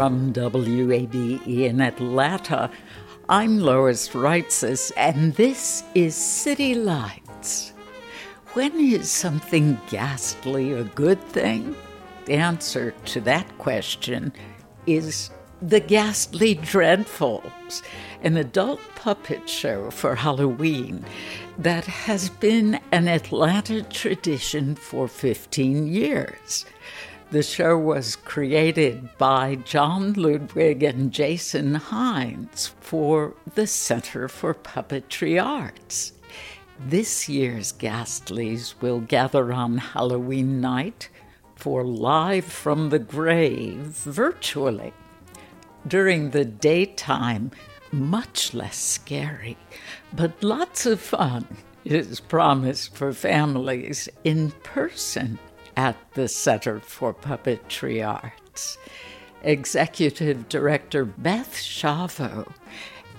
From 0.00 0.32
WABE 0.32 1.46
in 1.46 1.82
Atlanta, 1.82 2.70
I'm 3.28 3.58
Lois 3.58 4.08
Reitzes, 4.08 4.90
and 4.96 5.34
this 5.34 5.84
is 5.94 6.14
City 6.14 6.74
Lights. 6.74 7.74
When 8.54 8.80
is 8.80 9.10
something 9.10 9.78
ghastly 9.90 10.72
a 10.72 10.84
good 10.84 11.22
thing? 11.24 11.76
The 12.24 12.32
answer 12.32 12.94
to 13.12 13.20
that 13.20 13.58
question 13.58 14.32
is 14.86 15.28
The 15.60 15.80
Ghastly 15.80 16.54
Dreadfuls, 16.54 17.82
an 18.22 18.38
adult 18.38 18.80
puppet 18.94 19.50
show 19.50 19.90
for 19.90 20.14
Halloween 20.14 21.04
that 21.58 21.84
has 21.84 22.30
been 22.30 22.80
an 22.90 23.06
Atlanta 23.06 23.82
tradition 23.82 24.76
for 24.76 25.08
15 25.08 25.88
years. 25.88 26.64
The 27.30 27.44
show 27.44 27.78
was 27.78 28.16
created 28.16 29.16
by 29.16 29.54
Jon 29.54 30.14
Ludwig 30.14 30.82
and 30.82 31.12
Jason 31.12 31.76
Hines 31.76 32.74
for 32.80 33.34
the 33.54 33.68
Center 33.68 34.26
for 34.26 34.52
Puppetry 34.52 35.40
Arts. 35.40 36.12
This 36.80 37.28
year's 37.28 37.70
Ghastlies 37.72 38.74
will 38.80 38.98
gather 38.98 39.52
on 39.52 39.78
Halloween 39.78 40.60
night 40.60 41.08
for 41.54 41.84
Live 41.84 42.46
from 42.46 42.88
the 42.88 42.98
Grave 42.98 43.76
virtually. 43.76 44.92
During 45.86 46.30
the 46.30 46.44
daytime, 46.44 47.52
much 47.92 48.54
less 48.54 48.76
scary, 48.76 49.56
but 50.12 50.42
lots 50.42 50.84
of 50.84 51.00
fun 51.00 51.46
is 51.84 52.18
promised 52.18 52.96
for 52.96 53.12
families 53.12 54.08
in 54.24 54.50
person 54.64 55.38
at 55.76 55.96
the 56.14 56.28
Center 56.28 56.80
for 56.80 57.14
Puppetry 57.14 58.06
Arts. 58.06 58.78
Executive 59.42 60.48
Director 60.48 61.04
Beth 61.04 61.54
Schiavo 61.54 62.52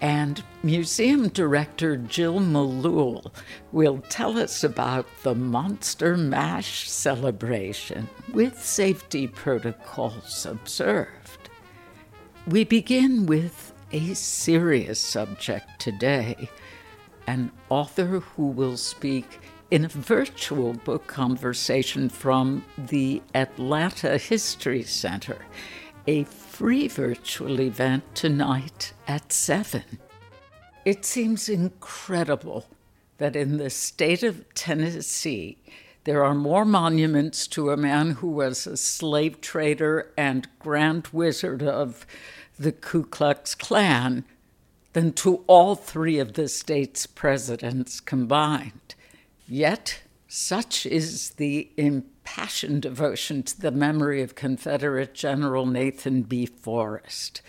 and 0.01 0.43
Museum 0.63 1.29
Director 1.29 1.95
Jill 1.95 2.39
Malul 2.39 3.31
will 3.71 3.99
tell 4.09 4.37
us 4.37 4.63
about 4.63 5.05
the 5.23 5.35
Monster 5.35 6.17
Mash 6.17 6.89
celebration 6.89 8.09
with 8.33 8.63
safety 8.63 9.27
protocols 9.27 10.45
observed. 10.45 11.49
We 12.47 12.63
begin 12.63 13.27
with 13.27 13.73
a 13.91 14.13
serious 14.15 14.99
subject 14.99 15.79
today 15.79 16.49
an 17.27 17.51
author 17.69 18.19
who 18.19 18.47
will 18.47 18.77
speak 18.77 19.39
in 19.71 19.85
a 19.85 19.87
virtual 19.87 20.73
book 20.73 21.07
conversation 21.07 22.09
from 22.09 22.63
the 22.77 23.21
Atlanta 23.33 24.17
History 24.17 24.83
Center, 24.83 25.37
a 26.05 26.25
free 26.25 26.89
virtual 26.89 27.61
event 27.61 28.03
tonight 28.13 28.91
at 29.07 29.31
7. 29.31 29.81
It 30.83 31.05
seems 31.05 31.47
incredible 31.47 32.65
that 33.17 33.37
in 33.37 33.57
the 33.57 33.69
state 33.69 34.23
of 34.23 34.53
Tennessee, 34.53 35.57
there 36.03 36.25
are 36.25 36.35
more 36.35 36.65
monuments 36.65 37.47
to 37.47 37.69
a 37.69 37.77
man 37.77 38.11
who 38.11 38.27
was 38.27 38.67
a 38.67 38.75
slave 38.75 39.39
trader 39.39 40.11
and 40.17 40.49
grand 40.59 41.07
wizard 41.13 41.63
of 41.63 42.05
the 42.59 42.73
Ku 42.73 43.03
Klux 43.03 43.55
Klan 43.55 44.25
than 44.91 45.13
to 45.13 45.45
all 45.47 45.75
three 45.75 46.19
of 46.19 46.33
the 46.33 46.49
state's 46.49 47.05
presidents 47.05 48.01
combined. 48.01 48.95
Yet, 49.53 50.03
such 50.29 50.85
is 50.85 51.31
the 51.31 51.71
impassioned 51.75 52.83
devotion 52.83 53.43
to 53.43 53.59
the 53.59 53.69
memory 53.69 54.21
of 54.21 54.33
Confederate 54.33 55.13
General 55.13 55.65
Nathan 55.65 56.21
B. 56.21 56.45
Forrest. 56.45 57.41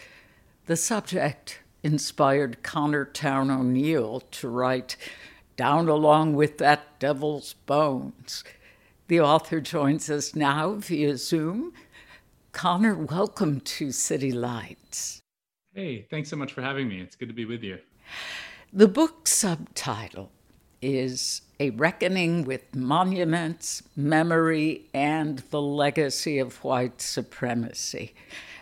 The 0.67 0.75
subject 0.77 1.61
inspired 1.85 2.65
Connor 2.65 3.05
Towne 3.05 3.53
O'Neill 3.53 4.19
to 4.19 4.49
write, 4.49 4.97
Down 5.57 5.89
along 5.89 6.35
with 6.35 6.59
that 6.59 6.99
devil's 6.99 7.53
bones. 7.67 8.43
The 9.07 9.21
author 9.21 9.61
joins 9.61 10.11
us 10.11 10.35
now 10.35 10.73
via 10.73 11.17
Zoom. 11.17 11.73
Connor, 12.51 12.97
welcome 12.97 13.61
to 13.61 13.93
City 13.93 14.33
Lights. 14.33 15.21
Hey, 15.73 16.09
thanks 16.11 16.31
so 16.31 16.35
much 16.35 16.53
for 16.53 16.63
having 16.63 16.89
me. 16.89 17.01
It's 17.01 17.15
good 17.15 17.29
to 17.29 17.33
be 17.33 17.45
with 17.45 17.63
you. 17.63 17.79
The 18.73 18.89
book 18.89 19.29
subtitle 19.29 20.33
is 20.83 21.43
a 21.63 21.71
reckoning 21.71 22.45
with 22.45 22.75
monuments, 22.75 23.85
memory, 23.95 24.85
and 24.93 25.39
the 25.51 25.63
legacy 25.63 26.41
of 26.41 26.65
white 26.65 27.01
supremacy. 27.01 28.13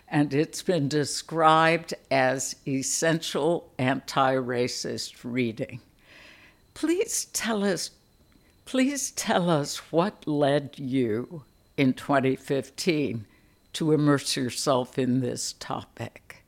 And 0.07 0.31
it's 0.35 0.61
been 0.61 0.87
described 0.87 1.95
as 2.11 2.55
essential 2.67 3.71
anti 3.79 4.35
racist 4.35 5.15
reading. 5.23 5.81
Please 6.75 7.25
tell 7.33 7.63
us, 7.63 7.89
please 8.65 9.09
tell 9.09 9.49
us 9.49 9.77
what 9.91 10.27
led 10.27 10.77
you 10.77 11.41
in 11.77 11.93
2015 11.93 13.25
to 13.73 13.91
immerse 13.93 14.35
yourself 14.35 14.99
in 14.99 15.21
this 15.21 15.53
topic. 15.53 16.43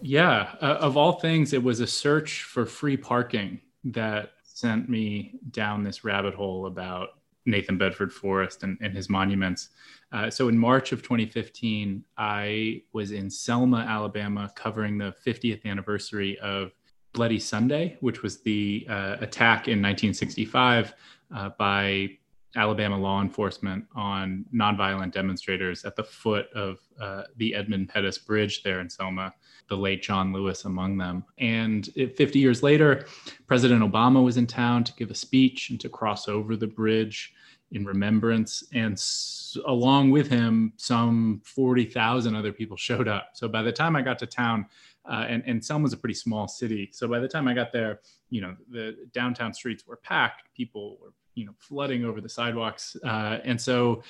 Yeah, 0.00 0.56
uh, 0.60 0.78
of 0.80 0.96
all 0.96 1.12
things, 1.12 1.52
it 1.52 1.62
was 1.62 1.78
a 1.78 1.86
search 1.86 2.42
for 2.42 2.66
free 2.66 2.96
parking 2.96 3.60
that 3.84 4.32
sent 4.54 4.88
me 4.88 5.34
down 5.50 5.82
this 5.82 6.04
rabbit 6.04 6.34
hole 6.34 6.66
about 6.66 7.10
Nathan 7.44 7.76
Bedford 7.76 8.12
Forrest 8.12 8.62
and, 8.62 8.78
and 8.80 8.94
his 8.94 9.08
monuments. 9.08 9.70
Uh, 10.12 10.30
so 10.30 10.48
in 10.48 10.56
March 10.56 10.92
of 10.92 11.02
2015, 11.02 12.04
I 12.16 12.82
was 12.92 13.12
in 13.12 13.30
Selma, 13.30 13.78
Alabama, 13.78 14.52
covering 14.54 14.98
the 14.98 15.14
50th 15.26 15.64
anniversary 15.64 16.38
of 16.38 16.72
Bloody 17.12 17.38
Sunday, 17.38 17.96
which 18.00 18.22
was 18.22 18.40
the 18.42 18.86
uh, 18.88 19.16
attack 19.20 19.68
in 19.68 19.82
1965 19.82 20.94
uh, 21.34 21.50
by 21.58 22.10
Alabama 22.54 22.98
law 22.98 23.20
enforcement 23.22 23.84
on 23.94 24.44
nonviolent 24.54 25.12
demonstrators 25.12 25.84
at 25.84 25.96
the 25.96 26.04
foot 26.04 26.46
of 26.54 26.78
uh, 27.00 27.22
the 27.36 27.54
Edmund 27.54 27.88
Pettus 27.88 28.18
Bridge 28.18 28.62
there 28.62 28.80
in 28.80 28.90
Selma 28.90 29.32
the 29.68 29.76
late 29.76 30.02
John 30.02 30.32
Lewis 30.32 30.64
among 30.64 30.98
them. 30.98 31.24
And 31.38 31.86
50 31.94 32.38
years 32.38 32.62
later, 32.62 33.06
President 33.46 33.82
Obama 33.82 34.22
was 34.22 34.36
in 34.36 34.46
town 34.46 34.84
to 34.84 34.92
give 34.94 35.10
a 35.10 35.14
speech 35.14 35.70
and 35.70 35.80
to 35.80 35.88
cross 35.88 36.28
over 36.28 36.56
the 36.56 36.66
bridge 36.66 37.34
in 37.72 37.84
remembrance. 37.84 38.62
And 38.74 38.92
s- 38.94 39.56
along 39.66 40.10
with 40.10 40.28
him, 40.28 40.72
some 40.76 41.40
40,000 41.44 42.34
other 42.34 42.52
people 42.52 42.76
showed 42.76 43.08
up. 43.08 43.30
So 43.34 43.48
by 43.48 43.62
the 43.62 43.72
time 43.72 43.96
I 43.96 44.02
got 44.02 44.18
to 44.20 44.26
town, 44.26 44.66
uh, 45.10 45.26
and, 45.28 45.42
and 45.46 45.60
Selma's 45.60 45.92
a 45.92 45.96
pretty 45.96 46.14
small 46.14 46.46
city. 46.46 46.90
So 46.92 47.08
by 47.08 47.18
the 47.18 47.28
time 47.28 47.48
I 47.48 47.54
got 47.54 47.72
there, 47.72 48.00
you 48.30 48.40
know, 48.40 48.56
the 48.70 48.96
downtown 49.12 49.52
streets 49.52 49.86
were 49.86 49.96
packed. 49.96 50.54
People 50.54 50.98
were, 51.00 51.12
you 51.34 51.44
know, 51.44 51.52
flooding 51.58 52.04
over 52.04 52.20
the 52.20 52.28
sidewalks. 52.28 52.96
Uh, 53.04 53.38
and 53.42 53.60
so 53.60 54.02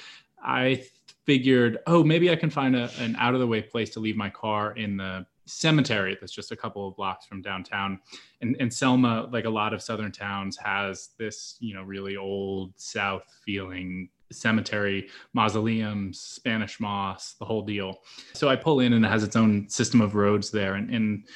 I 0.44 0.84
figured, 1.24 1.78
oh, 1.86 2.02
maybe 2.04 2.30
I 2.30 2.36
can 2.36 2.50
find 2.50 2.76
a, 2.76 2.90
an 2.98 3.16
out 3.16 3.34
of 3.34 3.40
the 3.40 3.46
way 3.46 3.62
place 3.62 3.90
to 3.90 4.00
leave 4.00 4.16
my 4.16 4.28
car 4.28 4.72
in 4.76 4.96
the 4.96 5.24
cemetery 5.46 6.16
that's 6.20 6.32
just 6.32 6.52
a 6.52 6.56
couple 6.56 6.86
of 6.86 6.96
blocks 6.96 7.26
from 7.26 7.42
downtown. 7.42 7.98
And, 8.40 8.56
and 8.60 8.72
Selma, 8.72 9.28
like 9.32 9.44
a 9.44 9.50
lot 9.50 9.74
of 9.74 9.82
southern 9.82 10.12
towns, 10.12 10.56
has 10.56 11.10
this 11.18 11.56
you 11.60 11.74
know 11.74 11.82
really 11.82 12.16
old 12.16 12.72
South 12.76 13.24
feeling 13.44 14.08
cemetery, 14.30 15.08
mausoleums, 15.34 16.20
Spanish 16.20 16.80
moss, 16.80 17.34
the 17.34 17.44
whole 17.44 17.62
deal. 17.62 17.98
So 18.32 18.48
I 18.48 18.56
pull 18.56 18.80
in 18.80 18.94
and 18.94 19.04
it 19.04 19.08
has 19.08 19.22
its 19.22 19.36
own 19.36 19.68
system 19.68 20.00
of 20.00 20.14
roads 20.14 20.50
there. 20.50 20.74
And, 20.74 20.90
and 20.90 21.28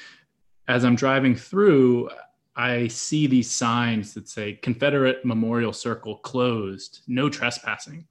as 0.69 0.85
I'm 0.85 0.97
driving 0.97 1.35
through, 1.35 2.11
I 2.56 2.88
see 2.88 3.26
these 3.26 3.50
signs 3.50 4.14
that 4.14 4.29
say 4.29 4.55
Confederate 4.55 5.25
Memorial 5.25 5.73
Circle 5.73 6.19
closed, 6.19 7.00
no 7.06 7.29
trespassing. 7.29 8.06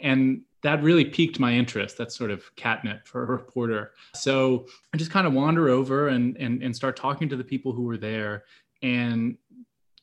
And 0.00 0.42
that 0.62 0.82
really 0.82 1.04
piqued 1.04 1.38
my 1.38 1.52
interest. 1.52 1.96
That's 1.96 2.16
sort 2.16 2.30
of 2.30 2.44
catnip 2.56 3.06
for 3.06 3.22
a 3.22 3.26
reporter. 3.26 3.92
So 4.14 4.66
I 4.92 4.96
just 4.96 5.10
kind 5.10 5.26
of 5.26 5.32
wander 5.32 5.68
over 5.68 6.08
and, 6.08 6.36
and, 6.36 6.62
and 6.62 6.74
start 6.74 6.96
talking 6.96 7.28
to 7.28 7.36
the 7.36 7.44
people 7.44 7.72
who 7.72 7.84
were 7.84 7.96
there 7.96 8.44
and 8.82 9.36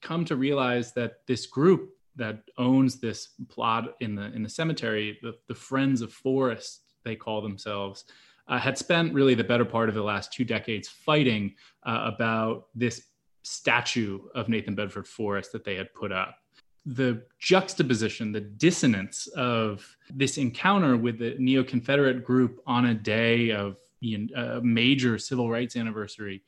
come 0.01 0.23
to 0.25 0.35
realize 0.35 0.93
that 0.93 1.25
this 1.27 1.45
group 1.45 1.91
that 2.15 2.43
owns 2.57 2.99
this 2.99 3.29
plot 3.49 3.95
in 3.99 4.15
the 4.15 4.33
in 4.33 4.43
the 4.43 4.49
cemetery, 4.49 5.17
the, 5.21 5.33
the 5.47 5.55
Friends 5.55 6.01
of 6.01 6.13
Forrest, 6.13 6.83
they 7.03 7.15
call 7.15 7.41
themselves, 7.41 8.05
uh, 8.47 8.57
had 8.57 8.77
spent 8.77 9.13
really 9.13 9.35
the 9.35 9.43
better 9.43 9.65
part 9.65 9.89
of 9.89 9.95
the 9.95 10.03
last 10.03 10.31
two 10.31 10.45
decades 10.45 10.87
fighting 10.87 11.53
uh, 11.83 12.11
about 12.13 12.67
this 12.73 13.07
statue 13.43 14.19
of 14.33 14.49
Nathan 14.49 14.75
Bedford 14.75 15.07
Forrest 15.07 15.51
that 15.51 15.63
they 15.63 15.75
had 15.75 15.93
put 15.93 16.11
up. 16.11 16.37
The 16.85 17.23
juxtaposition, 17.39 18.31
the 18.31 18.41
dissonance 18.41 19.27
of 19.35 19.97
this 20.09 20.37
encounter 20.37 20.97
with 20.97 21.19
the 21.19 21.35
neo 21.39 21.63
Confederate 21.63 22.23
group 22.23 22.61
on 22.67 22.85
a 22.85 22.93
day 22.93 23.51
of 23.51 23.77
a 24.03 24.61
major 24.61 25.17
civil 25.17 25.49
rights 25.49 25.75
anniversary, 25.75 26.43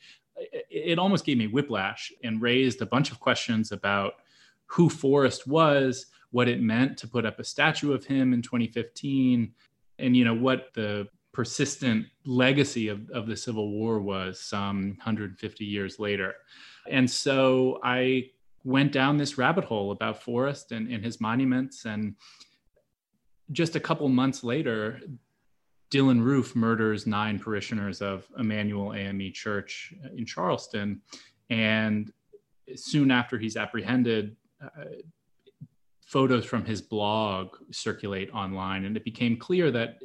it 0.70 1.00
almost 1.00 1.26
gave 1.26 1.38
me 1.38 1.48
whiplash 1.48 2.12
and 2.24 2.42
raised 2.42 2.82
a 2.82 2.86
bunch 2.86 3.12
of 3.12 3.20
questions 3.20 3.72
about 3.72 4.14
who 4.68 4.90
Forrest 4.90 5.48
was, 5.48 6.08
what 6.32 6.48
it 6.48 6.62
meant 6.62 6.98
to 6.98 7.08
put 7.08 7.26
up 7.26 7.40
a 7.40 7.44
statue 7.44 7.94
of 7.94 8.06
him 8.06 8.34
in 8.34 8.42
2015, 8.42 9.52
and 10.00 10.16
you 10.16 10.24
know 10.24 10.36
what 10.36 10.68
the 10.74 11.08
persistent 11.32 12.06
legacy 12.26 12.88
of, 12.88 13.10
of 13.12 13.28
the 13.28 13.38
Civil 13.38 13.72
War 13.72 14.00
was 14.00 14.40
some 14.40 14.90
150 14.98 15.66
years 15.66 16.00
later. 16.00 16.34
And 16.90 17.10
so 17.10 17.80
I 17.84 18.32
went 18.68 18.92
down 18.92 19.16
this 19.16 19.38
rabbit 19.38 19.64
hole 19.64 19.92
about 19.92 20.22
Forrest 20.22 20.74
and, 20.74 20.92
and 20.92 21.02
his 21.02 21.22
monuments. 21.22 21.86
And 21.86 22.16
just 23.54 23.78
a 23.78 23.80
couple 23.80 24.10
months 24.10 24.44
later, 24.44 25.00
Dylann 25.90 26.22
Roof 26.22 26.54
murders 26.54 27.08
nine 27.08 27.40
parishioners 27.40 28.02
of 28.02 28.28
Emanuel 28.38 28.94
AME 28.94 29.32
Church 29.34 29.94
in 30.18 30.26
Charleston. 30.26 31.02
And 31.50 32.12
soon 32.76 33.10
after 33.10 33.38
he's 33.38 33.56
apprehended, 33.56 34.36
uh, 34.62 34.84
photos 36.06 36.44
from 36.44 36.66
his 36.66 36.82
blog 36.82 37.56
circulate 37.72 38.30
online, 38.34 38.84
and 38.84 38.98
it 38.98 39.06
became 39.06 39.38
clear 39.38 39.72
that 39.72 40.00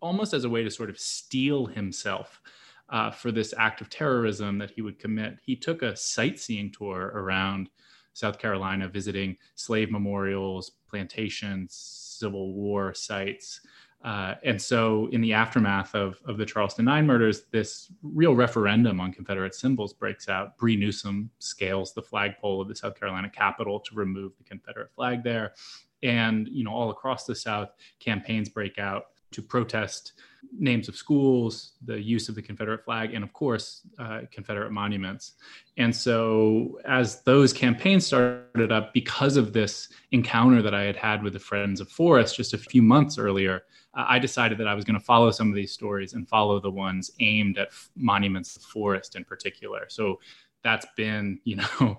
almost 0.00 0.32
as 0.32 0.44
a 0.44 0.48
way 0.48 0.64
to 0.64 0.70
sort 0.70 0.88
of 0.88 0.98
steel 0.98 1.66
himself 1.66 2.40
uh, 2.88 3.10
for 3.10 3.32
this 3.32 3.54
act 3.56 3.80
of 3.80 3.90
terrorism 3.90 4.58
that 4.58 4.70
he 4.70 4.82
would 4.82 4.98
commit, 4.98 5.38
he 5.42 5.56
took 5.56 5.82
a 5.82 5.96
sightseeing 5.96 6.70
tour 6.70 7.12
around 7.14 7.70
South 8.12 8.38
Carolina, 8.38 8.88
visiting 8.88 9.36
slave 9.54 9.90
memorials, 9.90 10.72
plantations, 10.88 11.74
Civil 11.74 12.54
War 12.54 12.94
sites, 12.94 13.60
uh, 14.04 14.34
and 14.44 14.60
so, 14.60 15.08
in 15.12 15.22
the 15.22 15.32
aftermath 15.32 15.94
of, 15.94 16.20
of 16.26 16.36
the 16.36 16.44
Charleston 16.44 16.84
Nine 16.84 17.06
murders, 17.06 17.44
this 17.52 17.90
real 18.02 18.34
referendum 18.34 19.00
on 19.00 19.14
Confederate 19.14 19.54
symbols 19.54 19.94
breaks 19.94 20.28
out. 20.28 20.58
Bree 20.58 20.76
Newsom 20.76 21.30
scales 21.38 21.94
the 21.94 22.02
flagpole 22.02 22.60
of 22.60 22.68
the 22.68 22.76
South 22.76 23.00
Carolina 23.00 23.30
Capitol 23.30 23.80
to 23.80 23.94
remove 23.94 24.36
the 24.36 24.44
Confederate 24.44 24.92
flag 24.94 25.24
there. 25.24 25.54
And, 26.02 26.46
you 26.48 26.64
know, 26.64 26.70
all 26.70 26.90
across 26.90 27.24
the 27.24 27.34
South, 27.34 27.70
campaigns 27.98 28.50
break 28.50 28.78
out 28.78 29.04
to 29.34 29.42
protest 29.42 30.14
names 30.58 30.88
of 30.88 30.96
schools, 30.96 31.72
the 31.84 32.00
use 32.00 32.28
of 32.28 32.34
the 32.34 32.42
Confederate 32.42 32.84
flag, 32.84 33.14
and 33.14 33.24
of 33.24 33.32
course, 33.32 33.82
uh, 33.98 34.22
Confederate 34.30 34.70
monuments. 34.70 35.32
And 35.76 35.94
so, 35.94 36.78
as 36.86 37.22
those 37.22 37.52
campaigns 37.52 38.06
started 38.06 38.72
up, 38.72 38.92
because 38.92 39.36
of 39.36 39.52
this 39.52 39.88
encounter 40.12 40.62
that 40.62 40.74
I 40.74 40.82
had 40.82 40.96
had 40.96 41.22
with 41.22 41.32
the 41.32 41.38
Friends 41.38 41.80
of 41.80 41.88
Forrest 41.88 42.36
just 42.36 42.54
a 42.54 42.58
few 42.58 42.82
months 42.82 43.18
earlier, 43.18 43.64
uh, 43.94 44.04
I 44.08 44.18
decided 44.18 44.58
that 44.58 44.68
I 44.68 44.74
was 44.74 44.84
going 44.84 44.98
to 44.98 45.04
follow 45.04 45.30
some 45.30 45.48
of 45.48 45.54
these 45.54 45.72
stories 45.72 46.14
and 46.14 46.28
follow 46.28 46.60
the 46.60 46.70
ones 46.70 47.10
aimed 47.20 47.58
at 47.58 47.70
monuments 47.96 48.56
of 48.56 48.62
Forrest 48.62 49.16
in 49.16 49.24
particular. 49.24 49.86
So 49.88 50.20
that's 50.62 50.86
been, 50.96 51.40
you 51.44 51.56
know, 51.56 51.98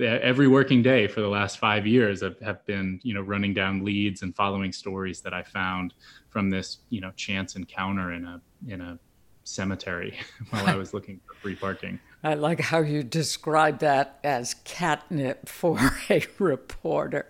every 0.00 0.48
working 0.48 0.82
day 0.82 1.06
for 1.06 1.20
the 1.20 1.28
last 1.28 1.58
five 1.58 1.86
years 1.86 2.22
I've, 2.22 2.38
have 2.40 2.64
been 2.66 3.00
you 3.02 3.14
know 3.14 3.20
running 3.20 3.54
down 3.54 3.84
leads 3.84 4.22
and 4.22 4.34
following 4.34 4.72
stories 4.72 5.20
that 5.20 5.32
i 5.32 5.42
found 5.42 5.94
from 6.30 6.50
this 6.50 6.78
you 6.90 7.00
know 7.00 7.12
chance 7.12 7.54
encounter 7.54 8.12
in 8.12 8.24
a 8.24 8.40
in 8.66 8.80
a 8.80 8.98
cemetery 9.44 10.18
while 10.50 10.66
i 10.66 10.74
was 10.74 10.92
looking 10.92 11.20
for 11.26 11.34
free 11.34 11.54
parking. 11.54 12.00
I 12.22 12.32
like 12.32 12.58
how 12.58 12.78
you 12.78 13.02
describe 13.02 13.80
that 13.80 14.18
as 14.24 14.54
catnip 14.64 15.46
for 15.46 15.78
a 16.08 16.24
reporter. 16.38 17.26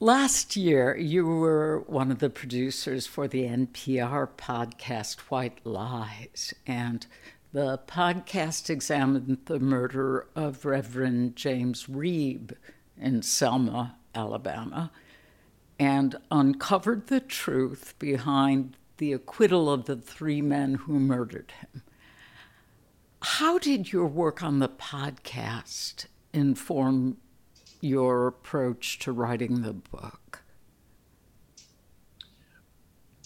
Last 0.00 0.56
year, 0.56 0.96
you 0.96 1.24
were 1.24 1.84
one 1.86 2.10
of 2.10 2.18
the 2.18 2.30
producers 2.30 3.06
for 3.06 3.28
the 3.28 3.44
NPR 3.44 4.28
podcast 4.36 5.20
White 5.30 5.64
Lies, 5.64 6.52
and 6.66 7.06
the 7.52 7.78
podcast 7.86 8.68
examined 8.68 9.38
the 9.46 9.58
murder 9.58 10.26
of 10.36 10.64
Reverend 10.64 11.34
James 11.34 11.86
Reeb 11.86 12.52
in 12.96 13.22
Selma, 13.22 13.96
Alabama, 14.14 14.90
and 15.78 16.16
uncovered 16.30 17.06
the 17.06 17.20
truth 17.20 17.94
behind 17.98 18.76
the 18.98 19.12
acquittal 19.12 19.70
of 19.70 19.86
the 19.86 19.96
three 19.96 20.42
men 20.42 20.74
who 20.74 20.98
murdered 20.98 21.52
him. 21.60 21.82
How 23.22 23.58
did 23.58 23.92
your 23.92 24.06
work 24.06 24.42
on 24.42 24.58
the 24.58 24.68
podcast 24.68 26.06
inform 26.32 27.16
your 27.80 28.26
approach 28.26 28.98
to 29.00 29.12
writing 29.12 29.62
the 29.62 29.72
book? 29.72 30.27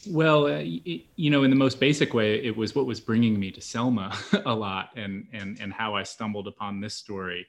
Well, 0.09 0.47
uh, 0.47 0.59
you 0.59 1.31
know, 1.31 1.45
in 1.45 1.51
the 1.51 1.57
most 1.57 1.79
basic 1.79 2.13
way, 2.13 2.43
it 2.43 2.57
was 2.57 2.75
what 2.75 2.87
was 2.87 3.01
bringing 3.01 3.39
me 3.39 3.53
to 3.53 3.61
Selma 3.61 4.17
a 4.47 4.55
lot, 4.55 4.91
and 4.97 5.27
and 5.33 5.59
and 5.61 5.73
how 5.73 5.95
I 5.95 6.03
stumbled 6.03 6.49
upon 6.49 6.81
this 6.81 6.95
story. 6.95 7.47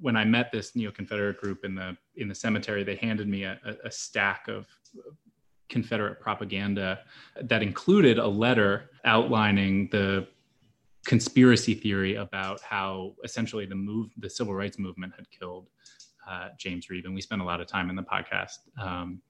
When 0.00 0.16
I 0.16 0.24
met 0.24 0.50
this 0.50 0.74
neo-Confederate 0.74 1.40
group 1.40 1.64
in 1.64 1.76
the 1.76 1.96
in 2.16 2.28
the 2.28 2.34
cemetery, 2.34 2.82
they 2.82 2.96
handed 2.96 3.28
me 3.28 3.44
a, 3.44 3.58
a 3.84 3.90
stack 3.90 4.48
of 4.48 4.66
Confederate 5.68 6.20
propaganda 6.20 7.00
that 7.40 7.62
included 7.62 8.18
a 8.18 8.26
letter 8.26 8.90
outlining 9.04 9.88
the 9.90 10.26
conspiracy 11.04 11.74
theory 11.74 12.16
about 12.16 12.60
how 12.62 13.14
essentially 13.24 13.66
the 13.66 13.74
move 13.74 14.10
the 14.16 14.28
civil 14.28 14.54
rights 14.54 14.78
movement 14.78 15.12
had 15.16 15.30
killed 15.30 15.68
uh, 16.28 16.48
James 16.58 16.88
Reeb, 16.88 17.04
and 17.04 17.14
we 17.14 17.20
spent 17.20 17.40
a 17.40 17.44
lot 17.44 17.60
of 17.60 17.66
time 17.68 17.88
in 17.88 17.94
the 17.94 18.02
podcast 18.02 18.58
um, 18.80 19.20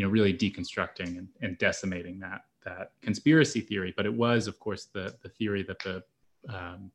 you 0.00 0.06
know 0.06 0.10
really 0.10 0.32
deconstructing 0.32 1.18
and, 1.18 1.28
and, 1.42 1.58
decimating 1.58 2.18
that 2.18 2.44
that 2.64 2.92
conspiracy 3.02 3.60
theory 3.60 3.92
but 3.94 4.06
it 4.06 4.14
was 4.14 4.46
of 4.46 4.58
course 4.58 4.86
the 4.94 5.14
the 5.22 5.28
theory 5.28 5.62
that 5.62 5.78
the 5.80 6.02
um, 6.48 6.90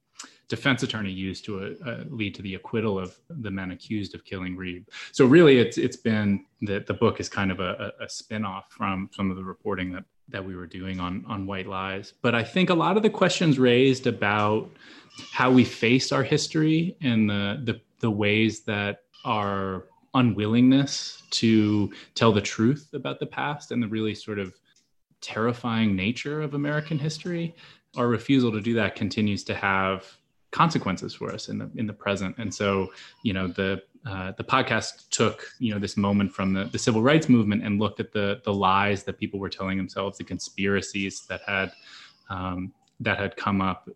defense 0.47 0.81
attorney 0.81 1.11
used 1.11 1.45
to 1.45 1.77
uh, 1.85 2.03
lead 2.09 2.33
to 2.33 2.41
the 2.41 2.55
acquittal 2.55 2.97
of 2.97 3.15
the 3.29 3.51
men 3.51 3.71
accused 3.71 4.15
of 4.15 4.23
killing 4.23 4.55
Reeb. 4.55 4.85
So 5.11 5.25
really, 5.25 5.59
it's 5.59 5.77
it's 5.77 5.97
been 5.97 6.45
that 6.61 6.87
the 6.87 6.93
book 6.93 7.19
is 7.19 7.29
kind 7.29 7.51
of 7.51 7.59
a, 7.59 7.93
a 7.99 8.09
spin-off 8.09 8.71
from 8.71 9.09
some 9.13 9.29
of 9.29 9.37
the 9.37 9.43
reporting 9.43 9.91
that 9.93 10.05
that 10.29 10.43
we 10.43 10.55
were 10.55 10.67
doing 10.67 10.99
on 10.99 11.25
on 11.27 11.45
white 11.45 11.67
lies. 11.67 12.13
But 12.21 12.33
I 12.33 12.43
think 12.43 12.69
a 12.69 12.73
lot 12.73 12.97
of 12.97 13.03
the 13.03 13.09
questions 13.09 13.59
raised 13.59 14.07
about 14.07 14.69
how 15.31 15.51
we 15.51 15.63
face 15.63 16.11
our 16.11 16.23
history 16.23 16.97
and 17.01 17.29
the 17.29 17.61
the, 17.63 17.81
the 17.99 18.11
ways 18.11 18.61
that 18.61 19.01
our 19.25 19.85
unwillingness 20.15 21.23
to 21.29 21.91
tell 22.15 22.31
the 22.31 22.41
truth 22.41 22.89
about 22.93 23.19
the 23.19 23.25
past 23.25 23.71
and 23.71 23.83
the 23.83 23.87
really 23.87 24.15
sort 24.15 24.39
of 24.39 24.53
terrifying 25.21 25.95
nature 25.95 26.41
of 26.41 26.53
American 26.53 26.97
history, 26.97 27.55
our 27.97 28.07
refusal 28.07 28.51
to 28.51 28.61
do 28.61 28.73
that 28.73 28.95
continues 28.95 29.43
to 29.43 29.53
have 29.53 30.05
consequences 30.51 31.13
for 31.13 31.33
us 31.33 31.49
in 31.49 31.57
the 31.57 31.69
in 31.75 31.85
the 31.85 31.93
present. 31.93 32.35
And 32.37 32.53
so, 32.53 32.87
you 33.23 33.33
know, 33.33 33.47
the 33.47 33.83
uh, 34.05 34.31
the 34.37 34.43
podcast 34.43 35.09
took 35.09 35.47
you 35.59 35.73
know 35.73 35.79
this 35.79 35.97
moment 35.97 36.31
from 36.31 36.53
the, 36.53 36.65
the 36.65 36.79
civil 36.79 37.01
rights 37.01 37.27
movement 37.27 37.63
and 37.63 37.79
looked 37.79 37.99
at 37.99 38.11
the 38.11 38.41
the 38.45 38.53
lies 38.53 39.03
that 39.03 39.19
people 39.19 39.39
were 39.39 39.49
telling 39.49 39.77
themselves, 39.77 40.17
the 40.17 40.23
conspiracies 40.23 41.25
that 41.27 41.41
had 41.45 41.71
um, 42.29 42.73
that 42.99 43.17
had 43.19 43.35
come 43.35 43.61
up 43.61 43.89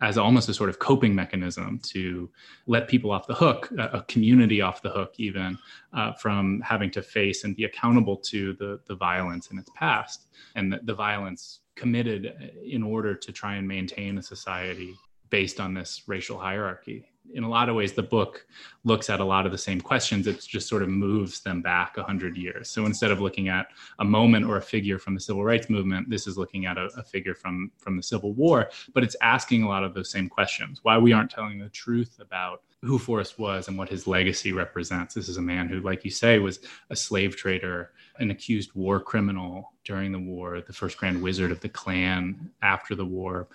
as 0.00 0.16
almost 0.16 0.48
a 0.48 0.54
sort 0.54 0.70
of 0.70 0.78
coping 0.78 1.14
mechanism 1.14 1.78
to 1.80 2.30
let 2.66 2.88
people 2.88 3.10
off 3.10 3.26
the 3.26 3.34
hook, 3.34 3.70
a 3.78 4.02
community 4.08 4.60
off 4.60 4.80
the 4.82 4.90
hook, 4.90 5.14
even 5.18 5.58
uh, 5.92 6.12
from 6.14 6.60
having 6.62 6.90
to 6.90 7.02
face 7.02 7.44
and 7.44 7.54
be 7.56 7.64
accountable 7.64 8.16
to 8.16 8.54
the, 8.54 8.80
the 8.86 8.94
violence 8.94 9.50
in 9.50 9.58
its 9.58 9.70
past. 9.74 10.26
And 10.54 10.72
the, 10.72 10.80
the 10.84 10.94
violence 10.94 11.60
committed 11.74 12.52
in 12.64 12.82
order 12.82 13.14
to 13.14 13.32
try 13.32 13.56
and 13.56 13.68
maintain 13.68 14.18
a 14.18 14.22
society 14.22 14.94
based 15.28 15.60
on 15.60 15.74
this 15.74 16.02
racial 16.06 16.38
hierarchy 16.38 17.09
in 17.34 17.44
a 17.44 17.48
lot 17.48 17.68
of 17.68 17.76
ways 17.76 17.92
the 17.92 18.02
book 18.02 18.46
looks 18.84 19.10
at 19.10 19.20
a 19.20 19.24
lot 19.24 19.46
of 19.46 19.52
the 19.52 19.58
same 19.58 19.80
questions. 19.80 20.26
It 20.26 20.40
just 20.40 20.68
sort 20.68 20.82
of 20.82 20.88
moves 20.88 21.40
them 21.40 21.62
back 21.62 21.96
100 21.96 22.36
years. 22.36 22.68
So 22.70 22.86
instead 22.86 23.10
of 23.10 23.20
looking 23.20 23.48
at 23.48 23.68
a 23.98 24.04
moment 24.04 24.46
or 24.46 24.56
a 24.56 24.62
figure 24.62 24.98
from 24.98 25.14
the 25.14 25.20
civil 25.20 25.44
rights 25.44 25.68
movement 25.68 26.08
this 26.08 26.26
is 26.26 26.36
looking 26.36 26.66
at 26.66 26.78
a, 26.78 26.88
a, 26.96 27.02
figure 27.02 27.34
from 27.34 27.70
from 27.78 27.96
the 27.96 28.02
civil 28.02 28.32
war 28.32 28.70
but 28.94 29.02
it's 29.02 29.16
asking 29.20 29.62
a 29.62 29.68
lot 29.68 29.84
of 29.84 29.94
those 29.94 30.10
same 30.10 30.28
questions. 30.28 30.80
Why 30.82 30.98
we 30.98 31.12
aren't 31.12 31.30
telling 31.30 31.58
the 31.58 31.68
truth 31.68 32.18
about 32.20 32.62
who 32.82 32.98
Forrest 32.98 33.38
was 33.38 33.68
and 33.68 33.76
what 33.76 33.90
his 33.90 34.06
legacy 34.06 34.52
represents. 34.52 35.14
This 35.14 35.28
is 35.28 35.36
a 35.36 35.42
man 35.42 35.68
who, 35.68 35.80
like 35.80 36.04
you 36.04 36.10
say, 36.10 36.38
was 36.38 36.60
a 36.88 36.96
slave 36.96 37.36
trader, 37.36 37.92
an 38.20 38.30
accused 38.30 38.74
war 38.74 39.00
criminal 39.00 39.72
during 39.84 40.12
the 40.12 40.18
war, 40.18 40.60
the 40.60 40.72
first 40.72 40.98
grand 40.98 41.20
wizard 41.20 41.50
of 41.50 41.60
the 41.60 41.68
Klan 41.68 42.50
after 42.62 42.94
the 42.94 43.04
war, 43.04 43.48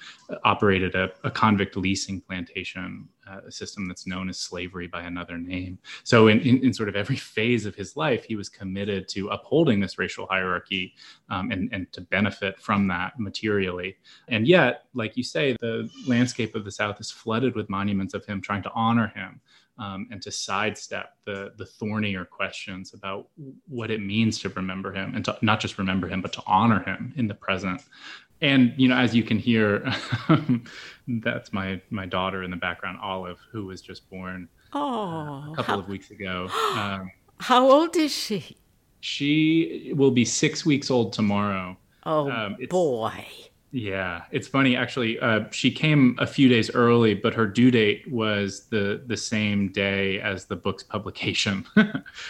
operated 0.44 0.96
a, 0.96 1.12
a 1.24 1.30
convict 1.30 1.78
leasing 1.78 2.20
plantation, 2.20 3.08
uh, 3.30 3.42
a 3.48 3.52
system 3.52 3.88
that's 3.88 4.08
known 4.08 4.28
as 4.28 4.40
slavery 4.40 4.88
by 4.88 5.04
another 5.04 5.38
name. 5.38 5.78
So, 6.04 6.28
in, 6.28 6.42
in, 6.42 6.64
in, 6.64 6.74
sort 6.74 6.90
of 6.90 6.96
every 6.96 7.16
phase 7.16 7.66
of 7.66 7.76
his 7.76 7.96
life, 7.96 8.26
he 8.26 8.36
was 8.36 8.50
committed 8.50 9.08
to 9.10 9.30
upholding 9.30 9.80
this 9.80 10.00
racial 10.00 10.26
hierarchy 10.26 10.94
um, 11.30 11.52
and, 11.52 11.70
and 11.72 11.92
to 11.94 12.02
benefit 12.02 12.60
from 12.60 12.88
that 12.88 13.20
materially. 13.20 13.96
And 14.28 14.48
yet, 14.48 14.86
like 14.94 15.16
you 15.16 15.24
say, 15.24 15.56
the 15.62 15.90
landscape 16.08 16.56
of 16.56 16.66
the 16.66 16.72
South 16.72 17.00
is 17.00 17.12
flooded 17.12 17.56
with 17.56 17.70
monuments 17.70 18.16
of 18.16 18.26
him 18.26 18.42
trying 18.42 18.64
to 18.64 18.72
honor 18.74 19.12
him 19.16 19.42
um, 19.78 20.08
and 20.12 20.22
to 20.22 20.32
sidestep 20.32 21.14
the 21.26 21.54
the 21.58 21.66
thornier 21.66 22.26
questions 22.26 22.94
about 22.94 23.28
what 23.68 23.92
it 23.92 24.02
means 24.02 24.40
to 24.40 24.50
remember 24.50 24.94
him 24.94 25.14
and 25.16 25.26
to 25.26 25.38
not 25.42 25.60
just 25.60 25.78
remember 25.78 26.08
him 26.08 26.22
but 26.22 26.34
to 26.34 26.44
honor 26.46 26.84
him 26.84 27.14
in 27.18 27.28
the 27.28 27.34
present. 27.34 27.82
And 28.42 28.74
you 28.78 28.88
know 28.88 28.98
as 28.98 29.16
you 29.16 29.24
can 29.24 29.40
hear 29.40 29.92
that's 31.08 31.54
my 31.54 31.82
my 31.90 32.06
daughter 32.06 32.44
in 32.44 32.52
the 32.52 32.58
background 32.58 33.00
olive 33.02 33.40
who 33.52 33.66
was 33.66 33.82
just 33.82 34.10
born 34.10 34.48
oh, 34.74 35.52
a 35.52 35.56
couple 35.56 35.76
how, 35.76 35.80
of 35.80 35.88
weeks 35.88 36.12
ago. 36.12 36.50
Um, 36.76 37.12
how 37.40 37.70
old 37.70 37.96
is 37.98 38.14
she? 38.14 38.58
she 39.06 39.94
will 39.96 40.10
be 40.10 40.26
six 40.26 40.66
weeks 40.66 40.90
old 40.90 41.14
tomorrow. 41.14 41.78
Oh 42.08 42.30
um, 42.32 42.58
boy 42.70 43.26
yeah, 43.76 44.24
it's 44.32 44.48
funny 44.48 44.78
actually. 44.78 45.20
Uh, 45.20 45.50
she 45.52 45.70
came 45.70 46.16
a 46.18 46.26
few 46.26 46.48
days 46.48 46.72
early, 46.74 47.14
but 47.14 47.34
her 47.34 47.46
due 47.46 47.72
date 47.72 48.10
was 48.10 48.68
the 48.70 49.04
the 49.06 49.18
same 49.18 49.68
day 49.68 50.22
as 50.22 50.46
the 50.46 50.56
book's 50.56 50.82
publication. 50.96 51.66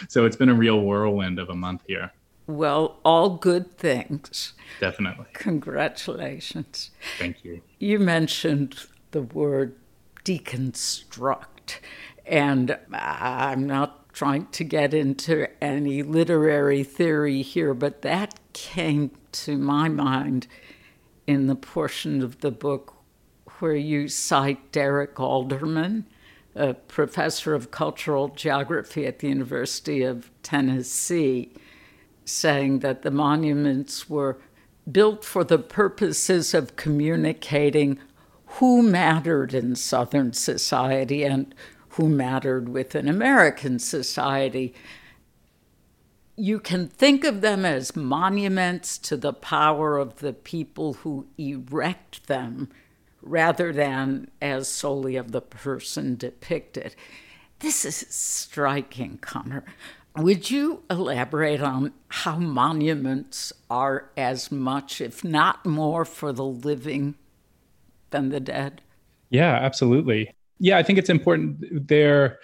so 0.08 0.26
it's 0.26 0.34
been 0.34 0.48
a 0.48 0.54
real 0.54 0.80
whirlwind 0.80 1.38
of 1.38 1.48
a 1.48 1.54
month 1.54 1.82
here. 1.86 2.12
Well, 2.48 2.98
all 3.04 3.30
good 3.30 3.78
things. 3.78 4.54
Definitely. 4.80 5.26
Congratulations. 5.34 6.90
Thank 7.16 7.44
you. 7.44 7.62
You 7.78 8.00
mentioned 8.00 8.86
the 9.12 9.22
word 9.22 9.76
deconstruct, 10.24 11.78
and 12.26 12.76
I'm 12.92 13.68
not 13.68 14.12
trying 14.12 14.48
to 14.48 14.64
get 14.64 14.92
into 14.92 15.46
any 15.62 16.02
literary 16.02 16.82
theory 16.82 17.42
here, 17.42 17.72
but 17.72 18.02
that 18.02 18.34
came 18.52 19.12
to 19.30 19.56
my 19.56 19.88
mind 19.88 20.48
in 21.26 21.46
the 21.46 21.54
portion 21.54 22.22
of 22.22 22.40
the 22.40 22.50
book 22.50 22.94
where 23.58 23.74
you 23.74 24.08
cite 24.08 24.72
Derek 24.72 25.18
Alderman, 25.18 26.06
a 26.54 26.74
professor 26.74 27.54
of 27.54 27.70
cultural 27.70 28.28
geography 28.28 29.06
at 29.06 29.18
the 29.18 29.28
University 29.28 30.02
of 30.02 30.30
Tennessee, 30.42 31.52
saying 32.24 32.80
that 32.80 33.02
the 33.02 33.10
monuments 33.10 34.08
were 34.08 34.38
built 34.90 35.24
for 35.24 35.44
the 35.44 35.58
purposes 35.58 36.54
of 36.54 36.76
communicating 36.76 37.98
who 38.46 38.82
mattered 38.82 39.52
in 39.52 39.74
Southern 39.74 40.32
society 40.32 41.24
and 41.24 41.54
who 41.90 42.08
mattered 42.08 42.68
within 42.68 43.08
American 43.08 43.78
society 43.78 44.74
you 46.36 46.60
can 46.60 46.86
think 46.86 47.24
of 47.24 47.40
them 47.40 47.64
as 47.64 47.96
monuments 47.96 48.98
to 48.98 49.16
the 49.16 49.32
power 49.32 49.96
of 49.96 50.16
the 50.16 50.34
people 50.34 50.94
who 50.94 51.26
erect 51.38 52.26
them 52.26 52.68
rather 53.22 53.72
than 53.72 54.30
as 54.40 54.68
solely 54.68 55.16
of 55.16 55.32
the 55.32 55.40
person 55.40 56.14
depicted. 56.16 56.94
This 57.60 57.84
is 57.84 57.96
striking, 58.10 59.18
Connor. 59.18 59.64
Would 60.16 60.50
you 60.50 60.82
elaborate 60.90 61.60
on 61.60 61.92
how 62.08 62.38
monuments 62.38 63.52
are 63.68 64.10
as 64.16 64.52
much, 64.52 65.00
if 65.00 65.24
not 65.24 65.64
more, 65.66 66.04
for 66.04 66.32
the 66.32 66.44
living 66.44 67.16
than 68.10 68.28
the 68.28 68.40
dead? 68.40 68.82
Yeah, 69.30 69.54
absolutely. 69.54 70.30
Yeah, 70.58 70.78
I 70.78 70.82
think 70.82 70.98
it's 70.98 71.10
important. 71.10 71.88
There, 71.88 72.38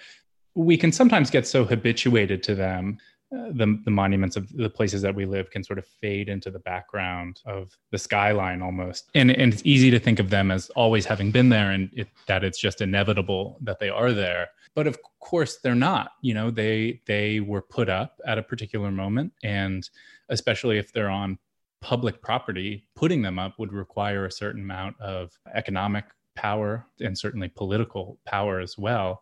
we 0.55 0.77
can 0.77 0.91
sometimes 0.91 1.29
get 1.29 1.47
so 1.47 1.63
habituated 1.63 2.43
to 2.43 2.55
them 2.55 2.97
the, 3.33 3.79
the 3.83 3.91
monuments 3.91 4.35
of 4.35 4.51
the 4.55 4.69
places 4.69 5.01
that 5.01 5.15
we 5.15 5.25
live 5.25 5.49
can 5.49 5.63
sort 5.63 5.79
of 5.79 5.85
fade 5.85 6.29
into 6.29 6.51
the 6.51 6.59
background 6.59 7.41
of 7.45 7.75
the 7.91 7.97
skyline 7.97 8.61
almost. 8.61 9.09
And, 9.15 9.31
and 9.31 9.53
it's 9.53 9.63
easy 9.65 9.89
to 9.91 9.99
think 9.99 10.19
of 10.19 10.29
them 10.29 10.51
as 10.51 10.69
always 10.71 11.05
having 11.05 11.31
been 11.31 11.49
there 11.49 11.71
and 11.71 11.89
it, 11.93 12.07
that 12.27 12.43
it's 12.43 12.59
just 12.59 12.81
inevitable 12.81 13.57
that 13.61 13.79
they 13.79 13.89
are 13.89 14.13
there. 14.13 14.49
But 14.75 14.87
of 14.87 14.99
course 15.19 15.59
they're 15.63 15.75
not. 15.75 16.11
You 16.21 16.33
know 16.33 16.51
they 16.51 17.01
they 17.05 17.39
were 17.39 17.61
put 17.61 17.89
up 17.89 18.19
at 18.25 18.37
a 18.37 18.43
particular 18.43 18.91
moment 18.91 19.33
and 19.43 19.87
especially 20.29 20.77
if 20.77 20.93
they're 20.93 21.09
on 21.09 21.37
public 21.81 22.21
property 22.21 22.85
putting 22.95 23.21
them 23.21 23.37
up 23.37 23.59
would 23.59 23.73
require 23.73 24.25
a 24.25 24.31
certain 24.31 24.61
amount 24.61 24.99
of 25.01 25.31
economic 25.53 26.05
power 26.35 26.87
and 27.01 27.17
certainly 27.17 27.49
political 27.49 28.17
power 28.25 28.59
as 28.59 28.77
well 28.77 29.21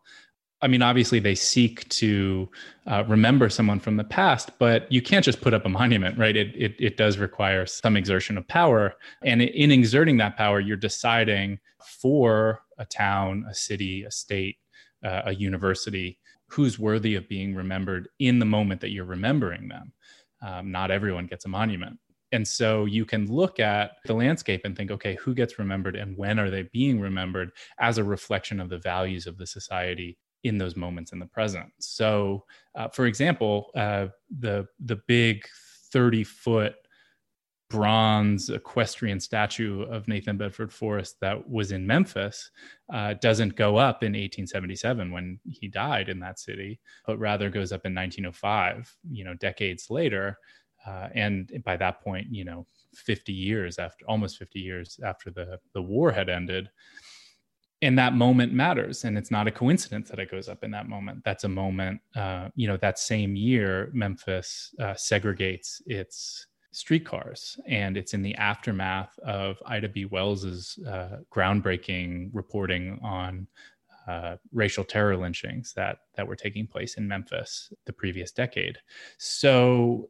I 0.64 0.68
mean, 0.68 0.82
obviously 0.82 1.20
they 1.20 1.34
seek 1.34 1.90
to 1.90 2.50
uh, 2.86 3.04
remember 3.08 3.50
someone 3.50 3.80
from 3.80 3.98
the 3.98 4.04
past, 4.04 4.52
but 4.60 4.92
you 4.92 5.02
can't 5.02 5.26
just 5.26 5.42
put 5.42 5.54
up 5.54 5.66
a 5.66 5.70
monument, 5.70 6.18
right? 6.20 6.36
It, 6.36 6.56
it, 6.56 6.76
it 6.78 6.98
does 6.98 7.18
require 7.18 7.66
some 7.66 7.98
exertion 7.98 8.38
of 8.38 8.48
power. 8.48 8.94
And 9.24 9.42
in 9.42 9.72
exerting 9.72 10.18
that 10.18 10.38
power, 10.38 10.60
you're 10.60 10.78
deciding 10.78 11.60
for 11.82 12.62
a 12.78 12.86
town, 12.86 13.46
a 13.50 13.56
city, 13.56 14.04
a 14.04 14.12
state, 14.12 14.58
uh, 15.04 15.24
a 15.26 15.36
university, 15.36 16.20
who's 16.48 16.78
worthy 16.78 17.16
of 17.16 17.28
being 17.28 17.56
remembered 17.56 18.10
in 18.20 18.38
the 18.38 18.46
moment 18.46 18.82
that 18.82 18.92
you're 18.92 19.06
remembering 19.06 19.68
them. 19.68 19.94
Um, 20.44 20.72
not 20.72 20.92
everyone 20.92 21.26
gets 21.26 21.46
a 21.46 21.50
monument. 21.50 21.98
And 22.34 22.48
so 22.48 22.86
you 22.86 23.06
can 23.06 23.26
look 23.32 23.60
at 23.60 23.92
the 24.06 24.14
landscape 24.14 24.62
and 24.64 24.76
think, 24.76 24.92
okay, 24.92 25.16
who 25.16 25.34
gets 25.34 25.60
remembered 25.60 25.96
and 25.96 26.18
when 26.18 26.40
are 26.40 26.50
they 26.50 26.64
being 26.72 27.00
remembered 27.00 27.52
as 27.80 27.98
a 27.98 28.04
reflection 28.04 28.60
of 28.60 28.70
the 28.70 28.78
values 28.78 29.28
of 29.28 29.38
the 29.38 29.48
society 29.48 30.18
in 30.44 30.58
those 30.58 30.76
moments 30.76 31.12
in 31.12 31.20
the 31.20 31.26
present. 31.26 31.72
So, 31.80 32.46
uh, 32.76 32.88
for 32.90 33.06
example, 33.06 33.72
uh, 33.76 34.08
the 34.40 34.68
the 34.80 34.98
big 35.08 35.46
thirty 35.92 36.24
foot 36.24 36.76
bronze 37.72 38.50
equestrian 38.50 39.18
statue 39.18 39.84
of 39.84 40.08
Nathan 40.08 40.36
Bedford 40.36 40.74
Forrest 40.74 41.16
that 41.22 41.50
was 41.50 41.72
in 41.72 41.88
Memphis 41.88 42.52
uh, 42.94 43.14
doesn't 43.14 43.56
go 43.56 43.78
up 43.78 44.04
in 44.04 44.12
1877 44.12 45.10
when 45.10 45.40
he 45.46 45.70
died 45.70 46.10
in 46.10 46.20
that 46.20 46.38
city, 46.38 46.82
but 47.06 47.18
rather 47.18 47.50
goes 47.50 47.72
up 47.72 47.86
in 47.86 47.96
1905. 47.96 48.94
You 49.10 49.24
know, 49.24 49.36
decades 49.36 49.90
later, 49.90 50.38
uh, 50.86 51.08
and 51.16 51.50
by 51.64 51.78
that 51.78 52.02
point, 52.02 52.28
you 52.30 52.44
know, 52.44 52.66
50 52.94 53.32
years 53.32 53.80
after, 53.80 54.06
almost 54.06 54.38
50 54.38 54.60
years 54.60 55.00
after 55.04 55.32
the 55.32 55.58
the 55.74 55.82
war 55.82 56.12
had 56.12 56.30
ended 56.30 56.70
and 57.82 57.98
that 57.98 58.14
moment 58.14 58.54
matters 58.54 59.04
and 59.04 59.18
it's 59.18 59.32
not 59.32 59.48
a 59.48 59.52
coincidence 59.52 60.10
that 60.10 60.20
it 60.20 60.30
goes 60.30 60.48
up 60.48 60.64
in 60.64 60.72
that 60.72 60.88
moment. 60.88 61.24
That's 61.26 61.44
a 61.44 61.50
moment 61.50 62.00
uh, 62.16 62.50
you 62.56 62.68
know 62.68 62.78
that 62.78 63.00
same 63.00 63.36
year 63.36 63.90
memphis 63.94 64.74
uh, 64.80 64.94
segregates 64.94 65.82
its 65.86 66.48
streetcars 66.72 67.60
and 67.68 67.98
it's 67.98 68.14
in 68.14 68.22
the 68.22 68.36
aftermath 68.36 69.18
of 69.20 69.58
ida 69.66 69.90
b. 69.90 70.06
Wells's 70.06 70.80
uh, 70.88 71.18
groundbreaking 71.34 72.30
reporting 72.34 73.00
on 73.04 73.48
uh, 74.08 74.36
racial 74.52 74.84
terror 74.84 75.18
lynchings 75.18 75.74
that 75.74 76.00
that 76.16 76.28
were 76.28 76.36
taking 76.36 76.68
place 76.68 76.96
in 76.96 77.08
memphis 77.08 77.72
the 77.86 77.94
previous 77.94 78.32
decade. 78.32 78.78
So 79.18 80.10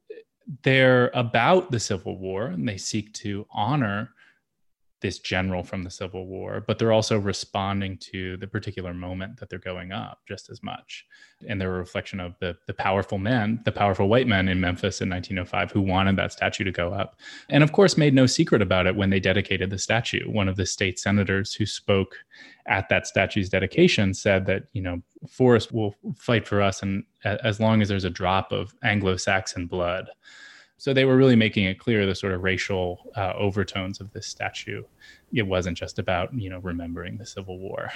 they're 0.63 1.11
about 1.13 1.71
the 1.71 1.79
civil 1.79 2.17
war 2.17 2.47
and 2.47 2.67
they 2.67 2.77
seek 2.77 3.13
to 3.13 3.45
honor 3.51 4.09
this 5.01 5.19
general 5.19 5.63
from 5.63 5.83
the 5.83 5.89
Civil 5.89 6.27
War, 6.27 6.63
but 6.65 6.77
they're 6.77 6.91
also 6.91 7.17
responding 7.19 7.97
to 7.97 8.37
the 8.37 8.47
particular 8.47 8.93
moment 8.93 9.39
that 9.39 9.49
they're 9.49 9.59
going 9.59 9.91
up 9.91 10.19
just 10.27 10.49
as 10.49 10.61
much. 10.61 11.05
And 11.47 11.59
they're 11.59 11.75
a 11.75 11.79
reflection 11.79 12.19
of 12.19 12.35
the, 12.39 12.55
the 12.67 12.73
powerful 12.73 13.17
men, 13.17 13.61
the 13.65 13.71
powerful 13.71 14.07
white 14.07 14.27
men 14.27 14.47
in 14.47 14.59
Memphis 14.59 15.01
in 15.01 15.09
1905 15.09 15.71
who 15.71 15.81
wanted 15.81 16.15
that 16.17 16.31
statue 16.31 16.63
to 16.63 16.71
go 16.71 16.93
up. 16.93 17.19
And 17.49 17.63
of 17.63 17.71
course, 17.71 17.97
made 17.97 18.13
no 18.13 18.27
secret 18.27 18.61
about 18.61 18.85
it 18.85 18.95
when 18.95 19.09
they 19.09 19.19
dedicated 19.19 19.71
the 19.71 19.79
statue. 19.79 20.29
One 20.29 20.47
of 20.47 20.55
the 20.55 20.67
state 20.67 20.99
senators 20.99 21.53
who 21.53 21.65
spoke 21.65 22.15
at 22.67 22.87
that 22.89 23.07
statue's 23.07 23.49
dedication 23.49 24.13
said 24.13 24.45
that, 24.45 24.65
you 24.73 24.83
know, 24.83 25.01
Forrest 25.27 25.71
will 25.71 25.95
fight 26.15 26.47
for 26.47 26.61
us 26.61 26.83
and 26.83 27.03
as 27.23 27.59
long 27.59 27.81
as 27.81 27.89
there's 27.89 28.03
a 28.03 28.09
drop 28.09 28.51
of 28.51 28.73
Anglo 28.83 29.17
Saxon 29.17 29.65
blood. 29.65 30.09
So 30.81 30.95
they 30.95 31.05
were 31.05 31.15
really 31.15 31.35
making 31.35 31.65
it 31.65 31.77
clear 31.77 32.07
the 32.07 32.15
sort 32.15 32.33
of 32.33 32.41
racial 32.41 33.11
uh, 33.15 33.33
overtones 33.37 34.01
of 34.01 34.11
this 34.13 34.25
statue. 34.25 34.81
It 35.31 35.43
wasn't 35.43 35.77
just 35.77 35.99
about 35.99 36.33
you 36.33 36.49
know 36.49 36.57
remembering 36.57 37.17
the 37.17 37.25
Civil 37.27 37.59
War. 37.59 37.91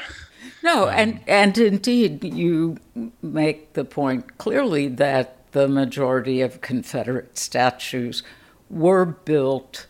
No, 0.62 0.84
um, 0.84 0.94
and 0.94 1.20
and 1.26 1.58
indeed 1.58 2.24
you 2.24 2.78
make 3.24 3.74
the 3.74 3.86
point 3.86 4.38
clearly 4.38 4.88
that 4.88 5.52
the 5.52 5.68
majority 5.68 6.42
of 6.42 6.62
Confederate 6.62 7.40
statues 7.40 8.22
were 8.70 9.04
built 9.04 9.88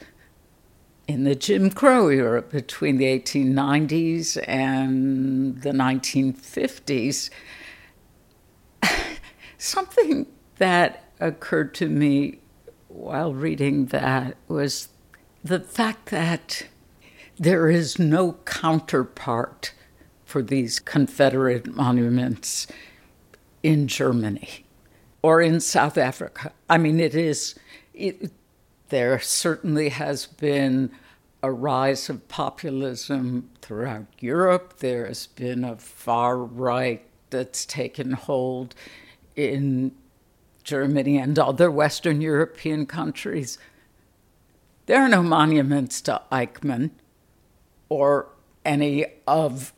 in 1.05 1.25
the 1.25 1.35
Jim 1.35 1.71
Crow 1.71 2.07
era 2.07 2.43
between 2.43 2.95
the 2.95 3.07
1890s 3.07 4.41
and 4.47 5.61
the 5.63 5.71
1950s. 5.71 7.29
Something 9.57 10.27
that 10.59 11.11
occurred 11.19 11.73
to 11.73 11.89
me 11.89 12.39
while 12.95 13.33
reading 13.33 13.87
that 13.87 14.37
was 14.47 14.89
the 15.43 15.59
fact 15.59 16.07
that 16.07 16.65
there 17.37 17.69
is 17.69 17.99
no 17.99 18.33
counterpart 18.45 19.73
for 20.23 20.41
these 20.41 20.79
Confederate 20.79 21.67
monuments 21.67 22.67
in 23.61 23.87
Germany 23.87 24.65
or 25.21 25.41
in 25.41 25.59
South 25.59 25.97
Africa. 25.97 26.53
I 26.69 26.77
mean, 26.77 26.99
it 26.99 27.13
is, 27.13 27.55
it, 27.93 28.31
there 28.89 29.19
certainly 29.19 29.89
has 29.89 30.25
been 30.25 30.91
a 31.43 31.51
rise 31.51 32.09
of 32.09 32.27
populism 32.27 33.49
throughout 33.61 34.05
Europe. 34.19 34.77
There 34.79 35.05
has 35.05 35.27
been 35.27 35.63
a 35.63 35.75
far 35.75 36.37
right 36.37 37.05
that's 37.29 37.65
taken 37.65 38.13
hold 38.13 38.73
in 39.35 39.91
Germany 40.65 41.17
and 41.17 41.39
other 41.39 41.71
Western 41.71 42.19
European 42.19 42.85
countries. 42.85 43.57
There 44.87 45.01
are 45.01 45.07
no 45.07 45.23
monuments 45.23 46.01
to 46.01 46.21
Eichmann 46.31 46.89
or 47.87 48.27
any 48.65 49.05
of 49.27 49.71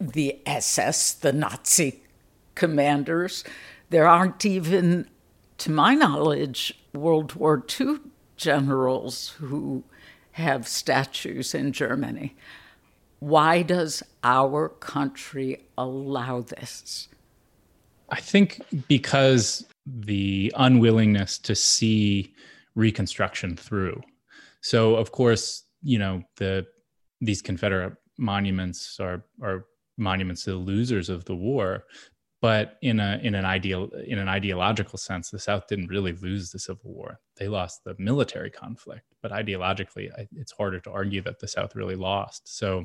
the 0.00 0.40
SS, 0.44 1.12
the 1.12 1.32
Nazi 1.32 2.02
commanders. 2.54 3.44
There 3.90 4.08
aren't 4.08 4.44
even, 4.44 5.08
to 5.58 5.70
my 5.70 5.94
knowledge, 5.94 6.74
World 6.92 7.34
War 7.34 7.62
II 7.80 7.98
generals 8.36 9.30
who 9.38 9.84
have 10.32 10.66
statues 10.66 11.54
in 11.54 11.72
Germany. 11.72 12.34
Why 13.20 13.62
does 13.62 14.02
our 14.24 14.70
country 14.70 15.64
allow 15.78 16.40
this? 16.40 17.08
I 18.08 18.20
think 18.20 18.60
because 18.88 19.64
the 19.86 20.52
unwillingness 20.56 21.38
to 21.38 21.54
see 21.54 22.34
reconstruction 22.74 23.56
through. 23.56 24.00
So 24.60 24.94
of 24.96 25.12
course, 25.12 25.64
you 25.82 25.98
know, 25.98 26.22
the 26.36 26.66
these 27.20 27.42
Confederate 27.42 27.96
monuments 28.18 28.98
are 29.00 29.24
are 29.42 29.66
monuments 29.98 30.44
to 30.44 30.50
the 30.50 30.56
losers 30.56 31.08
of 31.08 31.24
the 31.24 31.36
war, 31.36 31.84
but 32.42 32.76
in 32.82 32.98
a 32.98 33.20
in 33.22 33.36
an 33.36 33.44
ideal 33.44 33.88
in 34.06 34.18
an 34.18 34.28
ideological 34.28 34.98
sense 34.98 35.30
the 35.30 35.38
south 35.38 35.68
didn't 35.68 35.86
really 35.86 36.12
lose 36.14 36.50
the 36.50 36.58
civil 36.58 36.92
war. 36.92 37.20
They 37.36 37.48
lost 37.48 37.84
the 37.84 37.94
military 37.98 38.50
conflict 38.50 39.06
but 39.22 39.30
ideologically 39.30 40.10
it's 40.36 40.52
harder 40.52 40.80
to 40.80 40.90
argue 40.90 41.22
that 41.22 41.38
the 41.38 41.46
south 41.46 41.76
really 41.76 41.94
lost. 41.94 42.56
So 42.58 42.84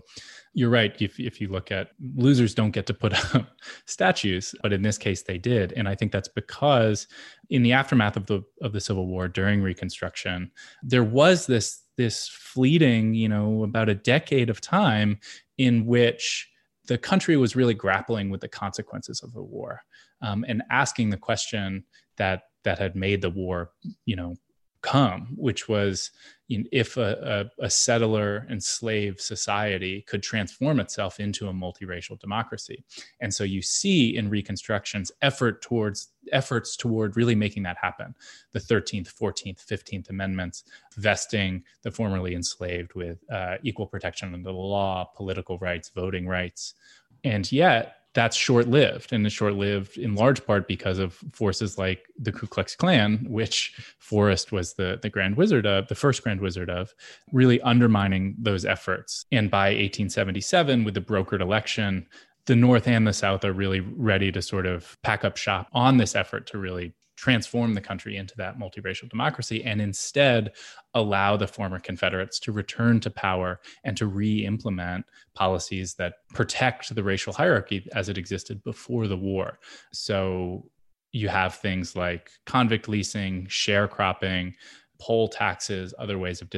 you're 0.53 0.69
right 0.69 0.95
if, 1.01 1.19
if 1.19 1.41
you 1.41 1.47
look 1.47 1.71
at 1.71 1.89
losers 2.15 2.53
don't 2.53 2.71
get 2.71 2.85
to 2.85 2.93
put 2.93 3.13
up 3.35 3.47
statues 3.85 4.53
but 4.61 4.71
in 4.71 4.83
this 4.83 4.99
case 4.99 5.23
they 5.23 5.39
did. 5.39 5.73
And 5.73 5.89
i 5.89 5.95
think 5.95 6.11
that's 6.11 6.29
because 6.29 7.07
in 7.49 7.63
the 7.63 7.73
aftermath 7.73 8.15
of 8.15 8.27
the 8.27 8.43
of 8.61 8.73
the 8.73 8.79
civil 8.79 9.07
war 9.07 9.27
during 9.27 9.61
reconstruction 9.61 10.51
there 10.83 11.03
was 11.03 11.47
this 11.47 11.81
this 11.97 12.27
fleeting 12.27 13.15
you 13.15 13.27
know 13.27 13.63
about 13.63 13.89
a 13.89 13.95
decade 13.95 14.51
of 14.51 14.61
time 14.61 15.19
in 15.57 15.87
which 15.87 16.47
the 16.87 16.97
country 16.97 17.37
was 17.37 17.55
really 17.55 17.73
grappling 17.73 18.29
with 18.29 18.41
the 18.41 18.47
consequences 18.47 19.21
of 19.21 19.33
the 19.33 19.43
war 19.43 19.81
um, 20.21 20.45
and 20.47 20.63
asking 20.71 21.09
the 21.09 21.17
question 21.17 21.83
that 22.17 22.43
that 22.63 22.79
had 22.79 22.95
made 22.95 23.21
the 23.21 23.29
war, 23.29 23.71
you 24.05 24.15
know, 24.15 24.35
come, 24.81 25.29
which 25.35 25.67
was 25.67 26.11
you 26.47 26.59
know, 26.59 26.63
if 26.71 26.97
a, 26.97 27.49
a, 27.59 27.65
a, 27.65 27.69
settler 27.69 28.47
enslaved 28.49 29.19
society 29.19 30.03
could 30.07 30.23
transform 30.23 30.79
itself 30.79 31.19
into 31.19 31.49
a 31.49 31.53
multiracial 31.53 32.17
democracy. 32.19 32.85
And 33.19 33.33
so 33.33 33.43
you 33.43 33.61
see 33.61 34.15
in 34.15 34.29
Reconstruction's 34.29 35.11
effort 35.21 35.61
towards 35.61 36.09
efforts 36.31 36.75
toward 36.75 37.17
really 37.17 37.35
making 37.35 37.63
that 37.63 37.77
happen. 37.81 38.15
The 38.53 38.59
13th, 38.59 39.13
14th, 39.13 39.65
15th 39.65 40.09
Amendments, 40.09 40.63
vesting 40.95 41.63
the 41.83 41.91
formerly 41.91 42.33
enslaved 42.33 42.93
with 42.95 43.19
uh, 43.29 43.55
equal 43.63 43.87
protection 43.87 44.33
under 44.33 44.49
the 44.49 44.53
law, 44.53 45.05
political 45.15 45.57
rights, 45.59 45.89
voting 45.93 46.27
rights. 46.27 46.75
And 47.23 47.49
yet, 47.51 47.95
that's 48.17 48.35
short 48.35 48.67
lived 48.67 49.13
and 49.13 49.23
it's 49.27 49.35
short 49.35 49.53
lived 49.53 49.95
in 49.95 50.15
large 50.15 50.43
part 50.43 50.67
because 50.67 50.97
of 50.97 51.13
forces 51.33 51.77
like 51.77 52.07
the 52.17 52.31
Ku 52.31 52.47
Klux 52.47 52.75
Klan, 52.75 53.23
which 53.29 53.75
Forrest 53.99 54.51
was 54.51 54.73
the, 54.73 54.97
the 54.99 55.09
grand 55.09 55.37
wizard 55.37 55.67
of, 55.67 55.87
the 55.87 55.93
first 55.93 56.23
grand 56.23 56.41
wizard 56.41 56.67
of, 56.67 56.95
really 57.31 57.61
undermining 57.61 58.35
those 58.39 58.65
efforts. 58.65 59.27
And 59.31 59.51
by 59.51 59.67
1877, 59.67 60.83
with 60.83 60.95
the 60.95 60.99
brokered 60.99 61.41
election, 61.41 62.07
the 62.47 62.55
North 62.55 62.87
and 62.87 63.05
the 63.05 63.13
South 63.13 63.45
are 63.45 63.53
really 63.53 63.81
ready 63.81 64.31
to 64.31 64.41
sort 64.41 64.65
of 64.65 64.97
pack 65.03 65.23
up 65.23 65.37
shop 65.37 65.67
on 65.71 65.97
this 65.97 66.15
effort 66.15 66.47
to 66.47 66.57
really 66.57 66.95
transform 67.17 67.73
the 67.73 67.81
country 67.81 68.15
into 68.15 68.35
that 68.37 68.57
multiracial 68.57 69.09
democracy 69.09 69.63
and 69.63 69.81
instead 69.81 70.53
allow 70.93 71.35
the 71.35 71.47
former 71.47 71.79
Confederates 71.79 72.39
to 72.39 72.51
return 72.51 72.99
to 73.01 73.09
power 73.09 73.59
and 73.83 73.97
to 73.97 74.05
re 74.05 74.45
implement 74.45 75.05
policies 75.33 75.95
that 75.95 76.13
protect 76.33 76.93
the 76.93 77.03
racial 77.03 77.33
hierarchy 77.33 77.87
as 77.93 78.07
it 78.07 78.17
existed 78.17 78.63
before 78.63 79.07
the 79.07 79.17
war. 79.17 79.59
So 79.91 80.69
you 81.11 81.27
have 81.27 81.55
things 81.55 81.95
like 81.95 82.29
convict 82.45 82.87
leasing, 82.87 83.47
sharecropping, 83.47 84.53
poll 84.99 85.27
taxes, 85.27 85.93
other 85.97 86.19
ways 86.19 86.41
of 86.41 86.49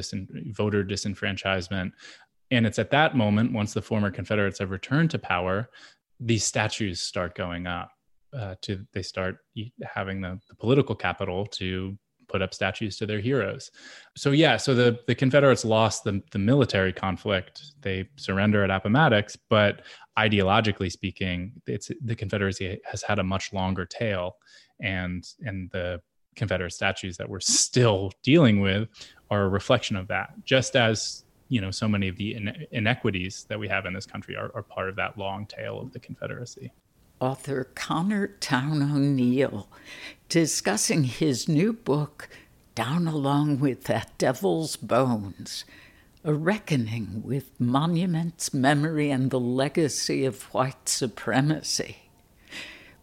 voter 0.51 0.83
disenfranchisement. 0.83 1.91
And 2.51 2.65
it's 2.65 2.79
at 2.79 2.91
that 2.91 3.15
moment, 3.15 3.53
once 3.53 3.73
the 3.73 3.81
former 3.81 4.11
Confederates 4.11 4.59
have 4.59 4.71
returned 4.71 5.11
to 5.11 5.19
power, 5.19 5.69
these 6.19 6.43
statues 6.43 6.99
start 6.99 7.35
going 7.35 7.65
up 7.65 7.91
uh, 8.33 8.55
to 8.61 8.85
they 8.93 9.01
start 9.01 9.37
having 9.83 10.21
the, 10.21 10.39
the 10.47 10.55
political 10.55 10.95
capital 10.95 11.45
to 11.45 11.97
put 12.27 12.41
up 12.41 12.53
statues 12.53 12.95
to 12.97 13.05
their 13.05 13.19
heroes. 13.19 13.71
So 14.15 14.31
yeah, 14.31 14.55
so 14.55 14.73
the 14.73 14.99
the 15.07 15.15
Confederates 15.15 15.65
lost 15.65 16.03
the 16.03 16.21
the 16.31 16.39
military 16.39 16.93
conflict. 16.93 17.61
They 17.81 18.07
surrender 18.17 18.63
at 18.63 18.69
Appomattox, 18.69 19.35
but 19.49 19.81
ideologically 20.17 20.91
speaking, 20.91 21.53
it's 21.67 21.91
the 22.03 22.15
Confederacy 22.15 22.79
has 22.85 23.01
had 23.01 23.19
a 23.19 23.23
much 23.23 23.51
longer 23.51 23.85
tail, 23.85 24.37
and 24.79 25.27
and 25.41 25.69
the 25.71 26.01
Confederate 26.35 26.71
statues 26.71 27.17
that 27.17 27.27
we're 27.27 27.41
still 27.41 28.11
dealing 28.23 28.61
with 28.61 28.87
are 29.29 29.43
a 29.43 29.49
reflection 29.49 29.95
of 29.97 30.07
that. 30.07 30.29
Just 30.45 30.75
as 30.75 31.25
you 31.49 31.61
know, 31.61 31.71
so 31.71 31.87
many 31.87 32.07
of 32.07 32.15
the 32.15 32.37
inequities 32.71 33.47
that 33.49 33.59
we 33.59 33.67
have 33.67 33.87
in 33.87 33.93
this 33.93 34.05
country 34.05 34.35
are, 34.35 34.51
are 34.53 34.61
part 34.61 34.87
of 34.87 34.95
that 34.95 35.17
long 35.17 35.47
tail 35.47 35.81
of 35.81 35.91
the 35.91 35.99
Confederacy 35.99 36.71
author 37.19 37.69
Connor 37.75 38.27
Towne 38.39 38.81
O'Neill 38.81 39.67
discussing 40.29 41.03
his 41.05 41.47
new 41.47 41.73
book, 41.73 42.29
Down 42.75 43.07
Along 43.07 43.59
with 43.59 43.85
That 43.85 44.17
Devil's 44.17 44.75
Bones 44.75 45.65
A 46.23 46.33
Reckoning 46.33 47.21
with 47.23 47.51
Monuments, 47.59 48.53
Memory, 48.53 49.09
and 49.09 49.31
the 49.31 49.39
Legacy 49.39 50.25
of 50.25 50.43
White 50.53 50.87
Supremacy. 50.87 51.97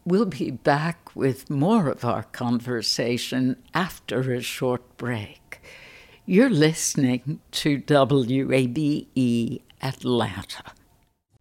We'll 0.05 0.27
be 0.27 0.53
back 0.53 1.17
with 1.17 1.51
more 1.51 1.89
of 1.89 2.05
our 2.05 2.23
conversation 2.23 3.57
after 3.75 4.33
a 4.33 4.41
short 4.41 4.97
break. 4.97 5.61
You're 6.25 6.51
listening 6.51 7.41
to 7.53 7.81
WABE 7.81 9.63
Atlanta. 9.83 10.63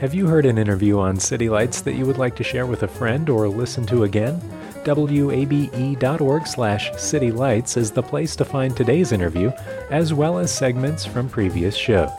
Have 0.00 0.12
you 0.12 0.26
heard 0.26 0.44
an 0.44 0.58
interview 0.58 0.98
on 0.98 1.20
City 1.20 1.48
Lights 1.48 1.80
that 1.82 1.94
you 1.94 2.04
would 2.04 2.18
like 2.18 2.34
to 2.36 2.44
share 2.44 2.66
with 2.66 2.82
a 2.82 2.88
friend 2.88 3.28
or 3.30 3.48
listen 3.48 3.86
to 3.86 4.02
again? 4.02 4.40
wabe.org 4.84 6.46
slash 6.46 6.90
citylights 6.90 7.76
is 7.76 7.90
the 7.92 8.02
place 8.02 8.36
to 8.36 8.44
find 8.44 8.76
today's 8.76 9.12
interview, 9.12 9.50
as 9.90 10.12
well 10.12 10.38
as 10.38 10.52
segments 10.52 11.06
from 11.06 11.28
previous 11.28 11.76
shows. 11.76 12.10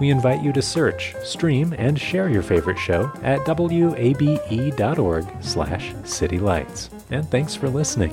We 0.00 0.08
invite 0.08 0.42
you 0.42 0.52
to 0.54 0.62
search, 0.62 1.14
stream, 1.22 1.74
and 1.76 2.00
share 2.00 2.30
your 2.30 2.42
favorite 2.42 2.78
show 2.78 3.12
at 3.22 3.46
wabe.org 3.46 5.26
slash 5.40 5.92
citylights. 5.92 6.88
And 7.10 7.30
thanks 7.30 7.54
for 7.54 7.68
listening. 7.68 8.12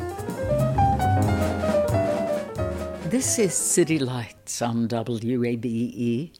This 3.09 3.39
is 3.39 3.53
City 3.53 3.99
Lights 3.99 4.61
on 4.61 4.89
WABE. 4.89 6.33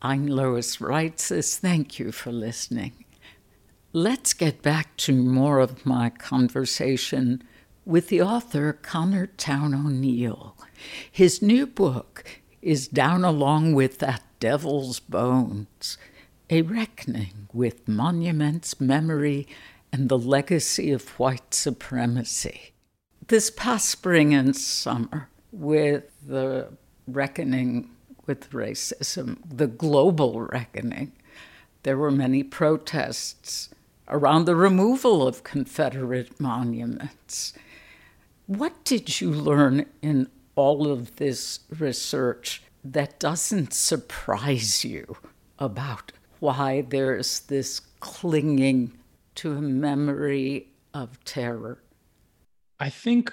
I'm 0.00 0.28
Lois 0.28 0.76
Reitzes. 0.76 1.58
Thank 1.58 1.98
you 1.98 2.12
for 2.12 2.30
listening. 2.30 3.04
Let's 3.92 4.32
get 4.32 4.62
back 4.62 4.96
to 4.98 5.12
more 5.12 5.58
of 5.58 5.84
my 5.84 6.10
conversation 6.10 7.42
with 7.84 8.06
the 8.06 8.22
author 8.22 8.74
Connor 8.74 9.26
Towne 9.26 9.74
O'Neill. 9.74 10.56
His 11.10 11.42
new 11.42 11.66
book 11.66 12.40
is 12.62 12.86
Down 12.86 13.24
Along 13.24 13.74
with 13.74 13.98
That 13.98 14.22
Devil's 14.38 15.00
Bones, 15.00 15.98
a 16.48 16.62
reckoning 16.62 17.48
with 17.52 17.88
monuments, 17.88 18.80
memory, 18.80 19.48
and 19.90 20.08
the 20.08 20.18
legacy 20.18 20.92
of 20.92 21.18
white 21.18 21.52
supremacy. 21.52 22.70
This 23.26 23.50
past 23.50 23.88
spring 23.88 24.32
and 24.32 24.54
summer, 24.54 25.28
with 25.50 26.04
the 26.24 26.68
reckoning 27.08 27.90
with 28.28 28.50
racism, 28.50 29.38
the 29.48 29.66
global 29.66 30.42
reckoning. 30.42 31.12
There 31.82 31.96
were 31.96 32.12
many 32.12 32.44
protests 32.44 33.70
around 34.06 34.44
the 34.44 34.54
removal 34.54 35.26
of 35.26 35.42
Confederate 35.42 36.38
monuments. 36.38 37.54
What 38.46 38.84
did 38.84 39.20
you 39.20 39.30
learn 39.30 39.86
in 40.02 40.28
all 40.54 40.90
of 40.90 41.16
this 41.16 41.60
research 41.76 42.62
that 42.84 43.18
doesn't 43.18 43.72
surprise 43.72 44.84
you 44.84 45.16
about 45.58 46.12
why 46.40 46.82
there's 46.82 47.40
this 47.40 47.80
clinging 48.00 48.92
to 49.36 49.52
a 49.52 49.62
memory 49.62 50.68
of 50.94 51.22
terror? 51.24 51.82
I 52.78 52.90
think 52.90 53.32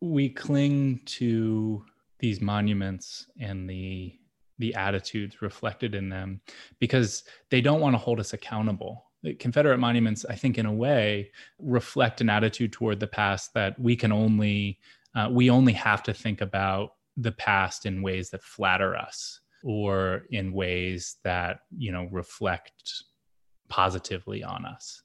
we 0.00 0.28
cling 0.28 1.00
to 1.04 1.84
these 2.18 2.40
monuments 2.40 3.26
and 3.38 3.68
the 3.68 4.14
the 4.58 4.74
attitudes 4.74 5.42
reflected 5.42 5.94
in 5.94 6.08
them 6.08 6.40
because 6.78 7.24
they 7.50 7.60
don't 7.60 7.80
want 7.80 7.94
to 7.94 7.98
hold 7.98 8.20
us 8.20 8.32
accountable. 8.32 9.06
The 9.22 9.34
Confederate 9.34 9.78
monuments, 9.78 10.24
I 10.28 10.34
think, 10.34 10.58
in 10.58 10.66
a 10.66 10.72
way, 10.72 11.30
reflect 11.58 12.20
an 12.20 12.28
attitude 12.28 12.72
toward 12.72 13.00
the 13.00 13.06
past 13.06 13.54
that 13.54 13.78
we 13.78 13.96
can 13.96 14.12
only 14.12 14.78
uh, 15.14 15.28
we 15.30 15.50
only 15.50 15.74
have 15.74 16.02
to 16.02 16.14
think 16.14 16.40
about 16.40 16.94
the 17.18 17.32
past 17.32 17.84
in 17.84 18.02
ways 18.02 18.30
that 18.30 18.42
flatter 18.42 18.96
us 18.96 19.40
or 19.62 20.22
in 20.30 20.52
ways 20.52 21.16
that 21.22 21.60
you 21.76 21.92
know 21.92 22.08
reflect 22.10 23.04
positively 23.68 24.42
on 24.42 24.64
us 24.64 25.02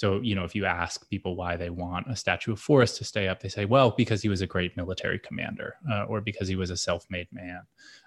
so, 0.00 0.20
you 0.22 0.34
know, 0.34 0.44
if 0.44 0.54
you 0.54 0.64
ask 0.64 1.08
people 1.10 1.36
why 1.36 1.56
they 1.56 1.68
want 1.68 2.06
a 2.10 2.16
statue 2.16 2.52
of 2.52 2.58
Forrest 2.60 2.96
to 2.96 3.04
stay 3.04 3.28
up, 3.28 3.40
they 3.40 3.50
say, 3.50 3.66
well, 3.66 3.90
because 3.90 4.22
he 4.22 4.30
was 4.30 4.40
a 4.40 4.46
great 4.46 4.74
military 4.74 5.18
commander 5.18 5.74
uh, 5.92 6.04
or 6.04 6.22
because 6.22 6.48
he 6.48 6.56
was 6.56 6.70
a 6.70 6.76
self 6.76 7.04
made 7.10 7.28
man. 7.32 7.60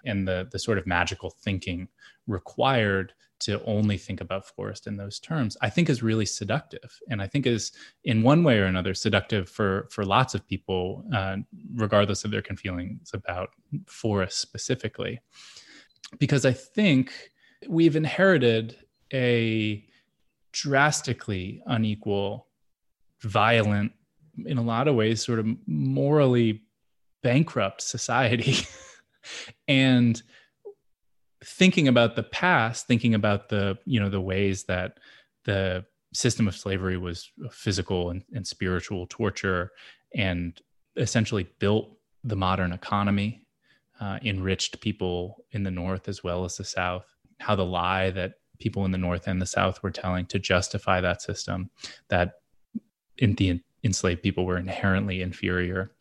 And 0.04 0.26
the, 0.26 0.48
the 0.50 0.58
sort 0.58 0.78
of 0.78 0.88
magical 0.88 1.30
thinking 1.30 1.86
required 2.26 3.12
to 3.40 3.62
only 3.64 3.96
think 3.96 4.20
about 4.20 4.46
Forrest 4.46 4.88
in 4.88 4.96
those 4.96 5.20
terms, 5.20 5.56
I 5.60 5.70
think 5.70 5.88
is 5.88 6.02
really 6.02 6.26
seductive. 6.26 6.98
And 7.10 7.22
I 7.22 7.28
think 7.28 7.46
is, 7.46 7.70
in 8.02 8.22
one 8.22 8.42
way 8.42 8.58
or 8.58 8.64
another, 8.64 8.94
seductive 8.94 9.48
for, 9.48 9.86
for 9.90 10.04
lots 10.04 10.34
of 10.34 10.46
people, 10.48 11.04
uh, 11.14 11.36
regardless 11.74 12.24
of 12.24 12.32
their 12.32 12.42
feelings 12.42 13.12
about 13.12 13.50
Forrest 13.86 14.40
specifically. 14.40 15.20
Because 16.18 16.44
I 16.44 16.52
think 16.52 17.12
we've 17.68 17.94
inherited 17.94 18.76
a 19.12 19.86
drastically 20.54 21.60
unequal, 21.66 22.46
violent, 23.20 23.92
in 24.46 24.56
a 24.56 24.62
lot 24.62 24.88
of 24.88 24.94
ways, 24.94 25.22
sort 25.22 25.40
of 25.40 25.46
morally 25.66 26.62
bankrupt 27.22 27.82
society. 27.82 28.56
and 29.68 30.22
thinking 31.44 31.88
about 31.88 32.16
the 32.16 32.22
past, 32.22 32.86
thinking 32.86 33.14
about 33.14 33.48
the, 33.48 33.76
you 33.84 34.00
know, 34.00 34.08
the 34.08 34.20
ways 34.20 34.64
that 34.64 34.98
the 35.44 35.84
system 36.12 36.46
of 36.46 36.56
slavery 36.56 36.96
was 36.96 37.30
physical 37.50 38.10
and, 38.10 38.22
and 38.32 38.46
spiritual 38.46 39.06
torture 39.08 39.72
and 40.14 40.60
essentially 40.96 41.48
built 41.58 41.90
the 42.22 42.36
modern 42.36 42.72
economy, 42.72 43.44
uh, 44.00 44.18
enriched 44.22 44.80
people 44.80 45.44
in 45.50 45.64
the 45.64 45.70
North 45.70 46.08
as 46.08 46.22
well 46.22 46.44
as 46.44 46.56
the 46.56 46.64
South. 46.64 47.06
How 47.40 47.56
the 47.56 47.64
lie 47.64 48.10
that 48.10 48.34
people 48.64 48.86
in 48.86 48.92
the 48.92 48.98
North 48.98 49.28
and 49.28 49.42
the 49.42 49.46
South 49.46 49.82
were 49.82 49.90
telling 49.90 50.24
to 50.24 50.38
justify 50.38 50.98
that 51.02 51.20
system 51.20 51.68
that 52.08 52.32
in 53.18 53.34
the 53.34 53.60
enslaved 53.84 54.22
people 54.22 54.46
were 54.46 54.56
inherently 54.56 55.20
inferior. 55.20 55.92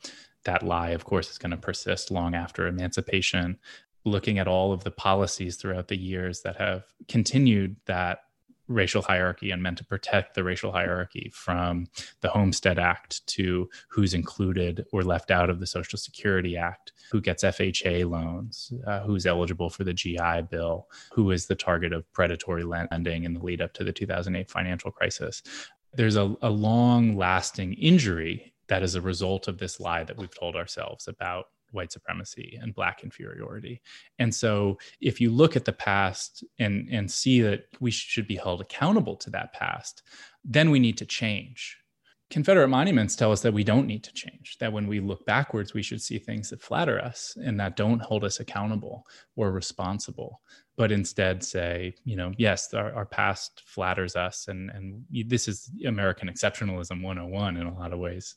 That 0.45 0.63
lie, 0.63 0.91
of 0.91 1.03
course, 1.03 1.29
is 1.29 1.37
going 1.37 1.51
to 1.51 1.57
persist 1.57 2.09
long 2.09 2.35
after 2.35 2.65
emancipation. 2.65 3.59
Looking 4.05 4.39
at 4.39 4.47
all 4.47 4.71
of 4.71 4.85
the 4.85 4.91
policies 4.91 5.57
throughout 5.57 5.89
the 5.89 5.97
years 5.97 6.41
that 6.43 6.55
have 6.55 6.85
continued 7.09 7.75
that 7.85 8.19
racial 8.67 9.01
hierarchy 9.01 9.51
and 9.51 9.61
meant 9.61 9.77
to 9.77 9.85
protect 9.85 10.35
the 10.35 10.43
racial 10.43 10.71
hierarchy 10.71 11.31
from 11.33 11.87
the 12.21 12.29
Homestead 12.29 12.79
Act 12.79 13.25
to 13.27 13.69
who's 13.89 14.13
included 14.13 14.85
or 14.91 15.03
left 15.03 15.31
out 15.31 15.49
of 15.49 15.59
the 15.59 15.67
Social 15.67 15.99
Security 15.99 16.55
Act, 16.55 16.93
who 17.11 17.21
gets 17.21 17.43
FHA 17.43 18.09
loans, 18.09 18.73
uh, 18.87 19.01
who's 19.01 19.25
eligible 19.25 19.69
for 19.69 19.83
the 19.83 19.93
GI 19.93 20.43
Bill, 20.49 20.87
who 21.11 21.31
is 21.31 21.45
the 21.45 21.55
target 21.55 21.93
of 21.93 22.11
predatory 22.13 22.63
lending 22.63 23.23
in 23.23 23.33
the 23.33 23.43
lead 23.43 23.61
up 23.61 23.73
to 23.73 23.83
the 23.83 23.93
2008 23.93 24.49
financial 24.49 24.91
crisis. 24.91 25.43
There's 25.93 26.15
a, 26.15 26.35
a 26.41 26.49
long 26.49 27.17
lasting 27.17 27.73
injury 27.73 28.53
that 28.67 28.81
is 28.81 28.95
a 28.95 29.01
result 29.01 29.47
of 29.47 29.57
this 29.57 29.79
lie 29.79 30.03
that 30.03 30.17
we've 30.17 30.33
told 30.33 30.55
ourselves 30.55 31.07
about 31.07 31.47
white 31.73 31.91
supremacy 31.91 32.57
and 32.61 32.75
black 32.75 33.03
inferiority. 33.03 33.81
And 34.19 34.33
so 34.33 34.77
if 35.01 35.19
you 35.19 35.31
look 35.31 35.55
at 35.55 35.65
the 35.65 35.73
past 35.73 36.43
and 36.59 36.87
and 36.91 37.09
see 37.09 37.41
that 37.41 37.65
we 37.79 37.91
should 37.91 38.27
be 38.27 38.35
held 38.35 38.61
accountable 38.61 39.15
to 39.17 39.29
that 39.31 39.53
past, 39.53 40.03
then 40.43 40.69
we 40.71 40.79
need 40.79 40.97
to 40.97 41.05
change. 41.05 41.77
Confederate 42.33 42.69
monuments 42.69 43.15
tell 43.15 43.31
us 43.31 43.41
that 43.41 43.53
we 43.53 43.63
don't 43.63 43.85
need 43.85 44.03
to 44.03 44.11
change, 44.11 44.57
that 44.59 44.73
when 44.73 44.87
we 44.87 44.99
look 44.99 45.23
backwards, 45.27 45.75
we 45.75 45.83
should 45.83 46.01
see 46.01 46.17
things 46.17 46.49
that 46.49 46.63
flatter 46.63 46.99
us 46.99 47.37
and 47.45 47.59
that 47.59 47.75
don't 47.75 48.01
hold 48.01 48.23
us 48.23 48.39
accountable 48.39 49.05
or 49.35 49.51
responsible, 49.51 50.41
but 50.75 50.91
instead 50.91 51.43
say, 51.43 51.93
you 52.05 52.15
know, 52.15 52.31
yes, 52.39 52.73
our, 52.73 52.91
our 52.93 53.05
past 53.05 53.61
flatters 53.67 54.15
us. 54.15 54.47
And, 54.47 54.71
and 54.71 55.05
this 55.27 55.47
is 55.47 55.69
American 55.85 56.27
exceptionalism 56.27 57.03
101 57.03 57.55
in 57.55 57.67
a 57.67 57.77
lot 57.77 57.93
of 57.93 57.99
ways 57.99 58.35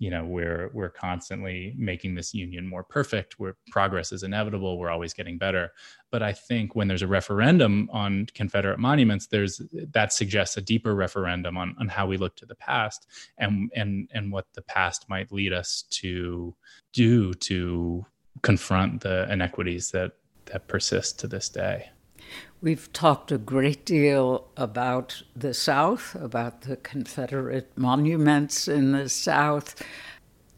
you 0.00 0.10
know 0.10 0.24
we're 0.24 0.70
we're 0.72 0.88
constantly 0.88 1.74
making 1.76 2.14
this 2.14 2.34
union 2.34 2.66
more 2.66 2.82
perfect 2.82 3.38
where 3.38 3.56
progress 3.70 4.12
is 4.12 4.22
inevitable 4.22 4.78
we're 4.78 4.90
always 4.90 5.12
getting 5.12 5.38
better. 5.38 5.70
But 6.10 6.22
i 6.24 6.32
think 6.32 6.74
when 6.74 6.88
there's 6.88 7.02
a 7.02 7.06
referendum 7.06 7.88
on 7.92 8.26
confederate 8.34 8.80
monuments 8.80 9.28
there's 9.28 9.60
that 9.92 10.12
suggests 10.12 10.56
a 10.56 10.62
deeper 10.62 10.94
referendum 10.94 11.56
on, 11.56 11.76
on 11.78 11.86
how 11.86 12.06
we 12.06 12.16
look 12.16 12.34
to 12.36 12.46
the 12.46 12.56
past 12.56 13.06
and 13.38 13.70
and 13.76 14.08
and 14.12 14.32
what 14.32 14.46
the 14.54 14.62
past 14.62 15.08
might 15.08 15.30
lead 15.30 15.52
us 15.52 15.84
to 15.90 16.56
do 16.92 17.32
to 17.34 18.04
confront 18.42 19.02
the 19.02 19.30
inequities 19.30 19.90
that 19.90 20.12
that 20.46 20.66
persist 20.66 21.20
to 21.20 21.28
this 21.28 21.48
day 21.50 21.90
We've 22.62 22.92
talked 22.92 23.32
a 23.32 23.38
great 23.38 23.86
deal 23.86 24.48
about 24.56 25.22
the 25.34 25.54
South, 25.54 26.14
about 26.14 26.62
the 26.62 26.76
Confederate 26.76 27.72
monuments 27.76 28.68
in 28.68 28.92
the 28.92 29.08
South. 29.08 29.82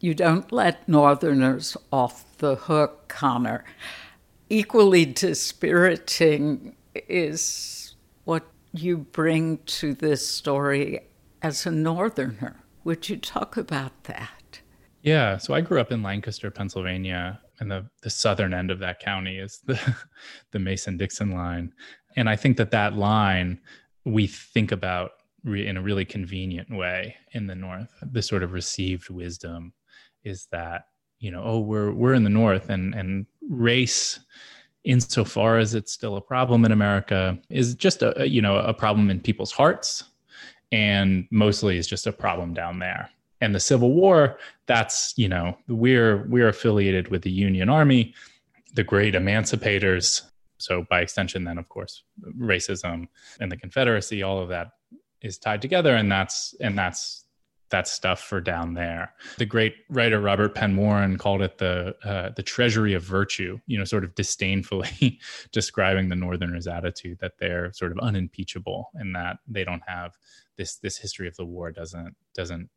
You 0.00 0.14
don't 0.14 0.50
let 0.50 0.88
Northerners 0.88 1.76
off 1.92 2.36
the 2.38 2.56
hook, 2.56 3.08
Connor. 3.08 3.64
Equally 4.50 5.04
dispiriting 5.04 6.74
is 6.94 7.94
what 8.24 8.44
you 8.72 8.98
bring 8.98 9.58
to 9.58 9.94
this 9.94 10.26
story 10.26 11.00
as 11.40 11.66
a 11.66 11.70
northerner. 11.70 12.56
Would 12.84 13.08
you 13.08 13.16
talk 13.16 13.56
about 13.56 14.04
that? 14.04 14.60
Yeah, 15.02 15.36
so 15.36 15.54
I 15.54 15.60
grew 15.60 15.80
up 15.80 15.92
in 15.92 16.02
Lancaster, 16.02 16.50
Pennsylvania, 16.50 17.40
and 17.62 17.70
the 17.70 17.88
the 18.02 18.10
southern 18.10 18.52
end 18.52 18.72
of 18.72 18.80
that 18.80 18.98
county 18.98 19.38
is 19.38 19.60
the 19.64 19.78
the 20.50 20.58
Mason 20.58 20.96
Dixon 20.96 21.30
line, 21.30 21.72
and 22.16 22.28
I 22.28 22.36
think 22.36 22.56
that 22.56 22.72
that 22.72 22.94
line 22.94 23.60
we 24.04 24.26
think 24.26 24.72
about 24.72 25.12
re- 25.44 25.66
in 25.66 25.76
a 25.76 25.82
really 25.82 26.04
convenient 26.04 26.68
way 26.70 27.14
in 27.32 27.46
the 27.46 27.54
north. 27.54 27.88
The 28.02 28.20
sort 28.20 28.42
of 28.42 28.52
received 28.52 29.08
wisdom 29.10 29.72
is 30.24 30.48
that 30.50 30.86
you 31.20 31.30
know, 31.30 31.42
oh, 31.44 31.60
we're 31.60 31.92
we're 31.92 32.14
in 32.14 32.24
the 32.24 32.30
north, 32.30 32.68
and 32.68 32.94
and 32.94 33.26
race 33.48 34.18
insofar 34.84 35.58
as 35.58 35.76
it's 35.76 35.92
still 35.92 36.16
a 36.16 36.20
problem 36.20 36.64
in 36.64 36.72
America, 36.72 37.38
is 37.48 37.76
just 37.76 38.02
a 38.02 38.28
you 38.28 38.42
know 38.42 38.56
a 38.56 38.74
problem 38.74 39.08
in 39.08 39.20
people's 39.20 39.52
hearts, 39.52 40.02
and 40.72 41.28
mostly 41.30 41.78
is 41.78 41.86
just 41.86 42.08
a 42.08 42.12
problem 42.12 42.52
down 42.54 42.80
there. 42.80 43.08
And 43.42 43.56
the 43.56 43.60
Civil 43.60 43.92
War, 43.92 44.38
that's 44.66 45.12
you 45.16 45.28
know 45.28 45.58
we're 45.66 46.24
we're 46.28 46.48
affiliated 46.48 47.08
with 47.08 47.22
the 47.22 47.30
Union 47.30 47.68
Army, 47.68 48.14
the 48.74 48.84
great 48.84 49.14
emancipators. 49.14 50.22
So 50.58 50.86
by 50.88 51.00
extension, 51.00 51.42
then 51.42 51.58
of 51.58 51.68
course, 51.68 52.04
racism 52.38 53.08
and 53.40 53.50
the 53.50 53.56
Confederacy, 53.56 54.22
all 54.22 54.38
of 54.38 54.48
that 54.50 54.68
is 55.22 55.38
tied 55.38 55.60
together, 55.60 55.96
and 55.96 56.10
that's 56.10 56.54
and 56.60 56.78
that's 56.78 57.24
that 57.70 57.88
stuff 57.88 58.20
for 58.20 58.40
down 58.40 58.74
there. 58.74 59.12
The 59.38 59.46
great 59.46 59.74
writer 59.88 60.20
Robert 60.20 60.54
Penn 60.54 60.76
Warren 60.76 61.18
called 61.18 61.42
it 61.42 61.58
the 61.58 61.96
uh, 62.04 62.30
the 62.36 62.44
treasury 62.44 62.94
of 62.94 63.02
virtue. 63.02 63.58
You 63.66 63.78
know, 63.78 63.84
sort 63.84 64.04
of 64.04 64.14
disdainfully 64.14 65.18
describing 65.52 66.10
the 66.10 66.16
Northerners' 66.16 66.68
attitude 66.68 67.18
that 67.20 67.38
they're 67.40 67.72
sort 67.72 67.90
of 67.90 67.98
unimpeachable 67.98 68.90
and 68.94 69.16
that 69.16 69.38
they 69.48 69.64
don't 69.64 69.82
have 69.88 70.16
this 70.56 70.76
this 70.76 70.96
history 70.96 71.26
of 71.26 71.34
the 71.34 71.44
war 71.44 71.72
doesn't 71.72 72.14
doesn't 72.34 72.70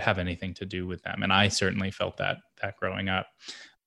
have 0.00 0.18
anything 0.18 0.54
to 0.54 0.66
do 0.66 0.86
with 0.86 1.02
them. 1.02 1.22
And 1.22 1.32
I 1.32 1.48
certainly 1.48 1.90
felt 1.90 2.16
that 2.18 2.38
that 2.62 2.76
growing 2.76 3.08
up. 3.08 3.28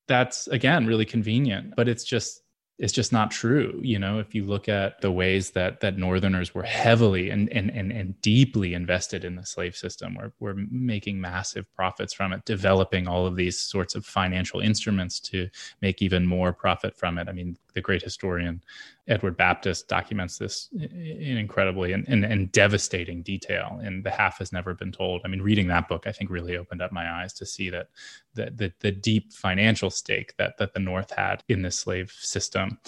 That's 0.07 0.47
again 0.47 0.85
really 0.85 1.05
convenient, 1.05 1.75
but 1.75 1.87
it's 1.87 2.03
just 2.03 2.43
it's 2.79 2.93
just 2.93 3.13
not 3.13 3.29
true 3.29 3.79
you 3.83 3.99
know 3.99 4.17
if 4.17 4.33
you 4.33 4.43
look 4.43 4.67
at 4.67 4.99
the 5.01 5.11
ways 5.11 5.51
that 5.51 5.79
that 5.81 5.97
northerners 5.97 6.55
were 6.55 6.63
heavily 6.63 7.29
and 7.29 7.51
and 7.53 7.69
and, 7.69 7.91
and 7.91 8.19
deeply 8.21 8.73
invested 8.73 9.23
in 9.23 9.35
the 9.35 9.45
slave 9.45 9.75
system 9.75 10.15
we're, 10.15 10.31
we're 10.39 10.65
making 10.71 11.21
massive 11.21 11.71
profits 11.75 12.13
from 12.13 12.33
it 12.33 12.43
developing 12.45 13.07
all 13.07 13.27
of 13.27 13.35
these 13.35 13.59
sorts 13.59 13.93
of 13.93 14.05
financial 14.05 14.59
instruments 14.59 15.19
to 15.19 15.47
make 15.81 16.01
even 16.01 16.25
more 16.25 16.51
profit 16.51 16.97
from 16.97 17.19
it 17.19 17.29
i 17.29 17.31
mean 17.31 17.55
the 17.75 17.81
great 17.81 18.01
historian 18.01 18.61
Edward 19.07 19.35
Baptist 19.35 19.87
documents 19.87 20.37
this 20.37 20.69
in 20.73 21.37
incredibly 21.37 21.91
and, 21.91 22.07
and, 22.07 22.23
and, 22.23 22.51
devastating 22.51 23.21
detail. 23.21 23.79
And 23.83 24.03
the 24.03 24.09
half 24.09 24.39
has 24.39 24.53
never 24.53 24.73
been 24.73 24.93
told. 24.93 25.21
I 25.25 25.27
mean, 25.27 25.41
reading 25.41 25.67
that 25.67 25.89
book, 25.89 26.07
I 26.07 26.13
think, 26.13 26.29
really 26.29 26.55
opened 26.55 26.81
up 26.81 26.91
my 26.91 27.21
eyes 27.21 27.33
to 27.33 27.45
see 27.45 27.69
that 27.69 27.87
the, 28.33 28.51
the, 28.55 28.73
the 28.79 28.91
deep 28.91 29.33
financial 29.33 29.89
stake 29.89 30.33
that, 30.37 30.57
that 30.57 30.73
the 30.73 30.79
North 30.79 31.11
had 31.11 31.43
in 31.49 31.61
the 31.61 31.71
slave 31.71 32.11
system. 32.11 32.79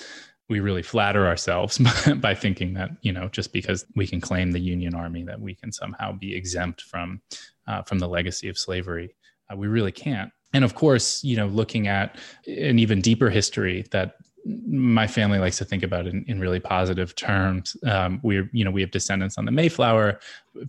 We 0.48 0.60
really 0.62 0.84
flatter 0.84 1.28
ourselves 1.28 1.80
by 2.18 2.36
thinking 2.36 2.76
that 2.76 2.92
you 3.02 3.12
know 3.12 3.28
just 3.30 3.52
because 3.52 3.84
we 3.96 4.06
can 4.06 4.22
claim 4.22 4.52
the 4.52 4.60
Union 4.60 4.94
Army 4.94 5.24
that 5.24 5.42
we 5.42 5.56
can 5.56 5.72
somehow 5.72 6.12
be 6.12 6.36
exempt 6.36 6.82
from 6.82 7.20
uh, 7.68 7.82
from 7.82 7.98
the 7.98 8.08
legacy 8.08 8.48
of 8.48 8.58
slavery. 8.58 9.16
Uh, 9.52 9.56
we 9.56 9.66
really 9.66 9.92
can't 9.92 10.32
and 10.54 10.64
of 10.64 10.76
course 10.76 11.24
you 11.24 11.36
know 11.36 11.48
looking 11.48 11.88
at 11.88 12.18
an 12.48 12.80
even 12.80 13.02
deeper 13.02 13.30
history 13.30 13.86
that 13.92 14.16
my 14.46 15.08
family 15.08 15.40
likes 15.40 15.58
to 15.58 15.66
think 15.66 15.84
about 15.84 16.06
it 16.06 16.14
in, 16.14 16.24
in 16.28 16.40
really 16.40 16.60
positive 16.60 17.16
terms. 17.16 17.76
Um, 17.86 18.20
we're, 18.24 18.50
you 18.54 18.64
know, 18.64 18.72
we 18.72 18.82
have 18.82 18.92
descendants 18.92 19.38
on 19.38 19.46
the 19.46 19.52
Mayflower 19.52 20.20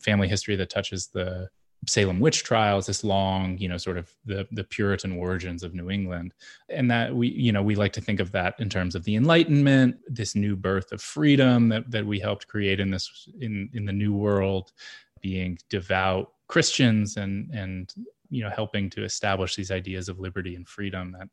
family 0.01 0.29
history 0.29 0.57
that 0.57 0.71
touches 0.71 1.09
the 1.09 1.49
Salem 1.87 2.19
witch 2.19 2.43
trials, 2.43 2.87
this 2.87 3.05
long, 3.05 3.59
you 3.59 3.69
know, 3.69 3.77
sort 3.77 3.97
of 3.97 4.11
the 4.25 4.49
the 4.51 4.65
Puritan 4.65 5.13
origins 5.13 5.63
of 5.63 5.75
New 5.75 5.91
England, 5.91 6.33
and 6.69 6.91
that 6.91 7.15
we, 7.15 7.29
you 7.29 7.53
know, 7.53 7.63
we 7.63 7.77
like 7.77 7.93
to 7.93 8.01
think 8.01 8.19
of 8.19 8.33
that 8.33 8.55
in 8.59 8.69
terms 8.69 8.95
of 8.95 9.05
the 9.05 9.15
Enlightenment, 9.15 9.97
this 10.09 10.35
new 10.35 10.57
birth 10.57 10.91
of 10.91 11.01
freedom 11.01 11.69
that 11.69 11.89
that 11.91 12.05
we 12.05 12.19
helped 12.19 12.49
create 12.49 12.81
in 12.81 12.91
this 12.91 13.29
in 13.41 13.71
in 13.75 13.85
the 13.85 13.93
New 13.93 14.15
World, 14.15 14.73
being 15.21 15.59
devout 15.69 16.33
Christians 16.49 17.19
and 17.19 17.51
and 17.53 17.93
you 18.31 18.43
know 18.43 18.51
helping 18.51 18.91
to 18.91 19.05
establish 19.05 19.55
these 19.55 19.71
ideas 19.71 20.09
of 20.09 20.19
liberty 20.19 20.57
and 20.57 20.67
freedom 20.67 21.13
that 21.13 21.29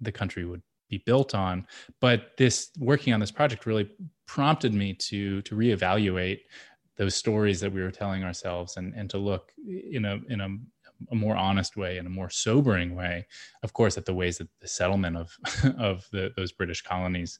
the 0.00 0.12
country 0.12 0.44
would 0.44 0.62
be 0.98 1.02
built 1.04 1.34
on. 1.34 1.66
But 2.00 2.36
this 2.36 2.70
working 2.78 3.12
on 3.12 3.20
this 3.20 3.30
project 3.30 3.66
really 3.66 3.90
prompted 4.26 4.72
me 4.74 4.94
to 4.94 5.42
to 5.42 5.54
reevaluate 5.54 6.40
those 6.96 7.14
stories 7.14 7.60
that 7.60 7.72
we 7.72 7.82
were 7.82 7.90
telling 7.90 8.24
ourselves 8.24 8.76
and 8.76 8.94
and 8.94 9.10
to 9.10 9.18
look 9.18 9.52
in 9.66 10.04
a 10.04 10.18
in 10.28 10.40
a, 10.40 10.48
a 11.10 11.14
more 11.14 11.36
honest 11.36 11.76
way 11.76 11.98
and 11.98 12.06
a 12.06 12.10
more 12.10 12.30
sobering 12.30 12.94
way 12.94 13.26
of 13.62 13.72
course 13.72 13.98
at 13.98 14.04
the 14.04 14.14
ways 14.14 14.38
that 14.38 14.48
the 14.60 14.68
settlement 14.68 15.16
of 15.16 15.36
of 15.78 16.06
the, 16.12 16.32
those 16.36 16.52
british 16.52 16.82
colonies 16.82 17.38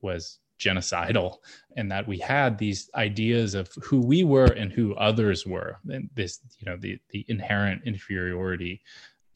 was 0.00 0.38
genocidal 0.58 1.38
and 1.76 1.90
that 1.90 2.06
we 2.06 2.18
had 2.18 2.56
these 2.56 2.88
ideas 2.94 3.54
of 3.54 3.68
who 3.82 4.00
we 4.00 4.22
were 4.22 4.52
and 4.52 4.72
who 4.72 4.94
others 4.94 5.44
were 5.44 5.78
and 5.90 6.08
this 6.14 6.40
you 6.58 6.64
know 6.64 6.76
the 6.76 6.98
the 7.10 7.24
inherent 7.28 7.82
inferiority 7.84 8.80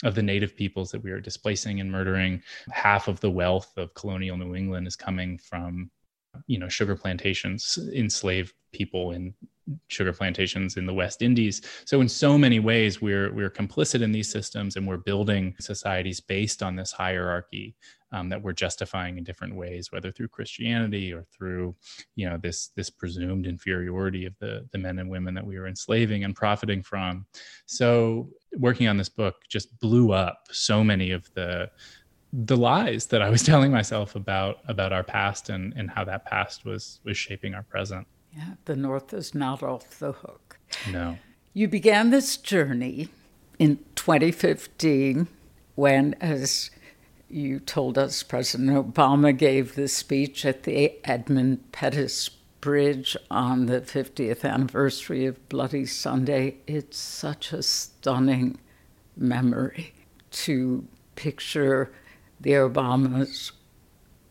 of 0.05 0.15
the 0.15 0.23
native 0.23 0.57
peoples 0.57 0.91
that 0.91 1.03
we 1.03 1.11
are 1.11 1.21
displacing 1.21 1.81
and 1.81 1.91
murdering. 1.91 2.43
Half 2.71 3.09
of 3.09 3.21
the 3.21 3.31
wealth 3.31 3.73
of 3.77 3.95
colonial 3.95 4.37
New 4.37 4.55
England 4.55 4.87
is 4.87 4.97
coming 4.97 5.39
from, 5.39 5.91
you 6.47 6.59
know, 6.59 6.69
sugar 6.69 6.97
plantations, 6.97 7.79
enslaved 7.95 8.55
people 8.73 9.13
in 9.13 9.35
sugar 9.89 10.13
plantations 10.13 10.77
in 10.77 10.87
the 10.87 10.95
West 10.95 11.23
Indies. 11.23 11.63
So 11.85 12.01
in 12.01 12.09
so 12.09 12.39
many 12.39 12.61
ways, 12.61 13.01
we're 13.01 13.33
we're 13.33 13.51
complicit 13.51 14.03
in 14.03 14.13
these 14.13 14.31
systems, 14.31 14.77
and 14.77 14.87
we're 14.87 14.99
building 14.99 15.55
societies 15.59 16.21
based 16.21 16.63
on 16.63 16.77
this 16.77 16.93
hierarchy 16.93 17.75
um, 18.13 18.29
that 18.29 18.41
we're 18.41 18.53
justifying 18.53 19.19
in 19.19 19.25
different 19.25 19.55
ways, 19.55 19.91
whether 19.91 20.13
through 20.13 20.29
Christianity 20.29 21.13
or 21.13 21.25
through, 21.25 21.75
you 22.15 22.29
know, 22.29 22.37
this 22.37 22.69
this 22.77 22.91
presumed 22.91 23.47
inferiority 23.47 24.27
of 24.27 24.39
the 24.39 24.67
the 24.73 24.79
men 24.79 24.99
and 24.99 25.11
women 25.11 25.35
that 25.35 25.47
we 25.47 25.59
were 25.59 25.67
enslaving 25.67 26.25
and 26.25 26.35
profiting 26.35 26.83
from. 26.83 27.27
So 27.67 28.31
working 28.59 28.89
on 28.89 28.97
this 28.97 29.09
book 29.09 29.37
just 29.49 29.79
blew 29.81 30.13
up 30.13 30.45
so 30.51 30.85
many 30.85 31.11
of 31.11 31.33
the 31.35 31.71
the 32.33 32.57
lies 32.57 33.07
that 33.07 33.23
I 33.23 33.31
was 33.31 33.43
telling 33.51 33.71
myself 33.71 34.15
about 34.15 34.59
about 34.69 34.93
our 34.93 35.03
past 35.03 35.49
and 35.49 35.73
and 35.77 35.91
how 35.91 36.05
that 36.05 36.25
past 36.25 36.65
was 36.65 37.01
was 37.05 37.17
shaping 37.17 37.55
our 37.55 37.63
present. 37.63 38.07
Yeah, 38.37 38.55
the 38.67 38.77
North 38.77 39.15
is 39.15 39.35
not 39.35 39.63
off 39.63 39.99
the 39.99 40.13
hook. 40.13 40.59
No. 40.91 41.19
You 41.55 41.69
began 41.69 42.11
this 42.11 42.37
journey 42.37 43.09
in 43.59 43.79
2015 43.95 45.27
when, 45.75 46.15
as 46.21 46.71
you 47.29 47.59
told 47.59 47.97
us 47.97 48.23
President 48.23 48.71
Obama 48.71 49.37
gave 49.37 49.75
the 49.75 49.89
speech 49.89 50.45
at 50.45 50.65
the 50.65 50.93
Edmund 51.05 51.73
Pettus 51.73 52.29
Bridge 52.61 53.17
on 53.31 53.67
the 53.67 53.81
50th 53.81 54.45
anniversary 54.45 55.27
of 55.27 55.49
Bloody 55.49 55.87
Sunday. 55.87 56.57
It's 56.67 56.99
such 56.99 57.53
a 57.53 57.63
stunning 57.63 58.59
memory 59.17 59.95
to 60.31 60.87
picture 61.15 61.91
the 62.41 62.53
Obamas 62.53 63.53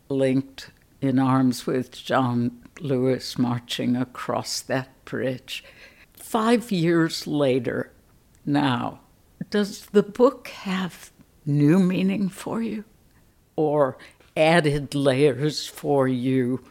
linked 0.08 0.70
in 1.00 1.18
arms 1.18 1.66
with 1.66 1.92
John 1.92 2.62
Lewis 2.80 3.38
marching 3.38 3.96
across 3.96 4.60
that 4.62 5.04
bridge. 5.04 5.64
Five 6.14 6.70
years 6.72 7.26
later, 7.26 7.92
now, 8.44 9.00
does 9.50 9.86
the 9.86 10.02
book 10.02 10.48
have 10.48 11.10
new 11.44 11.78
meaning 11.78 12.28
for 12.28 12.62
you 12.62 12.84
or 13.54 13.98
added 14.36 14.94
layers 14.94 15.66
for 15.66 16.06
you 16.06 16.64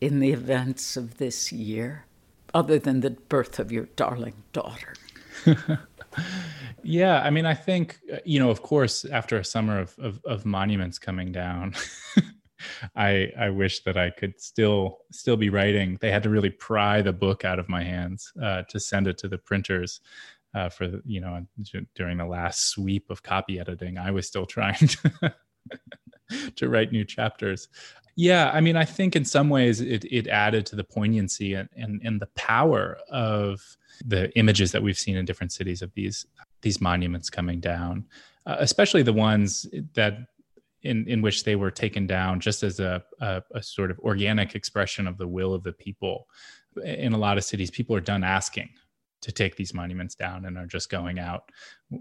in 0.00 0.20
the 0.20 0.32
events 0.32 0.96
of 0.96 1.18
this 1.18 1.52
year, 1.52 2.06
other 2.52 2.78
than 2.78 3.00
the 3.00 3.10
birth 3.10 3.58
of 3.58 3.72
your 3.72 3.86
darling 3.96 4.42
daughter? 4.52 4.94
yeah, 6.82 7.20
I 7.22 7.30
mean, 7.30 7.46
I 7.46 7.54
think, 7.54 7.98
uh, 8.12 8.18
you 8.24 8.38
know, 8.38 8.50
of 8.50 8.62
course, 8.62 9.04
after 9.04 9.38
a 9.38 9.44
summer 9.44 9.78
of, 9.78 9.98
of, 9.98 10.20
of 10.24 10.46
monuments 10.46 10.98
coming 10.98 11.32
down, 11.32 11.74
I 12.96 13.30
I 13.38 13.50
wish 13.50 13.82
that 13.84 13.96
I 13.96 14.10
could 14.10 14.40
still 14.40 14.98
still 15.12 15.36
be 15.36 15.50
writing. 15.50 15.98
They 16.00 16.10
had 16.10 16.22
to 16.22 16.30
really 16.30 16.50
pry 16.50 17.02
the 17.02 17.12
book 17.12 17.44
out 17.44 17.58
of 17.58 17.68
my 17.68 17.82
hands 17.82 18.32
uh, 18.42 18.62
to 18.68 18.80
send 18.80 19.06
it 19.06 19.18
to 19.18 19.28
the 19.28 19.38
printers 19.38 20.00
uh, 20.54 20.68
for 20.68 21.00
you 21.04 21.20
know 21.20 21.46
during 21.94 22.18
the 22.18 22.26
last 22.26 22.70
sweep 22.70 23.10
of 23.10 23.22
copy 23.22 23.58
editing, 23.58 23.98
I 23.98 24.10
was 24.10 24.26
still 24.26 24.46
trying 24.46 24.76
to, 24.88 25.34
to 26.56 26.68
write 26.68 26.92
new 26.92 27.04
chapters. 27.04 27.68
Yeah, 28.16 28.50
I 28.52 28.60
mean, 28.60 28.76
I 28.76 28.84
think 28.84 29.16
in 29.16 29.24
some 29.24 29.48
ways 29.48 29.80
it 29.80 30.04
it 30.04 30.28
added 30.28 30.66
to 30.66 30.76
the 30.76 30.84
poignancy 30.84 31.54
and 31.54 31.68
and, 31.76 32.00
and 32.04 32.20
the 32.20 32.28
power 32.36 32.98
of 33.10 33.60
the 34.04 34.36
images 34.38 34.72
that 34.72 34.82
we've 34.82 34.98
seen 34.98 35.16
in 35.16 35.24
different 35.24 35.52
cities 35.52 35.82
of 35.82 35.92
these 35.94 36.26
these 36.62 36.80
monuments 36.80 37.28
coming 37.28 37.60
down, 37.60 38.06
uh, 38.46 38.56
especially 38.58 39.02
the 39.02 39.12
ones 39.12 39.66
that 39.94 40.18
in 40.82 41.08
in 41.08 41.22
which 41.22 41.44
they 41.44 41.56
were 41.56 41.70
taken 41.70 42.06
down 42.06 42.38
just 42.40 42.62
as 42.62 42.78
a, 42.78 43.02
a, 43.20 43.42
a 43.52 43.62
sort 43.62 43.90
of 43.90 43.98
organic 44.00 44.54
expression 44.54 45.08
of 45.08 45.18
the 45.18 45.28
will 45.28 45.52
of 45.52 45.62
the 45.62 45.72
people. 45.72 46.28
In 46.84 47.12
a 47.12 47.18
lot 47.18 47.38
of 47.38 47.44
cities, 47.44 47.70
people 47.70 47.96
are 47.96 48.00
done 48.00 48.24
asking 48.24 48.68
to 49.22 49.32
take 49.32 49.56
these 49.56 49.72
monuments 49.72 50.14
down 50.14 50.44
and 50.44 50.58
are 50.58 50.66
just 50.66 50.90
going 50.90 51.18
out, 51.18 51.50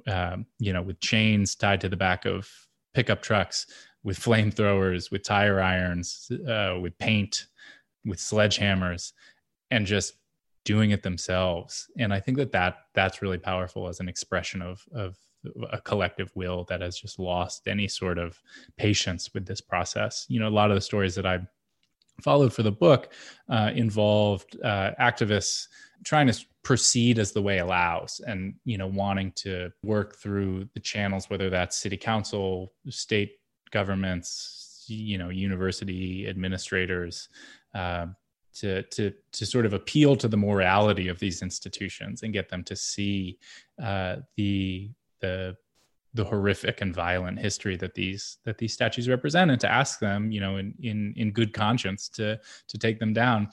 um, 0.07 0.45
you 0.59 0.73
know, 0.73 0.81
with 0.81 0.99
chains 0.99 1.55
tied 1.55 1.79
to 1.81 1.89
the 1.89 1.95
back 1.95 2.25
of 2.25 2.49
pickup 2.93 3.21
trucks, 3.21 3.65
with 4.03 4.19
flamethrowers, 4.19 5.11
with 5.11 5.23
tire 5.23 5.61
irons, 5.61 6.31
uh, 6.47 6.77
with 6.81 6.97
paint, 6.97 7.47
with 8.05 8.19
sledgehammers, 8.19 9.13
and 9.71 9.85
just 9.85 10.15
doing 10.65 10.91
it 10.91 11.03
themselves. 11.03 11.89
And 11.97 12.13
I 12.13 12.19
think 12.19 12.37
that, 12.37 12.51
that 12.51 12.77
that's 12.93 13.21
really 13.21 13.37
powerful 13.37 13.87
as 13.87 13.99
an 13.99 14.09
expression 14.09 14.61
of 14.61 14.83
of 14.93 15.17
a 15.71 15.81
collective 15.81 16.31
will 16.35 16.63
that 16.69 16.81
has 16.81 16.97
just 16.97 17.19
lost 17.19 17.67
any 17.67 17.87
sort 17.87 18.17
of 18.17 18.39
patience 18.77 19.33
with 19.33 19.45
this 19.45 19.59
process. 19.59 20.25
You 20.29 20.39
know, 20.39 20.47
a 20.47 20.49
lot 20.49 20.71
of 20.71 20.75
the 20.75 20.81
stories 20.81 21.15
that 21.15 21.25
I 21.25 21.41
followed 22.21 22.53
for 22.53 22.63
the 22.63 22.71
book 22.71 23.11
uh, 23.49 23.71
involved 23.75 24.57
uh, 24.63 24.91
activists 24.99 25.67
trying 26.03 26.27
to 26.27 26.45
proceed 26.63 27.19
as 27.19 27.31
the 27.33 27.41
way 27.41 27.59
allows 27.59 28.21
and 28.25 28.53
you 28.63 28.77
know 28.77 28.87
wanting 28.87 29.31
to 29.33 29.69
work 29.83 30.15
through 30.15 30.67
the 30.73 30.79
channels 30.79 31.29
whether 31.29 31.49
that's 31.49 31.75
city 31.75 31.97
council 31.97 32.71
state 32.89 33.33
governments 33.73 34.85
you 34.87 35.17
know 35.17 35.29
university 35.29 36.27
administrators 36.27 37.29
uh, 37.73 38.05
to 38.53 38.83
to 38.83 39.11
to 39.31 39.45
sort 39.45 39.65
of 39.65 39.73
appeal 39.73 40.15
to 40.15 40.27
the 40.27 40.37
morality 40.37 41.07
of 41.07 41.19
these 41.19 41.41
institutions 41.41 42.23
and 42.23 42.33
get 42.33 42.49
them 42.49 42.63
to 42.63 42.75
see 42.75 43.37
uh, 43.81 44.17
the 44.37 44.91
the 45.19 45.57
the 46.13 46.23
horrific 46.23 46.81
and 46.81 46.93
violent 46.93 47.39
history 47.39 47.75
that 47.75 47.95
these 47.95 48.37
that 48.45 48.57
these 48.59 48.73
statues 48.73 49.09
represent 49.09 49.49
and 49.49 49.59
to 49.59 49.71
ask 49.71 49.99
them 49.99 50.31
you 50.31 50.39
know 50.39 50.57
in 50.57 50.73
in 50.81 51.13
in 51.17 51.31
good 51.31 51.53
conscience 51.53 52.07
to 52.07 52.39
to 52.67 52.77
take 52.77 52.99
them 52.99 53.13
down 53.13 53.49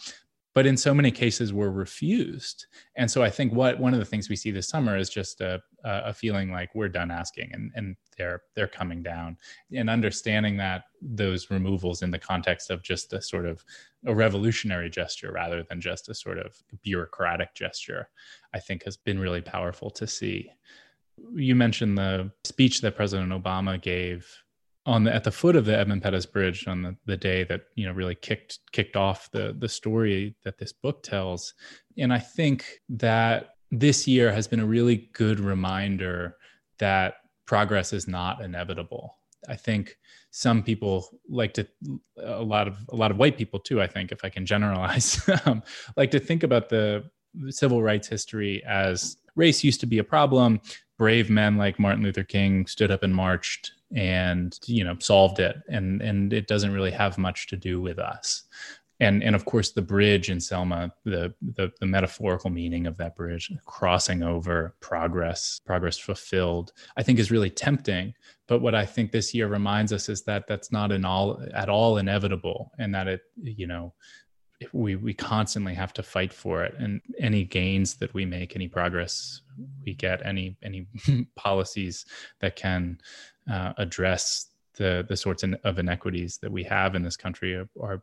but 0.54 0.66
in 0.66 0.76
so 0.76 0.92
many 0.92 1.10
cases 1.10 1.52
were 1.52 1.70
refused. 1.70 2.66
And 2.96 3.10
so 3.10 3.22
i 3.22 3.30
think 3.30 3.52
what 3.52 3.78
one 3.78 3.94
of 3.94 4.00
the 4.00 4.04
things 4.06 4.28
we 4.28 4.36
see 4.36 4.50
this 4.50 4.68
summer 4.68 4.96
is 4.96 5.08
just 5.08 5.40
a, 5.40 5.60
a 5.84 6.12
feeling 6.12 6.50
like 6.50 6.74
we're 6.74 6.88
done 6.88 7.10
asking 7.10 7.50
and, 7.52 7.70
and 7.74 7.96
they're 8.16 8.42
they're 8.54 8.68
coming 8.68 9.02
down. 9.02 9.36
And 9.74 9.88
understanding 9.88 10.56
that 10.58 10.84
those 11.00 11.50
removals 11.50 12.02
in 12.02 12.10
the 12.10 12.18
context 12.18 12.70
of 12.70 12.82
just 12.82 13.12
a 13.12 13.22
sort 13.22 13.46
of 13.46 13.64
a 14.06 14.14
revolutionary 14.14 14.90
gesture 14.90 15.32
rather 15.32 15.62
than 15.62 15.80
just 15.80 16.08
a 16.08 16.14
sort 16.14 16.38
of 16.38 16.56
bureaucratic 16.82 17.54
gesture 17.54 18.08
i 18.54 18.58
think 18.58 18.84
has 18.84 18.96
been 18.96 19.18
really 19.18 19.40
powerful 19.40 19.90
to 19.90 20.06
see. 20.06 20.50
You 21.34 21.54
mentioned 21.54 21.98
the 21.98 22.30
speech 22.44 22.80
that 22.80 22.96
president 22.96 23.32
obama 23.32 23.80
gave 23.80 24.26
on 24.90 25.04
the 25.04 25.14
at 25.14 25.22
the 25.22 25.30
foot 25.30 25.54
of 25.54 25.66
the 25.66 25.78
Edmund 25.78 26.02
Pettus 26.02 26.26
Bridge 26.26 26.66
on 26.66 26.82
the, 26.82 26.96
the 27.06 27.16
day 27.16 27.44
that 27.44 27.62
you 27.76 27.86
know 27.86 27.92
really 27.92 28.16
kicked 28.16 28.58
kicked 28.72 28.96
off 28.96 29.30
the 29.30 29.54
the 29.56 29.68
story 29.68 30.34
that 30.42 30.58
this 30.58 30.72
book 30.72 31.04
tells. 31.04 31.54
And 31.96 32.12
I 32.12 32.18
think 32.18 32.80
that 32.88 33.50
this 33.70 34.08
year 34.08 34.32
has 34.32 34.48
been 34.48 34.58
a 34.58 34.66
really 34.66 35.08
good 35.12 35.38
reminder 35.38 36.36
that 36.78 37.14
progress 37.46 37.92
is 37.92 38.08
not 38.08 38.42
inevitable. 38.42 39.16
I 39.48 39.54
think 39.54 39.96
some 40.32 40.60
people 40.60 41.08
like 41.28 41.54
to 41.54 41.68
a 42.18 42.42
lot 42.42 42.66
of 42.66 42.76
a 42.88 42.96
lot 42.96 43.12
of 43.12 43.16
white 43.16 43.38
people 43.38 43.60
too. 43.60 43.80
I 43.80 43.86
think 43.86 44.10
if 44.10 44.24
I 44.24 44.28
can 44.28 44.44
generalize, 44.44 45.20
um, 45.46 45.62
like 45.96 46.10
to 46.10 46.18
think 46.18 46.42
about 46.42 46.68
the 46.68 47.04
civil 47.50 47.80
rights 47.80 48.08
history 48.08 48.60
as 48.66 49.16
race 49.36 49.62
used 49.62 49.78
to 49.80 49.86
be 49.86 49.98
a 49.98 50.04
problem. 50.04 50.60
Brave 51.00 51.30
men 51.30 51.56
like 51.56 51.78
Martin 51.78 52.02
Luther 52.02 52.24
King 52.24 52.66
stood 52.66 52.90
up 52.90 53.02
and 53.02 53.14
marched 53.14 53.72
and 53.96 54.58
you 54.66 54.84
know 54.84 54.98
solved 54.98 55.38
it. 55.38 55.56
And 55.66 56.02
and 56.02 56.30
it 56.30 56.46
doesn't 56.46 56.74
really 56.74 56.90
have 56.90 57.16
much 57.16 57.46
to 57.46 57.56
do 57.56 57.80
with 57.80 57.98
us. 57.98 58.42
And 59.00 59.22
and 59.22 59.34
of 59.34 59.46
course 59.46 59.70
the 59.70 59.80
bridge 59.80 60.28
in 60.28 60.40
selma 60.40 60.92
the, 61.06 61.32
the 61.40 61.72
the, 61.80 61.86
metaphorical 61.86 62.50
meaning 62.50 62.86
of 62.86 62.98
that 62.98 63.16
bridge 63.16 63.50
crossing 63.64 64.22
over 64.22 64.76
progress 64.80 65.62
progress 65.64 65.96
fulfilled 65.96 66.74
i 66.98 67.02
think 67.02 67.18
is 67.18 67.30
really 67.30 67.48
tempting. 67.48 68.12
But 68.46 68.60
what 68.60 68.74
i 68.74 68.84
think 68.84 69.10
this 69.10 69.32
year 69.32 69.48
reminds 69.48 69.94
us 69.94 70.10
is 70.10 70.22
that 70.24 70.46
that's 70.46 70.70
not 70.70 70.92
all 71.02 71.42
at 71.54 71.70
all 71.70 71.96
inevitable 71.96 72.72
and 72.78 72.94
that 72.94 73.08
it 73.08 73.22
you 73.42 73.66
know 73.66 73.94
we 74.72 74.96
we 74.96 75.14
constantly 75.14 75.74
have 75.74 75.92
to 75.92 76.02
fight 76.02 76.32
for 76.32 76.64
it 76.64 76.74
and 76.78 77.00
any 77.18 77.44
gains 77.44 77.94
that 77.94 78.12
we 78.12 78.24
make 78.24 78.54
any 78.54 78.68
progress 78.68 79.40
we 79.84 79.94
get 79.94 80.24
any 80.24 80.56
any 80.62 80.86
policies 81.36 82.06
that 82.40 82.56
can 82.56 82.98
uh, 83.50 83.72
address 83.78 84.46
the 84.76 85.04
the 85.08 85.16
sorts 85.16 85.42
of 85.42 85.78
inequities 85.78 86.38
that 86.38 86.52
we 86.52 86.62
have 86.62 86.94
in 86.94 87.02
this 87.02 87.16
country 87.16 87.54
are, 87.54 87.68
are 87.80 88.02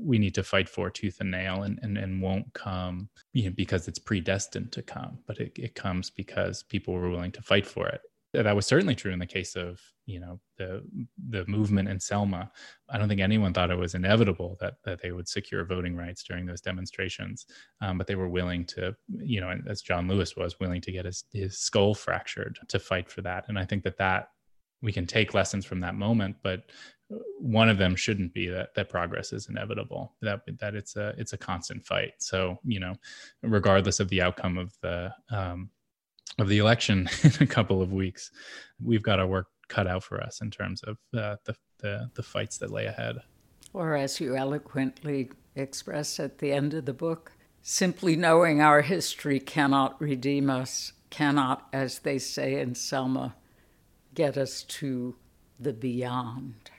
we 0.00 0.18
need 0.18 0.34
to 0.34 0.42
fight 0.42 0.68
for 0.68 0.90
tooth 0.90 1.20
and 1.20 1.30
nail 1.30 1.64
and, 1.64 1.78
and, 1.82 1.98
and 1.98 2.22
won't 2.22 2.52
come 2.54 3.08
you 3.32 3.44
know, 3.44 3.54
because 3.56 3.88
it's 3.88 3.98
predestined 3.98 4.72
to 4.72 4.82
come, 4.82 5.18
but 5.26 5.38
it, 5.38 5.52
it 5.58 5.74
comes 5.74 6.10
because 6.10 6.62
people 6.62 6.94
were 6.94 7.10
willing 7.10 7.32
to 7.32 7.42
fight 7.42 7.66
for 7.66 7.88
it. 7.88 8.00
That 8.34 8.54
was 8.54 8.66
certainly 8.66 8.94
true 8.94 9.12
in 9.12 9.18
the 9.18 9.26
case 9.26 9.56
of, 9.56 9.80
you 10.04 10.20
know, 10.20 10.38
the 10.58 10.82
the 11.30 11.46
movement 11.46 11.88
in 11.88 11.98
Selma. 11.98 12.50
I 12.90 12.98
don't 12.98 13.08
think 13.08 13.22
anyone 13.22 13.54
thought 13.54 13.70
it 13.70 13.78
was 13.78 13.94
inevitable 13.94 14.58
that 14.60 14.74
that 14.84 15.00
they 15.00 15.12
would 15.12 15.28
secure 15.28 15.64
voting 15.64 15.96
rights 15.96 16.22
during 16.22 16.44
those 16.44 16.60
demonstrations, 16.60 17.46
um, 17.80 17.96
but 17.96 18.06
they 18.06 18.16
were 18.16 18.28
willing 18.28 18.66
to, 18.66 18.94
you 19.08 19.40
know, 19.40 19.54
as 19.66 19.80
John 19.80 20.08
Lewis 20.08 20.36
was 20.36 20.60
willing 20.60 20.82
to 20.82 20.92
get 20.92 21.06
his, 21.06 21.24
his 21.32 21.58
skull 21.58 21.94
fractured 21.94 22.58
to 22.68 22.78
fight 22.78 23.10
for 23.10 23.22
that. 23.22 23.46
And 23.48 23.58
I 23.58 23.64
think 23.64 23.82
that 23.84 23.98
that 23.98 24.28
we 24.82 24.92
can 24.92 25.06
take 25.06 25.34
lessons 25.34 25.64
from 25.64 25.80
that 25.80 25.94
moment 25.94 26.36
but 26.42 26.70
one 27.38 27.68
of 27.68 27.78
them 27.78 27.96
shouldn't 27.96 28.32
be 28.34 28.48
that 28.48 28.74
that 28.74 28.88
progress 28.88 29.32
is 29.32 29.48
inevitable 29.48 30.14
that 30.20 30.40
that 30.58 30.74
it's 30.74 30.96
a 30.96 31.14
it's 31.16 31.32
a 31.32 31.38
constant 31.38 31.84
fight 31.84 32.12
so 32.18 32.58
you 32.64 32.78
know 32.78 32.94
regardless 33.42 34.00
of 34.00 34.08
the 34.08 34.20
outcome 34.20 34.58
of 34.58 34.72
the 34.82 35.12
um, 35.30 35.70
of 36.38 36.48
the 36.48 36.58
election 36.58 37.08
in 37.22 37.32
a 37.40 37.46
couple 37.46 37.82
of 37.82 37.92
weeks 37.92 38.30
we've 38.82 39.02
got 39.02 39.18
our 39.18 39.26
work 39.26 39.46
cut 39.68 39.86
out 39.86 40.02
for 40.02 40.22
us 40.22 40.40
in 40.40 40.50
terms 40.50 40.82
of 40.82 40.96
uh, 41.16 41.36
the, 41.44 41.54
the 41.78 42.10
the 42.14 42.22
fights 42.22 42.58
that 42.58 42.70
lay 42.70 42.86
ahead 42.86 43.16
or 43.72 43.94
as 43.94 44.20
you 44.20 44.36
eloquently 44.36 45.30
express 45.54 46.18
at 46.18 46.38
the 46.38 46.52
end 46.52 46.74
of 46.74 46.84
the 46.84 46.92
book 46.92 47.32
simply 47.62 48.16
knowing 48.16 48.60
our 48.60 48.82
history 48.82 49.38
cannot 49.38 50.00
redeem 50.00 50.48
us 50.48 50.92
cannot 51.10 51.68
as 51.72 52.00
they 52.00 52.18
say 52.18 52.60
in 52.60 52.74
selma 52.74 53.34
get 54.14 54.36
us 54.36 54.64
to 54.64 55.14
the 55.60 55.72
beyond. 55.72 56.70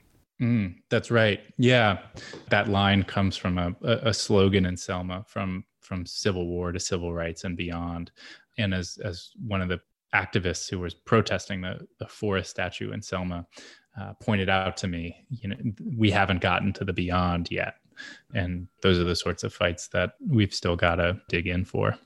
Mm, 0.41 0.75
that's 0.89 1.09
right. 1.09 1.41
Yeah, 1.57 1.99
that 2.49 2.67
line 2.69 3.03
comes 3.03 3.35
from 3.35 3.57
a, 3.57 3.73
a, 3.81 4.13
slogan 4.13 4.65
in 4.65 4.77
Selma 4.77 5.25
from 5.27 5.65
from 5.81 6.05
Civil 6.05 6.47
War 6.47 6.71
to 6.71 6.79
civil 6.79 7.13
rights 7.13 7.43
and 7.43 7.57
beyond. 7.57 8.11
And 8.59 8.73
as 8.73 8.99
as 9.03 9.31
one 9.47 9.61
of 9.61 9.69
the 9.69 9.79
activists 10.13 10.69
who 10.69 10.79
was 10.79 10.93
protesting 10.93 11.61
the 11.61 11.87
the 11.99 12.07
Forrest 12.07 12.51
statue 12.51 12.91
in 12.91 13.01
Selma 13.01 13.45
uh, 13.99 14.13
pointed 14.21 14.49
out 14.49 14.77
to 14.77 14.87
me, 14.87 15.25
you 15.29 15.49
know, 15.49 15.55
we 15.97 16.11
haven't 16.11 16.41
gotten 16.41 16.73
to 16.73 16.85
the 16.85 16.93
beyond 16.93 17.49
yet, 17.49 17.75
and 18.33 18.67
those 18.81 18.99
are 18.99 19.03
the 19.03 19.15
sorts 19.15 19.43
of 19.43 19.53
fights 19.53 19.87
that 19.89 20.13
we've 20.27 20.53
still 20.53 20.75
got 20.75 20.95
to 20.95 21.19
dig 21.27 21.47
in 21.47 21.65
for. 21.65 21.97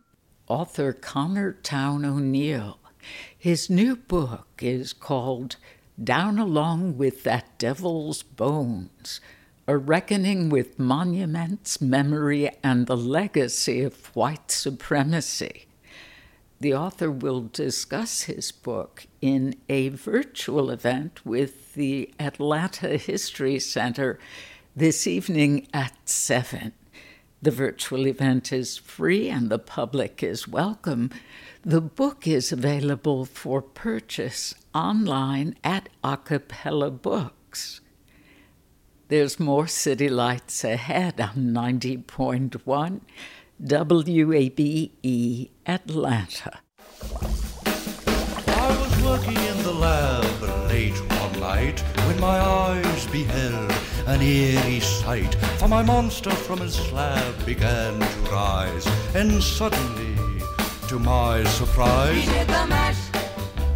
Author 0.47 0.93
Connor 0.93 1.53
Towne 1.63 2.05
O'Neill 2.05 2.79
his 3.37 3.69
new 3.69 3.95
book 3.95 4.61
is 4.61 4.93
called 4.93 5.57
Down 6.01 6.39
Along 6.39 6.97
with 6.97 7.23
That 7.23 7.57
Devil's 7.57 8.23
Bones 8.23 9.19
A 9.67 9.77
Reckoning 9.77 10.49
with 10.49 10.79
Monuments, 10.79 11.81
Memory, 11.81 12.49
and 12.63 12.87
the 12.87 12.97
Legacy 12.97 13.81
of 13.81 14.15
White 14.15 14.51
Supremacy. 14.51 15.65
The 16.63 16.73
author 16.73 17.11
will 17.11 17.49
discuss 17.51 18.21
his 18.21 18.53
book 18.53 19.07
in 19.19 19.55
a 19.67 19.89
virtual 19.89 20.69
event 20.69 21.19
with 21.25 21.73
the 21.73 22.13
Atlanta 22.17 22.95
History 22.95 23.59
Center 23.59 24.17
this 24.73 25.05
evening 25.05 25.67
at 25.73 26.07
7. 26.07 26.71
The 27.41 27.51
virtual 27.51 28.07
event 28.07 28.53
is 28.53 28.77
free 28.77 29.27
and 29.27 29.49
the 29.49 29.59
public 29.59 30.23
is 30.23 30.47
welcome. 30.47 31.09
The 31.63 31.81
book 31.81 32.25
is 32.25 32.53
available 32.53 33.25
for 33.25 33.61
purchase 33.61 34.55
online 34.73 35.57
at 35.65 35.89
A 36.01 36.15
Cappella 36.15 36.91
Books. 36.91 37.81
There's 39.09 39.37
more 39.37 39.67
City 39.67 40.07
Lights 40.07 40.63
ahead 40.63 41.19
on 41.19 41.35
90.1 41.35 43.01
WABE 43.63 45.49
Atlanta. 45.65 46.59
I 48.47 48.77
was 48.81 49.03
working 49.03 49.37
in 49.37 49.63
the 49.63 49.71
lab 49.71 50.41
late 50.69 50.99
one 51.21 51.39
night 51.39 51.79
when 52.05 52.19
my 52.19 52.39
eyes 52.41 53.07
beheld 53.07 53.71
an 54.05 54.21
eerie 54.21 54.81
sight. 54.81 55.33
For 55.59 55.69
my 55.69 55.81
monster 55.81 56.31
from 56.31 56.59
his 56.59 56.75
slab 56.75 57.45
began 57.45 58.01
to 58.01 58.19
rise, 58.29 58.85
and 59.15 59.41
suddenly 59.41 60.17
to 60.89 60.99
my 60.99 61.45
surprise, 61.45 62.21
he 62.21 62.33
did 62.33 62.47
the 62.47 62.67
mash. 62.67 62.99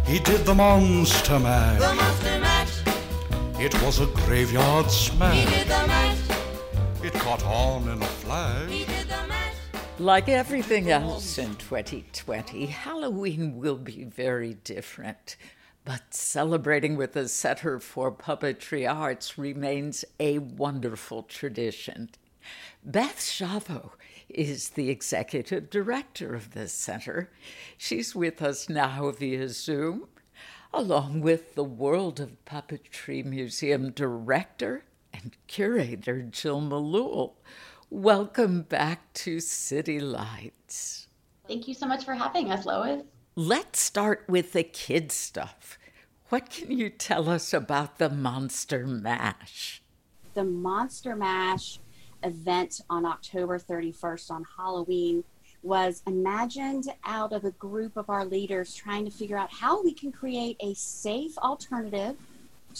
He 0.04 0.18
did 0.18 0.44
the 0.44 0.54
monster 0.54 1.38
mash. 1.38 1.80
The 1.80 1.94
monster 1.94 2.40
mash. 2.40 2.82
It 3.58 3.74
was 3.82 4.00
a 4.00 4.06
graveyard 4.06 4.90
smash. 4.90 5.48
It 7.02 7.14
caught 7.14 7.42
on 7.44 7.88
in 7.88 8.02
a 8.02 8.06
flash. 8.06 8.97
Like 10.00 10.28
everything 10.28 10.92
else 10.92 11.38
in 11.38 11.56
2020, 11.56 12.66
Halloween 12.66 13.56
will 13.56 13.76
be 13.76 14.04
very 14.04 14.54
different. 14.54 15.36
But 15.84 16.14
celebrating 16.14 16.96
with 16.96 17.14
the 17.14 17.26
Center 17.26 17.80
for 17.80 18.12
Puppetry 18.12 18.88
Arts 18.88 19.36
remains 19.36 20.04
a 20.20 20.38
wonderful 20.38 21.24
tradition. 21.24 22.10
Beth 22.84 23.18
Schiavo 23.18 23.90
is 24.28 24.68
the 24.70 24.88
executive 24.88 25.68
director 25.68 26.32
of 26.32 26.52
the 26.52 26.68
center. 26.68 27.32
She's 27.76 28.14
with 28.14 28.40
us 28.40 28.68
now 28.68 29.10
via 29.10 29.48
Zoom, 29.48 30.06
along 30.72 31.22
with 31.22 31.56
the 31.56 31.64
World 31.64 32.20
of 32.20 32.44
Puppetry 32.44 33.24
Museum 33.24 33.90
director 33.90 34.84
and 35.12 35.36
curator 35.48 36.22
Jill 36.22 36.60
Malul. 36.60 37.32
Welcome 37.90 38.62
back 38.62 39.14
to 39.14 39.40
City 39.40 39.98
Lights. 39.98 41.06
Thank 41.46 41.66
you 41.66 41.72
so 41.72 41.86
much 41.86 42.04
for 42.04 42.12
having 42.12 42.50
us, 42.50 42.66
Lois. 42.66 43.02
Let's 43.34 43.80
start 43.80 44.26
with 44.28 44.52
the 44.52 44.62
kid 44.62 45.10
stuff. 45.10 45.78
What 46.28 46.50
can 46.50 46.70
you 46.70 46.90
tell 46.90 47.30
us 47.30 47.54
about 47.54 47.96
the 47.96 48.10
Monster 48.10 48.86
Mash? 48.86 49.80
The 50.34 50.44
Monster 50.44 51.16
Mash 51.16 51.78
event 52.22 52.82
on 52.90 53.06
October 53.06 53.58
31st 53.58 54.30
on 54.32 54.44
Halloween 54.58 55.24
was 55.62 56.02
imagined 56.06 56.92
out 57.04 57.32
of 57.32 57.46
a 57.46 57.52
group 57.52 57.96
of 57.96 58.10
our 58.10 58.26
leaders 58.26 58.74
trying 58.74 59.06
to 59.06 59.10
figure 59.10 59.38
out 59.38 59.50
how 59.50 59.82
we 59.82 59.94
can 59.94 60.12
create 60.12 60.58
a 60.60 60.74
safe 60.74 61.38
alternative 61.38 62.16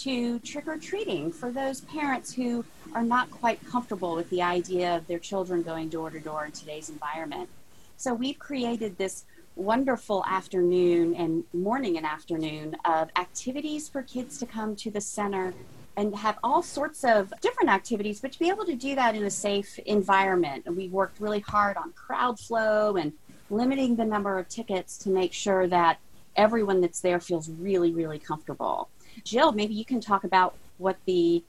to 0.03 0.39
trick 0.39 0.67
or 0.67 0.77
treating 0.77 1.31
for 1.31 1.51
those 1.51 1.81
parents 1.81 2.33
who 2.33 2.63
are 2.93 3.03
not 3.03 3.29
quite 3.31 3.59
comfortable 3.65 4.15
with 4.15 4.29
the 4.29 4.41
idea 4.41 4.95
of 4.95 5.07
their 5.07 5.19
children 5.19 5.61
going 5.61 5.89
door 5.89 6.09
to 6.09 6.19
door 6.19 6.45
in 6.45 6.51
today's 6.51 6.89
environment. 6.89 7.49
So 7.97 8.13
we've 8.13 8.39
created 8.39 8.97
this 8.97 9.25
wonderful 9.55 10.23
afternoon 10.25 11.13
and 11.15 11.43
morning 11.53 11.97
and 11.97 12.05
afternoon 12.05 12.77
of 12.85 13.09
activities 13.17 13.89
for 13.89 14.01
kids 14.03 14.37
to 14.39 14.45
come 14.45 14.75
to 14.77 14.89
the 14.89 15.01
center 15.01 15.53
and 15.97 16.15
have 16.15 16.37
all 16.43 16.63
sorts 16.63 17.03
of 17.03 17.33
different 17.41 17.69
activities, 17.69 18.21
but 18.21 18.31
to 18.31 18.39
be 18.39 18.47
able 18.47 18.63
to 18.63 18.75
do 18.75 18.95
that 18.95 19.15
in 19.15 19.23
a 19.23 19.29
safe 19.29 19.77
environment. 19.79 20.63
And 20.65 20.77
we 20.77 20.87
worked 20.87 21.19
really 21.19 21.41
hard 21.41 21.75
on 21.75 21.91
crowd 21.91 22.39
flow 22.39 22.95
and 22.95 23.11
limiting 23.49 23.97
the 23.97 24.05
number 24.05 24.39
of 24.39 24.47
tickets 24.47 24.97
to 24.99 25.09
make 25.09 25.33
sure 25.33 25.67
that 25.67 25.99
everyone 26.37 26.79
that's 26.79 27.01
there 27.01 27.19
feels 27.19 27.49
really, 27.49 27.91
really 27.91 28.17
comfortable. 28.17 28.87
Jill, 29.23 29.51
maybe 29.51 29.73
you 29.73 29.85
can 29.85 30.01
talk 30.01 30.23
about 30.23 30.55
what 30.77 30.97
the 31.05 31.43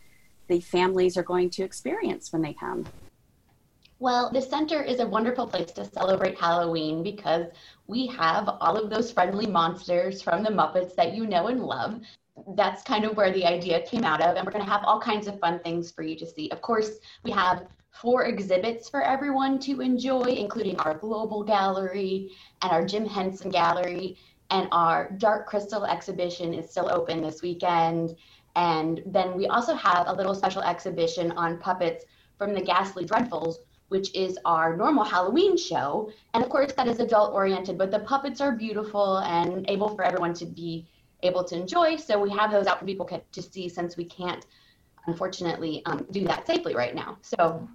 the 0.48 0.60
families 0.60 1.16
are 1.16 1.22
going 1.22 1.48
to 1.50 1.62
experience 1.62 2.32
when 2.32 2.42
they 2.42 2.52
come. 2.52 2.84
Well, 4.00 4.30
the 4.32 4.42
center 4.42 4.82
is 4.82 4.98
a 4.98 5.06
wonderful 5.06 5.46
place 5.46 5.70
to 5.72 5.84
celebrate 5.84 6.40
Halloween 6.40 7.04
because 7.04 7.46
we 7.86 8.08
have 8.08 8.48
all 8.48 8.76
of 8.76 8.90
those 8.90 9.12
friendly 9.12 9.46
monsters 9.46 10.22
from 10.22 10.42
the 10.42 10.50
Muppets 10.50 10.96
that 10.96 11.14
you 11.14 11.26
know 11.26 11.46
and 11.48 11.60
love 11.62 12.00
that's 12.56 12.82
kind 12.82 13.04
of 13.04 13.16
where 13.16 13.32
the 13.32 13.44
idea 13.44 13.82
came 13.82 14.04
out 14.04 14.20
of. 14.20 14.36
And 14.36 14.44
we're 14.44 14.52
going 14.52 14.64
to 14.64 14.70
have 14.70 14.84
all 14.84 15.00
kinds 15.00 15.26
of 15.26 15.38
fun 15.40 15.60
things 15.60 15.90
for 15.90 16.02
you 16.02 16.16
to 16.16 16.26
see. 16.26 16.50
Of 16.50 16.62
course, 16.62 16.98
we 17.24 17.30
have 17.32 17.66
four 17.90 18.24
exhibits 18.24 18.88
for 18.88 19.02
everyone 19.02 19.58
to 19.60 19.80
enjoy, 19.80 20.22
including 20.22 20.78
our 20.80 20.94
global 20.94 21.42
gallery 21.42 22.30
and 22.62 22.72
our 22.72 22.84
Jim 22.84 23.06
Henson 23.06 23.50
gallery. 23.50 24.16
And 24.50 24.68
our 24.72 25.10
Dark 25.18 25.46
Crystal 25.46 25.84
exhibition 25.84 26.54
is 26.54 26.70
still 26.70 26.90
open 26.90 27.22
this 27.22 27.42
weekend. 27.42 28.16
And 28.56 29.02
then 29.06 29.36
we 29.36 29.46
also 29.46 29.74
have 29.74 30.08
a 30.08 30.12
little 30.12 30.34
special 30.34 30.62
exhibition 30.62 31.32
on 31.32 31.58
puppets 31.58 32.04
from 32.36 32.52
the 32.52 32.60
Ghastly 32.60 33.04
Dreadfuls, 33.04 33.56
which 33.88 34.14
is 34.14 34.38
our 34.44 34.76
normal 34.76 35.04
Halloween 35.04 35.56
show. 35.56 36.10
And 36.34 36.42
of 36.42 36.50
course, 36.50 36.72
that 36.72 36.88
is 36.88 37.00
adult 37.00 37.32
oriented, 37.32 37.78
but 37.78 37.90
the 37.90 38.00
puppets 38.00 38.40
are 38.40 38.52
beautiful 38.52 39.18
and 39.18 39.68
able 39.68 39.94
for 39.94 40.04
everyone 40.04 40.34
to 40.34 40.46
be 40.46 40.86
able 41.22 41.44
to 41.44 41.54
enjoy. 41.54 41.96
So 41.96 42.18
we 42.18 42.30
have 42.30 42.50
those 42.50 42.66
out 42.66 42.78
for 42.80 42.86
people 42.86 43.06
to 43.06 43.42
see 43.42 43.68
since 43.68 43.96
we 43.96 44.04
can't, 44.04 44.46
unfortunately, 45.06 45.82
um, 45.86 46.06
do 46.10 46.24
that 46.24 46.46
safely 46.46 46.74
right 46.74 46.94
now. 46.94 47.18
So 47.22 47.68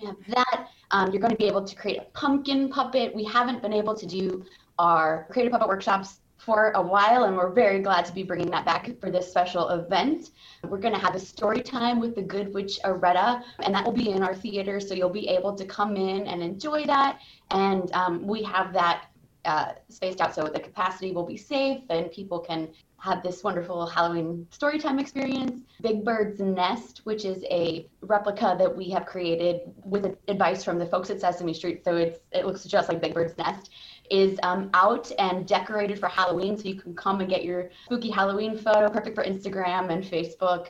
we 0.00 0.06
have 0.06 0.16
that. 0.28 0.68
Um, 0.90 1.10
you're 1.12 1.20
going 1.20 1.32
to 1.32 1.36
be 1.36 1.46
able 1.46 1.64
to 1.64 1.76
create 1.76 1.98
a 1.98 2.06
pumpkin 2.12 2.70
puppet. 2.70 3.14
We 3.14 3.24
haven't 3.24 3.60
been 3.60 3.74
able 3.74 3.94
to 3.94 4.06
do 4.06 4.44
our 4.78 5.26
creative 5.30 5.52
puppet 5.52 5.68
workshops 5.68 6.20
for 6.38 6.70
a 6.76 6.82
while, 6.82 7.24
and 7.24 7.36
we're 7.36 7.50
very 7.50 7.80
glad 7.80 8.04
to 8.06 8.12
be 8.12 8.22
bringing 8.22 8.50
that 8.50 8.64
back 8.64 8.88
for 9.00 9.10
this 9.10 9.28
special 9.28 9.68
event. 9.70 10.30
We're 10.62 10.78
going 10.78 10.94
to 10.94 11.00
have 11.00 11.14
a 11.14 11.20
story 11.20 11.60
time 11.60 11.98
with 12.00 12.14
the 12.14 12.22
Good 12.22 12.54
Witch 12.54 12.78
Aretta, 12.84 13.42
and 13.60 13.74
that 13.74 13.84
will 13.84 13.92
be 13.92 14.10
in 14.10 14.22
our 14.22 14.34
theater, 14.34 14.80
so 14.80 14.94
you'll 14.94 15.10
be 15.10 15.28
able 15.28 15.54
to 15.54 15.64
come 15.64 15.96
in 15.96 16.26
and 16.26 16.42
enjoy 16.42 16.86
that. 16.86 17.20
And 17.50 17.92
um, 17.92 18.26
we 18.26 18.42
have 18.44 18.72
that 18.72 19.06
uh, 19.44 19.72
spaced 19.88 20.20
out 20.20 20.34
so 20.34 20.44
the 20.44 20.60
capacity 20.60 21.12
will 21.12 21.24
be 21.24 21.36
safe 21.36 21.82
and 21.88 22.10
people 22.10 22.38
can 22.38 22.68
have 22.98 23.22
this 23.22 23.44
wonderful 23.44 23.86
Halloween 23.86 24.46
storytime 24.50 25.00
experience. 25.00 25.62
Big 25.80 26.04
Bird's 26.04 26.40
Nest, 26.40 27.02
which 27.04 27.24
is 27.24 27.44
a 27.44 27.86
replica 28.02 28.56
that 28.58 28.76
we 28.76 28.90
have 28.90 29.06
created 29.06 29.60
with 29.84 30.16
advice 30.26 30.64
from 30.64 30.78
the 30.78 30.86
folks 30.86 31.08
at 31.08 31.20
Sesame 31.20 31.54
Street, 31.54 31.84
so 31.84 31.96
it's 31.96 32.18
it 32.32 32.44
looks 32.44 32.64
just 32.64 32.88
like 32.88 33.00
Big 33.00 33.14
Bird's 33.14 33.38
Nest, 33.38 33.70
is 34.10 34.38
um, 34.42 34.70
out 34.74 35.10
and 35.18 35.46
decorated 35.46 35.98
for 35.98 36.08
Halloween, 36.08 36.56
so 36.56 36.64
you 36.64 36.74
can 36.74 36.94
come 36.94 37.20
and 37.20 37.28
get 37.28 37.44
your 37.44 37.70
spooky 37.84 38.10
Halloween 38.10 38.56
photo, 38.56 38.88
perfect 38.88 39.14
for 39.14 39.24
Instagram 39.24 39.90
and 39.90 40.02
Facebook. 40.02 40.68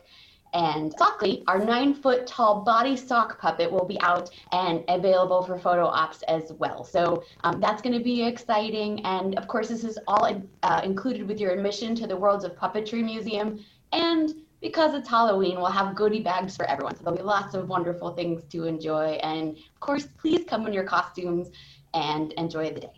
And 0.54 0.94
Sockly, 0.96 1.44
our 1.46 1.58
nine 1.58 1.94
foot 1.94 2.26
tall 2.26 2.62
body 2.62 2.96
sock 2.96 3.38
puppet, 3.38 3.70
will 3.70 3.84
be 3.84 4.00
out 4.00 4.30
and 4.52 4.82
available 4.88 5.42
for 5.42 5.58
photo 5.58 5.86
ops 5.86 6.22
as 6.22 6.52
well. 6.54 6.84
So 6.84 7.22
um, 7.44 7.60
that's 7.60 7.82
going 7.82 7.96
to 7.96 8.02
be 8.02 8.24
exciting. 8.24 9.04
And 9.04 9.36
of 9.38 9.46
course, 9.46 9.68
this 9.68 9.84
is 9.84 9.98
all 10.08 10.42
uh, 10.62 10.80
included 10.82 11.28
with 11.28 11.38
your 11.38 11.50
admission 11.50 11.94
to 11.96 12.06
the 12.06 12.16
Worlds 12.16 12.44
of 12.44 12.56
Puppetry 12.56 13.04
Museum. 13.04 13.62
And 13.92 14.34
because 14.60 14.94
it's 14.94 15.08
Halloween, 15.08 15.56
we'll 15.56 15.66
have 15.66 15.94
goodie 15.94 16.22
bags 16.22 16.56
for 16.56 16.64
everyone. 16.64 16.96
So 16.96 17.04
there'll 17.04 17.18
be 17.18 17.22
lots 17.22 17.54
of 17.54 17.68
wonderful 17.68 18.14
things 18.14 18.42
to 18.50 18.64
enjoy. 18.64 19.18
And 19.22 19.50
of 19.56 19.80
course, 19.80 20.08
please 20.18 20.44
come 20.48 20.66
in 20.66 20.72
your 20.72 20.84
costumes 20.84 21.50
and 21.94 22.32
enjoy 22.32 22.72
the 22.72 22.80
day. 22.80 22.97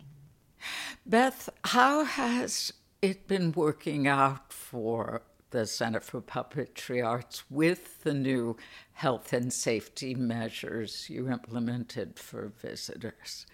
Beth, 1.05 1.49
how 1.65 2.03
has 2.03 2.73
it 3.01 3.27
been 3.27 3.51
working 3.53 4.07
out 4.07 4.53
for 4.53 5.23
the 5.49 5.65
Center 5.65 5.99
for 5.99 6.21
Puppetry 6.21 7.05
Arts 7.05 7.43
with 7.49 8.03
the 8.03 8.13
new 8.13 8.55
health 8.93 9.33
and 9.33 9.51
safety 9.51 10.13
measures 10.13 11.09
you 11.09 11.29
implemented 11.29 12.19
for 12.19 12.53
visitors? 12.61 13.47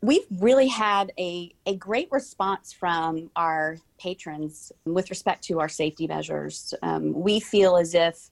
We've 0.00 0.26
really 0.30 0.68
had 0.68 1.10
a, 1.18 1.52
a 1.66 1.74
great 1.74 2.08
response 2.10 2.72
from 2.72 3.30
our 3.34 3.78
patrons 3.98 4.70
with 4.84 5.10
respect 5.10 5.42
to 5.44 5.58
our 5.58 5.68
safety 5.68 6.06
measures. 6.06 6.74
Um, 6.82 7.14
we 7.14 7.40
feel 7.40 7.76
as 7.76 7.94
if 7.94 8.30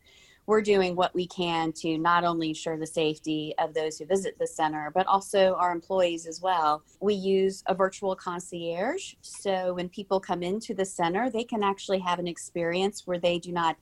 we're 0.48 0.62
doing 0.62 0.96
what 0.96 1.14
we 1.14 1.26
can 1.26 1.70
to 1.74 1.98
not 1.98 2.24
only 2.24 2.48
ensure 2.48 2.78
the 2.78 2.86
safety 2.86 3.54
of 3.58 3.74
those 3.74 3.98
who 3.98 4.06
visit 4.06 4.34
the 4.38 4.46
center, 4.46 4.90
but 4.94 5.06
also 5.06 5.54
our 5.56 5.70
employees 5.70 6.26
as 6.26 6.40
well. 6.40 6.82
We 7.00 7.12
use 7.12 7.62
a 7.66 7.74
virtual 7.74 8.16
concierge. 8.16 9.12
So 9.20 9.74
when 9.74 9.90
people 9.90 10.18
come 10.18 10.42
into 10.42 10.72
the 10.72 10.86
center, 10.86 11.28
they 11.28 11.44
can 11.44 11.62
actually 11.62 11.98
have 11.98 12.18
an 12.18 12.26
experience 12.26 13.06
where 13.06 13.18
they 13.18 13.38
do 13.38 13.52
not 13.52 13.76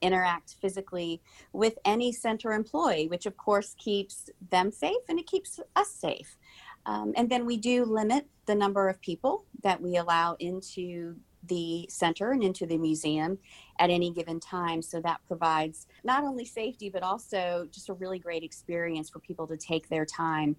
interact 0.00 0.54
physically 0.60 1.20
with 1.52 1.76
any 1.84 2.12
center 2.12 2.52
employee, 2.52 3.08
which 3.08 3.26
of 3.26 3.36
course 3.36 3.74
keeps 3.76 4.30
them 4.52 4.70
safe 4.70 5.02
and 5.08 5.18
it 5.18 5.26
keeps 5.26 5.58
us 5.74 5.90
safe. 5.90 6.36
Um, 6.86 7.14
and 7.16 7.28
then 7.28 7.44
we 7.46 7.56
do 7.56 7.84
limit 7.84 8.28
the 8.46 8.54
number 8.54 8.88
of 8.88 9.00
people 9.00 9.44
that 9.64 9.80
we 9.80 9.96
allow 9.96 10.36
into 10.38 11.16
the 11.44 11.86
center 11.88 12.32
and 12.32 12.42
into 12.42 12.66
the 12.66 12.78
museum 12.78 13.38
at 13.78 13.90
any 13.90 14.10
given 14.10 14.38
time. 14.38 14.82
So 14.82 15.00
that 15.00 15.20
provides 15.26 15.86
not 16.04 16.24
only 16.24 16.44
safety, 16.44 16.88
but 16.88 17.02
also 17.02 17.68
just 17.70 17.88
a 17.88 17.94
really 17.94 18.18
great 18.18 18.42
experience 18.42 19.10
for 19.10 19.18
people 19.18 19.46
to 19.48 19.56
take 19.56 19.88
their 19.88 20.04
time 20.06 20.56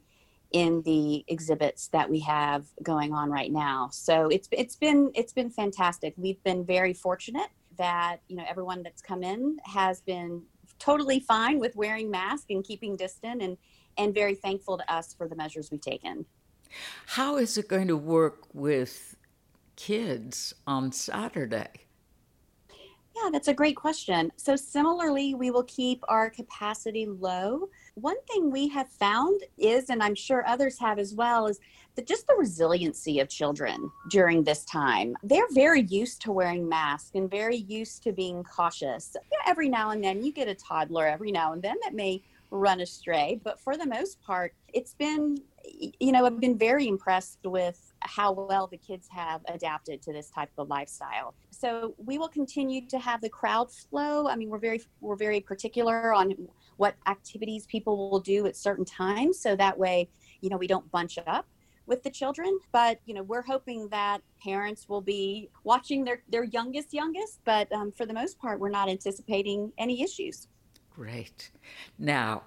in 0.51 0.83
the 0.83 1.25
exhibits 1.27 1.87
that 1.89 2.09
we 2.09 2.19
have 2.19 2.65
going 2.83 3.11
on 3.11 3.29
right 3.29 3.51
now. 3.51 3.89
So 3.91 4.27
it's 4.27 4.47
it's 4.51 4.75
been 4.75 5.11
it's 5.15 5.33
been 5.33 5.49
fantastic. 5.49 6.13
We've 6.15 6.41
been 6.43 6.63
very 6.63 6.93
fortunate 6.93 7.49
that 7.77 8.17
you 8.27 8.35
know 8.35 8.45
everyone 8.47 8.83
that's 8.83 9.01
come 9.01 9.23
in 9.23 9.57
has 9.65 10.01
been 10.01 10.43
totally 10.79 11.19
fine 11.19 11.59
with 11.59 11.75
wearing 11.75 12.11
masks 12.11 12.45
and 12.49 12.63
keeping 12.63 12.95
distant 12.95 13.41
and 13.41 13.57
and 13.97 14.13
very 14.13 14.35
thankful 14.35 14.77
to 14.77 14.93
us 14.93 15.13
for 15.13 15.27
the 15.27 15.35
measures 15.35 15.69
we've 15.71 15.81
taken. 15.81 16.25
How 17.05 17.37
is 17.37 17.57
it 17.57 17.67
going 17.67 17.87
to 17.87 17.97
work 17.97 18.47
with 18.53 19.15
kids 19.75 20.53
on 20.67 20.91
Saturday? 20.91 21.69
Yeah, 23.15 23.29
that's 23.31 23.47
a 23.47 23.53
great 23.53 23.75
question. 23.75 24.31
So, 24.37 24.55
similarly, 24.55 25.35
we 25.35 25.51
will 25.51 25.63
keep 25.63 26.03
our 26.07 26.29
capacity 26.29 27.05
low 27.05 27.69
One 27.95 28.19
thing 28.25 28.49
we 28.49 28.67
have 28.69 28.89
found 28.89 29.43
is, 29.59 29.91
and 29.91 30.01
I'm 30.01 30.15
sure 30.15 30.43
others 30.47 30.79
have 30.79 30.97
as 30.97 31.13
well, 31.13 31.45
is 31.45 31.59
that 31.95 32.07
just 32.07 32.25
the 32.25 32.33
resiliency 32.33 33.19
of 33.19 33.29
children 33.29 33.91
during 34.09 34.43
this 34.43 34.65
time. 34.65 35.15
They're 35.21 35.51
very 35.51 35.83
used 35.83 36.19
to 36.23 36.31
wearing 36.31 36.67
masks 36.67 37.11
and 37.13 37.29
very 37.29 37.57
used 37.57 38.01
to 38.03 38.11
being 38.11 38.43
cautious. 38.43 39.15
You 39.15 39.37
know, 39.37 39.51
every 39.51 39.69
now 39.69 39.91
and 39.91 40.03
then 40.03 40.23
you 40.23 40.31
get 40.33 40.47
a 40.47 40.55
toddler 40.55 41.05
every 41.05 41.31
now 41.31 41.53
and 41.53 41.61
then 41.61 41.75
that 41.83 41.93
may 41.93 42.23
run 42.49 42.81
astray, 42.81 43.39
but 43.43 43.59
for 43.59 43.77
the 43.77 43.85
most 43.85 44.21
part, 44.21 44.55
it's 44.73 44.95
been, 44.95 45.37
you 45.99 46.11
know, 46.11 46.25
I've 46.25 46.39
been 46.39 46.57
very 46.57 46.87
impressed 46.87 47.39
with 47.43 47.92
how 48.03 48.31
well 48.31 48.67
the 48.67 48.77
kids 48.77 49.07
have 49.09 49.41
adapted 49.47 50.01
to 50.03 50.13
this 50.13 50.29
type 50.29 50.49
of 50.57 50.69
lifestyle. 50.69 51.33
So 51.49 51.95
we 51.97 52.17
will 52.17 52.27
continue 52.27 52.85
to 52.87 52.99
have 52.99 53.21
the 53.21 53.29
crowd 53.29 53.71
flow. 53.71 54.27
I 54.27 54.35
mean, 54.35 54.49
we're 54.49 54.59
very 54.59 54.81
we're 55.01 55.15
very 55.15 55.39
particular 55.39 56.13
on 56.13 56.33
what 56.77 56.95
activities 57.07 57.65
people 57.67 58.09
will 58.09 58.19
do 58.19 58.45
at 58.45 58.55
certain 58.55 58.85
times, 58.85 59.39
so 59.39 59.55
that 59.55 59.77
way, 59.77 60.09
you 60.41 60.49
know, 60.49 60.57
we 60.57 60.67
don't 60.67 60.89
bunch 60.91 61.17
up 61.27 61.47
with 61.85 62.03
the 62.03 62.09
children. 62.09 62.59
But 62.71 62.99
you 63.05 63.13
know 63.13 63.23
we're 63.23 63.43
hoping 63.43 63.87
that 63.89 64.21
parents 64.41 64.87
will 64.89 65.01
be 65.01 65.49
watching 65.63 66.03
their 66.03 66.23
their 66.29 66.43
youngest 66.43 66.93
youngest. 66.93 67.39
But 67.45 67.71
um, 67.71 67.91
for 67.91 68.05
the 68.05 68.13
most 68.13 68.39
part 68.39 68.59
we're 68.59 68.69
not 68.69 68.89
anticipating 68.89 69.71
any 69.77 70.01
issues. 70.01 70.47
Great. 70.89 71.51
Now 71.97 72.43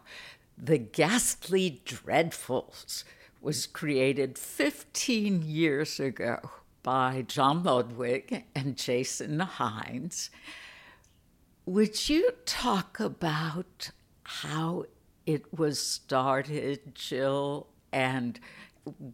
the 0.58 0.78
ghastly 0.78 1.82
dreadfuls 1.84 3.04
was 3.46 3.64
created 3.64 4.36
15 4.36 5.40
years 5.40 6.00
ago 6.00 6.36
by 6.82 7.24
Jon 7.28 7.62
Ludwig 7.62 8.42
and 8.56 8.76
Jason 8.76 9.38
Hines. 9.38 10.30
Would 11.64 12.08
you 12.08 12.32
talk 12.44 12.98
about 12.98 13.92
how 14.24 14.86
it 15.26 15.56
was 15.56 15.78
started, 15.78 16.96
Jill, 16.96 17.68
and 17.92 18.40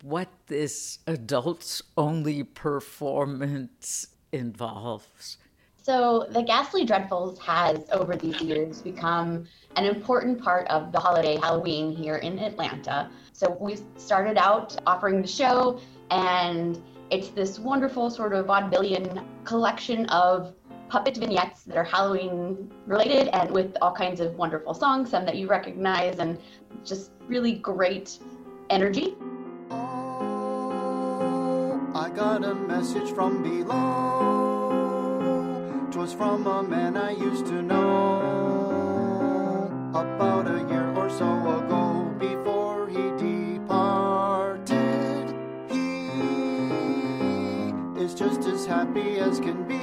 what 0.01 0.31
this 0.47 1.01
adults 1.07 1.83
only 1.99 2.43
performance 2.43 4.07
involves? 4.33 5.37
So, 5.83 6.29
the 6.31 6.43
Ghastly 6.43 6.87
Dreadfuls 6.87 7.41
has, 7.41 7.81
over 7.91 8.15
these 8.15 8.41
years, 8.41 8.81
become 8.81 9.47
an 9.75 9.85
important 9.85 10.41
part 10.41 10.69
of 10.69 10.93
the 10.93 11.01
holiday 11.01 11.37
Halloween 11.37 11.91
here 11.91 12.19
in 12.19 12.39
Atlanta. 12.39 13.11
So, 13.33 13.57
we 13.59 13.77
started 13.97 14.39
out 14.39 14.77
offering 14.87 15.21
the 15.21 15.27
show, 15.27 15.81
and 16.13 16.81
it's 17.11 17.31
this 17.31 17.59
wonderful 17.59 18.11
sort 18.11 18.33
of 18.33 18.47
vaudevillian 18.47 19.25
collection 19.43 20.07
of 20.07 20.55
puppet 20.89 21.17
vignettes 21.17 21.65
that 21.65 21.77
are 21.77 21.83
Halloween 21.83 22.71
related 22.87 23.27
and 23.35 23.51
with 23.51 23.77
all 23.83 23.93
kinds 23.93 24.21
of 24.21 24.37
wonderful 24.37 24.75
songs, 24.75 25.11
some 25.11 25.25
that 25.25 25.35
you 25.35 25.49
recognize, 25.49 26.21
and 26.21 26.39
just 26.85 27.11
really 27.27 27.55
great 27.55 28.21
energy. 28.71 29.17
I 31.95 32.09
got 32.15 32.45
a 32.45 32.55
message 32.55 33.11
from 33.11 33.43
below. 33.43 34.52
Twas 36.03 36.15
from 36.15 36.47
a 36.49 36.65
man 36.65 36.97
I 36.97 37.13
used 37.13 37.47
to 37.47 37.63
know 37.63 38.19
about 39.95 40.49
a 40.49 40.67
year 40.69 40.93
or 40.97 41.09
so 41.09 41.31
ago 41.59 42.13
before 42.19 42.89
he 42.89 43.13
departed. 43.23 44.67
He 45.71 46.09
is 48.03 48.15
just 48.15 48.49
as 48.49 48.67
happy 48.67 49.21
as 49.21 49.39
can 49.39 49.63
be. 49.69 49.79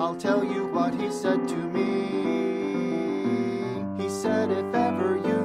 I'll 0.00 0.14
tell 0.14 0.44
you 0.44 0.68
what 0.68 0.94
he 0.94 1.10
said 1.10 1.48
to 1.48 1.56
me. 1.56 2.06
He 4.00 4.08
said, 4.08 4.52
if 4.52 4.72
ever 4.72 5.16
you 5.16 5.35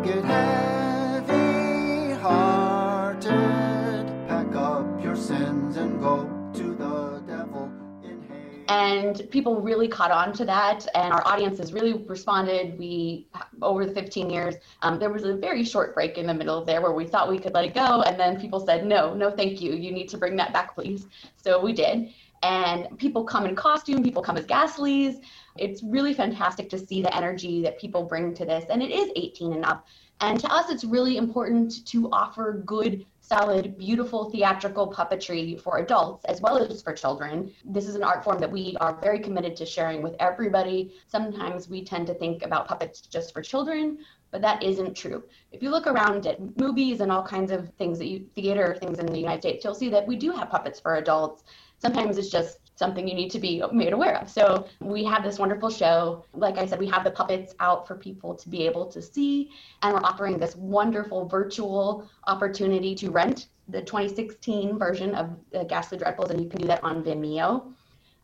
and 8.72 9.30
people 9.32 9.59
really 9.59 9.89
caught 9.89 10.11
on 10.11 10.32
to 10.32 10.45
that 10.45 10.88
and 10.95 11.11
our 11.11 11.28
audiences 11.28 11.74
really 11.74 11.91
responded. 11.93 12.80
We 12.80 13.28
over 13.61 13.86
the 13.86 13.93
15 13.93 14.30
years 14.30 14.55
um, 14.82 14.97
there 14.97 15.09
was 15.09 15.24
a 15.24 15.36
very 15.36 15.65
short 15.65 15.93
break 15.93 16.17
in 16.17 16.26
the 16.26 16.34
middle 16.34 16.63
there 16.63 16.82
where 16.82 16.93
we 16.93 17.05
thought 17.05 17.30
we 17.30 17.38
could 17.38 17.53
let 17.53 17.65
it 17.65 17.74
go 17.74 18.01
and 18.03 18.17
then 18.17 18.39
people 18.39 18.65
said 18.65 18.86
no 18.86 19.13
no 19.13 19.30
thank 19.30 19.59
you. 19.61 19.74
You 19.74 19.91
need 19.91 20.07
to 20.09 20.17
bring 20.17 20.38
that 20.38 20.53
back 20.53 20.74
please. 20.74 21.07
So 21.36 21.61
we 21.61 21.74
did. 21.74 22.13
And 22.43 22.97
people 22.97 23.26
come 23.26 23.45
in 23.45 23.55
costume 23.55 24.03
people 24.03 24.24
come 24.24 24.38
as 24.38 24.45
ghastlies. 24.45 25.22
It's 25.57 25.84
really 25.84 26.13
fantastic 26.13 26.69
to 26.69 26.78
see 26.80 27.01
the 27.01 27.13
energy 27.13 27.61
that 27.63 27.78
people 27.78 28.03
bring 28.03 28.34
to 28.36 28.45
this. 28.45 28.63
And 28.69 28.82
it 28.82 28.91
is 28.91 29.11
18 29.17 29.51
and 29.51 29.65
up. 29.65 29.86
And 30.22 30.39
to 30.39 30.47
us 30.47 30.72
it's 30.72 30.86
really 30.86 31.17
important 31.17 31.86
to 31.88 32.09
offer 32.11 32.63
good 32.65 33.05
solid, 33.32 33.77
beautiful 33.77 34.29
theatrical 34.29 34.91
puppetry 34.91 35.57
for 35.61 35.77
adults 35.77 36.25
as 36.25 36.41
well 36.41 36.57
as 36.57 36.82
for 36.82 36.91
children. 36.91 37.49
This 37.63 37.88
is 37.88 37.95
an 37.95 38.03
art 38.03 38.25
form 38.25 38.39
that 38.39 38.51
we 38.51 38.75
are 38.82 38.99
very 38.99 39.19
committed 39.19 39.55
to 39.55 39.65
sharing 39.65 40.01
with 40.01 40.17
everybody. 40.19 40.95
Sometimes 41.07 41.69
we 41.69 41.82
tend 41.82 42.07
to 42.07 42.13
think 42.13 42.43
about 42.43 42.67
puppets 42.67 42.99
just 42.99 43.34
for 43.34 43.41
children, 43.41 43.99
but 44.32 44.41
that 44.41 44.61
isn't 44.61 44.97
true. 44.97 45.23
If 45.53 45.63
you 45.63 45.69
look 45.69 45.88
around 45.88 46.27
at 46.27 46.59
movies 46.59 46.99
and 46.99 47.09
all 47.09 47.23
kinds 47.23 47.51
of 47.53 47.69
things 47.75 47.97
that 47.99 48.07
you 48.07 48.25
theater 48.36 48.75
things 48.77 48.99
in 48.99 49.05
the 49.05 49.17
United 49.17 49.43
States, 49.43 49.63
you'll 49.63 49.75
see 49.75 49.89
that 49.91 50.05
we 50.05 50.17
do 50.17 50.34
have 50.34 50.49
puppets 50.49 50.82
for 50.82 50.95
adults. 50.95 51.45
Sometimes 51.77 52.17
it's 52.17 52.29
just 52.29 52.70
something 52.82 53.07
you 53.07 53.13
need 53.13 53.29
to 53.29 53.39
be 53.39 53.63
made 53.71 53.93
aware 53.93 54.17
of. 54.17 54.27
So 54.27 54.65
we 54.79 55.03
have 55.03 55.23
this 55.23 55.38
wonderful 55.38 55.69
show. 55.69 56.25
Like 56.34 56.57
I 56.57 56.65
said, 56.65 56.79
we 56.79 56.88
have 56.88 57.03
the 57.03 57.11
puppets 57.11 57.53
out 57.59 57.88
for 57.88 57.95
people 57.95 58.34
to 58.41 58.49
be 58.49 58.65
able 58.65 58.86
to 58.88 58.99
see, 59.01 59.51
and 59.84 59.93
we're 59.93 60.07
offering 60.09 60.39
this 60.39 60.55
wonderful 60.55 61.27
virtual 61.27 62.09
opportunity 62.25 62.95
to 62.95 63.11
rent 63.11 63.47
the 63.67 63.82
2016 63.82 64.79
version 64.79 65.13
of 65.13 65.29
the 65.51 65.63
Ghastly 65.65 65.99
Dreadfuls, 65.99 66.32
and 66.32 66.41
you 66.41 66.49
can 66.49 66.59
do 66.59 66.67
that 66.67 66.84
on 66.84 67.03
Vimeo. 67.03 67.71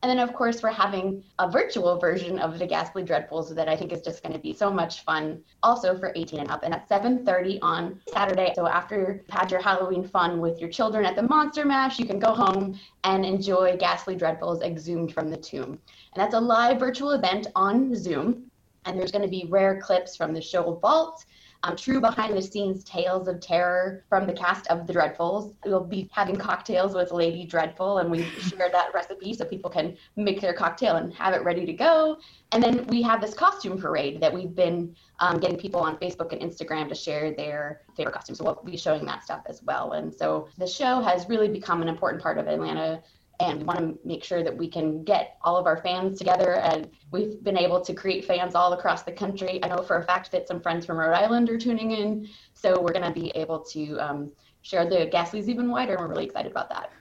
And 0.03 0.11
then, 0.11 0.19
of 0.19 0.35
course, 0.35 0.61
we're 0.61 0.69
having 0.69 1.23
a 1.39 1.49
virtual 1.49 1.97
version 1.97 2.37
of 2.37 2.59
the 2.59 2.67
Ghastly 2.67 3.03
Dreadfuls 3.03 3.53
that 3.55 3.67
I 3.67 3.75
think 3.75 3.91
is 3.91 4.01
just 4.03 4.21
going 4.21 4.33
to 4.33 4.39
be 4.39 4.53
so 4.53 4.71
much 4.71 5.03
fun, 5.03 5.41
also 5.63 5.97
for 5.97 6.13
18 6.15 6.39
and 6.39 6.51
up. 6.51 6.61
And 6.63 6.73
at 6.73 6.87
7:30 6.87 7.57
on 7.63 7.99
Saturday. 8.13 8.53
So 8.55 8.67
after 8.67 9.23
you've 9.25 9.35
had 9.35 9.49
your 9.49 9.59
Halloween 9.59 10.07
fun 10.07 10.39
with 10.39 10.59
your 10.59 10.69
children 10.69 11.03
at 11.03 11.15
the 11.15 11.23
Monster 11.23 11.65
Mash, 11.65 11.97
you 11.97 12.05
can 12.05 12.19
go 12.19 12.33
home 12.33 12.79
and 13.05 13.25
enjoy 13.25 13.75
Ghastly 13.77 14.15
Dreadfuls 14.15 14.61
exhumed 14.61 15.13
from 15.13 15.31
the 15.31 15.37
tomb. 15.37 15.79
And 16.13 16.21
that's 16.21 16.35
a 16.35 16.39
live 16.39 16.79
virtual 16.79 17.11
event 17.11 17.47
on 17.55 17.95
Zoom. 17.95 18.51
And 18.85 18.99
there's 18.99 19.11
going 19.11 19.23
to 19.23 19.27
be 19.27 19.47
rare 19.49 19.81
clips 19.81 20.15
from 20.15 20.31
the 20.31 20.41
show 20.41 20.75
Vault 20.75 21.25
um, 21.63 21.75
true 21.75 21.99
behind 21.99 22.35
the 22.35 22.41
scenes 22.41 22.83
tales 22.83 23.27
of 23.27 23.39
terror 23.39 24.03
from 24.09 24.27
the 24.27 24.33
cast 24.33 24.67
of 24.67 24.87
The 24.87 24.93
Dreadfuls. 24.93 25.53
We'll 25.65 25.83
be 25.83 26.09
having 26.11 26.35
cocktails 26.35 26.93
with 26.93 27.11
Lady 27.11 27.45
Dreadful, 27.45 27.99
and 27.99 28.11
we 28.11 28.23
share 28.39 28.69
that 28.71 28.93
recipe 28.93 29.33
so 29.33 29.45
people 29.45 29.69
can 29.69 29.97
make 30.15 30.41
their 30.41 30.53
cocktail 30.53 30.97
and 30.97 31.13
have 31.13 31.33
it 31.33 31.43
ready 31.43 31.65
to 31.65 31.73
go. 31.73 32.17
And 32.51 32.63
then 32.63 32.85
we 32.87 33.01
have 33.01 33.19
this 33.19 33.33
costume 33.33 33.77
parade 33.77 34.21
that 34.21 34.33
we've 34.33 34.55
been 34.55 34.95
um, 35.19 35.39
getting 35.39 35.57
people 35.57 35.81
on 35.81 35.97
Facebook 35.97 36.31
and 36.31 36.41
Instagram 36.41 36.87
to 36.89 36.95
share 36.95 37.33
their 37.33 37.81
favorite 37.95 38.13
costumes. 38.13 38.37
So 38.37 38.45
we'll 38.45 38.61
be 38.63 38.77
showing 38.77 39.05
that 39.05 39.23
stuff 39.23 39.41
as 39.47 39.61
well. 39.63 39.93
And 39.93 40.13
so 40.13 40.47
the 40.57 40.67
show 40.67 41.01
has 41.01 41.27
really 41.27 41.49
become 41.49 41.81
an 41.81 41.87
important 41.87 42.21
part 42.21 42.37
of 42.37 42.47
Atlanta 42.47 43.01
and 43.39 43.59
we 43.59 43.63
want 43.65 43.79
to 43.79 43.97
make 44.03 44.23
sure 44.23 44.43
that 44.43 44.55
we 44.55 44.67
can 44.67 45.03
get 45.03 45.37
all 45.41 45.57
of 45.57 45.65
our 45.65 45.77
fans 45.77 46.17
together 46.17 46.55
and 46.55 46.89
we've 47.11 47.43
been 47.43 47.57
able 47.57 47.79
to 47.81 47.93
create 47.93 48.25
fans 48.25 48.55
all 48.55 48.73
across 48.73 49.03
the 49.03 49.11
country 49.11 49.59
i 49.63 49.67
know 49.67 49.81
for 49.81 49.97
a 49.97 50.03
fact 50.03 50.31
that 50.31 50.47
some 50.47 50.59
friends 50.59 50.85
from 50.85 50.97
rhode 50.97 51.13
island 51.13 51.49
are 51.49 51.57
tuning 51.57 51.91
in 51.91 52.27
so 52.53 52.79
we're 52.79 52.93
going 52.93 53.05
to 53.05 53.19
be 53.19 53.29
able 53.35 53.59
to 53.59 53.97
um, 53.97 54.31
share 54.61 54.89
the 54.89 55.09
ghastlies 55.13 55.47
even 55.47 55.69
wider 55.69 55.93
and 55.93 56.01
we're 56.01 56.09
really 56.09 56.25
excited 56.25 56.51
about 56.51 56.69
that 56.69 56.91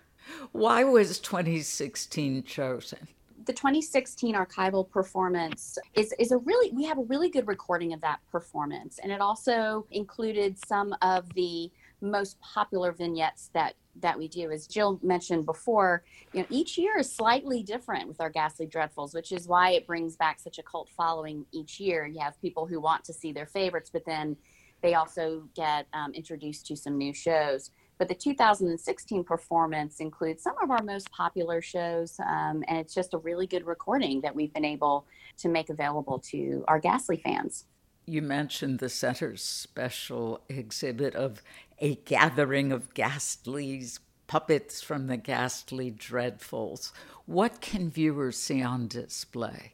Why 0.53 0.84
was 0.84 1.18
2016 1.20 2.43
chosen? 2.45 3.09
the 3.47 3.53
2016 3.53 4.34
archival 4.34 4.89
performance 4.91 5.78
is, 5.95 6.12
is 6.18 6.32
a 6.32 6.39
really 6.39 6.72
we 6.72 6.84
have 6.84 6.99
a 6.99 7.05
really 7.05 7.30
good 7.30 7.47
recording 7.47 7.93
of 7.93 8.01
that 8.01 8.18
performance 8.30 8.99
and 9.03 9.12
it 9.12 9.20
also 9.20 9.87
included 9.93 10.59
some 10.66 10.95
of 11.01 11.32
the 11.34 11.70
most 12.01 12.39
popular 12.41 12.93
vignettes 12.93 13.51
that 13.55 13.74
that 14.01 14.18
we 14.18 14.28
do 14.28 14.51
as 14.51 14.66
jill 14.66 14.99
mentioned 15.03 15.47
before 15.47 16.03
you 16.32 16.40
know 16.40 16.47
each 16.51 16.76
year 16.76 16.99
is 16.99 17.11
slightly 17.11 17.62
different 17.62 18.07
with 18.09 18.20
our 18.20 18.30
ghastly 18.30 18.66
dreadfuls 18.66 19.14
which 19.14 19.32
is 19.32 19.47
why 19.47 19.70
it 19.70 19.86
brings 19.86 20.16
back 20.16 20.38
such 20.40 20.59
a 20.59 20.62
cult 20.62 20.88
following 20.97 21.44
each 21.53 21.80
year 21.80 22.07
you 22.07 22.20
have 22.20 22.40
people 22.40 22.66
who 22.66 22.80
want 22.80 23.05
to 23.05 23.12
see 23.12 23.32
their 23.32 23.47
favorites 23.47 23.90
but 23.92 24.05
then 24.05 24.36
they 24.82 24.94
also 24.94 25.42
get 25.55 25.86
um, 25.94 26.12
introduced 26.12 26.66
to 26.66 26.76
some 26.76 26.99
new 26.99 27.14
shows 27.14 27.70
but 27.99 28.09
the 28.09 28.14
2016 28.14 29.24
performance 29.24 30.01
includes 30.01 30.42
some 30.42 30.55
of 30.62 30.70
our 30.70 30.82
most 30.82 31.11
popular 31.11 31.62
shows, 31.62 32.18
um, 32.20 32.62
and 32.68 32.78
it's 32.78 32.94
just 32.94 33.14
a 33.14 33.18
really 33.18 33.47
good 33.47 33.66
recording 33.66 34.20
that 34.20 34.34
we've 34.34 34.53
been 34.53 34.64
able 34.64 35.07
to 35.38 35.49
make 35.49 35.70
available 35.70 36.18
to 36.30 36.64
our 36.68 36.78
Ghastly 36.78 37.16
fans. 37.16 37.64
You 38.05 38.22
mentioned 38.22 38.78
the 38.78 38.88
center's 38.88 39.42
special 39.42 40.40
exhibit 40.49 41.14
of 41.14 41.42
a 41.79 41.97
gathering 41.97 42.72
of 42.72 42.95
ghastlies, 42.95 44.01
puppets 44.27 44.83
from 44.83 45.07
the 45.07 45.16
ghastly 45.16 45.91
dreadfuls. 45.91 46.93
What 47.27 47.61
can 47.61 47.91
viewers 47.91 48.37
see 48.39 48.62
on 48.62 48.89
display? 48.89 49.72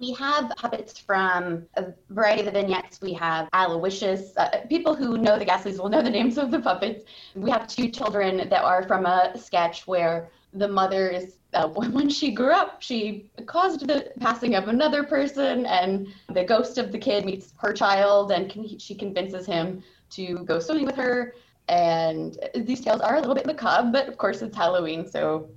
We 0.00 0.12
have 0.14 0.50
puppets 0.56 0.98
from 0.98 1.66
a 1.76 1.92
variety 2.10 2.40
of 2.40 2.46
the 2.46 2.52
vignettes. 2.52 3.00
We 3.00 3.12
have 3.14 3.48
Aloysius. 3.52 4.36
Uh, 4.36 4.62
people 4.68 4.94
who 4.94 5.16
know 5.18 5.38
the 5.38 5.46
Ghastlies 5.46 5.78
will 5.78 5.88
know 5.88 6.02
the 6.02 6.10
names 6.10 6.36
of 6.36 6.50
the 6.50 6.60
puppets. 6.60 7.04
We 7.36 7.50
have 7.50 7.68
two 7.68 7.88
children 7.88 8.48
that 8.48 8.64
are 8.64 8.82
from 8.82 9.06
a 9.06 9.38
sketch 9.38 9.86
where 9.86 10.30
the 10.52 10.66
mother 10.66 11.10
is, 11.10 11.36
uh, 11.52 11.68
when 11.68 12.08
she 12.08 12.32
grew 12.32 12.50
up, 12.50 12.82
she 12.82 13.30
caused 13.46 13.86
the 13.86 14.12
passing 14.18 14.56
of 14.56 14.68
another 14.68 15.04
person, 15.04 15.64
and 15.66 16.08
the 16.32 16.44
ghost 16.44 16.76
of 16.76 16.90
the 16.90 16.98
kid 16.98 17.24
meets 17.24 17.54
her 17.58 17.72
child, 17.72 18.32
and 18.32 18.50
can, 18.50 18.78
she 18.78 18.94
convinces 18.94 19.46
him 19.46 19.82
to 20.10 20.44
go 20.44 20.58
swimming 20.58 20.86
with 20.86 20.96
her. 20.96 21.34
And 21.68 22.38
these 22.54 22.80
tales 22.80 23.00
are 23.00 23.16
a 23.16 23.20
little 23.20 23.34
bit 23.34 23.46
macabre, 23.46 23.90
but 23.90 24.08
of 24.08 24.18
course 24.18 24.42
it's 24.42 24.56
Halloween, 24.56 25.08
so 25.08 25.48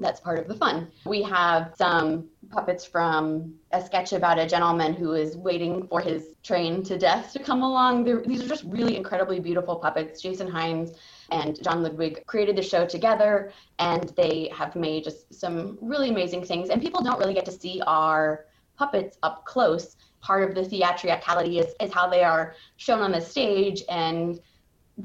that's 0.00 0.20
part 0.20 0.38
of 0.38 0.48
the 0.48 0.54
fun. 0.54 0.90
We 1.04 1.22
have 1.24 1.74
some 1.76 2.28
puppets 2.50 2.84
from 2.84 3.54
a 3.72 3.84
sketch 3.84 4.12
about 4.12 4.38
a 4.38 4.46
gentleman 4.46 4.94
who 4.94 5.12
is 5.12 5.36
waiting 5.36 5.86
for 5.88 6.00
his 6.00 6.34
train 6.42 6.82
to 6.84 6.98
death 6.98 7.32
to 7.34 7.38
come 7.38 7.62
along. 7.62 8.04
They're, 8.04 8.22
these 8.22 8.42
are 8.42 8.48
just 8.48 8.64
really 8.64 8.96
incredibly 8.96 9.40
beautiful 9.40 9.76
puppets. 9.76 10.20
Jason 10.20 10.48
Hines 10.48 10.92
and 11.30 11.62
Jon 11.62 11.82
Ludwig 11.82 12.24
created 12.26 12.56
the 12.56 12.62
show 12.62 12.86
together, 12.86 13.52
and 13.78 14.08
they 14.16 14.50
have 14.54 14.74
made 14.74 15.04
just 15.04 15.32
some 15.34 15.78
really 15.80 16.08
amazing 16.08 16.44
things. 16.44 16.70
And 16.70 16.80
people 16.80 17.02
don't 17.02 17.18
really 17.18 17.34
get 17.34 17.44
to 17.44 17.52
see 17.52 17.82
our 17.86 18.46
puppets 18.76 19.18
up 19.22 19.44
close. 19.44 19.96
Part 20.20 20.48
of 20.48 20.54
the 20.54 20.64
theatricality 20.64 21.58
is, 21.58 21.74
is 21.80 21.92
how 21.92 22.08
they 22.08 22.24
are 22.24 22.54
shown 22.76 23.00
on 23.00 23.12
the 23.12 23.20
stage 23.20 23.82
and 23.88 24.40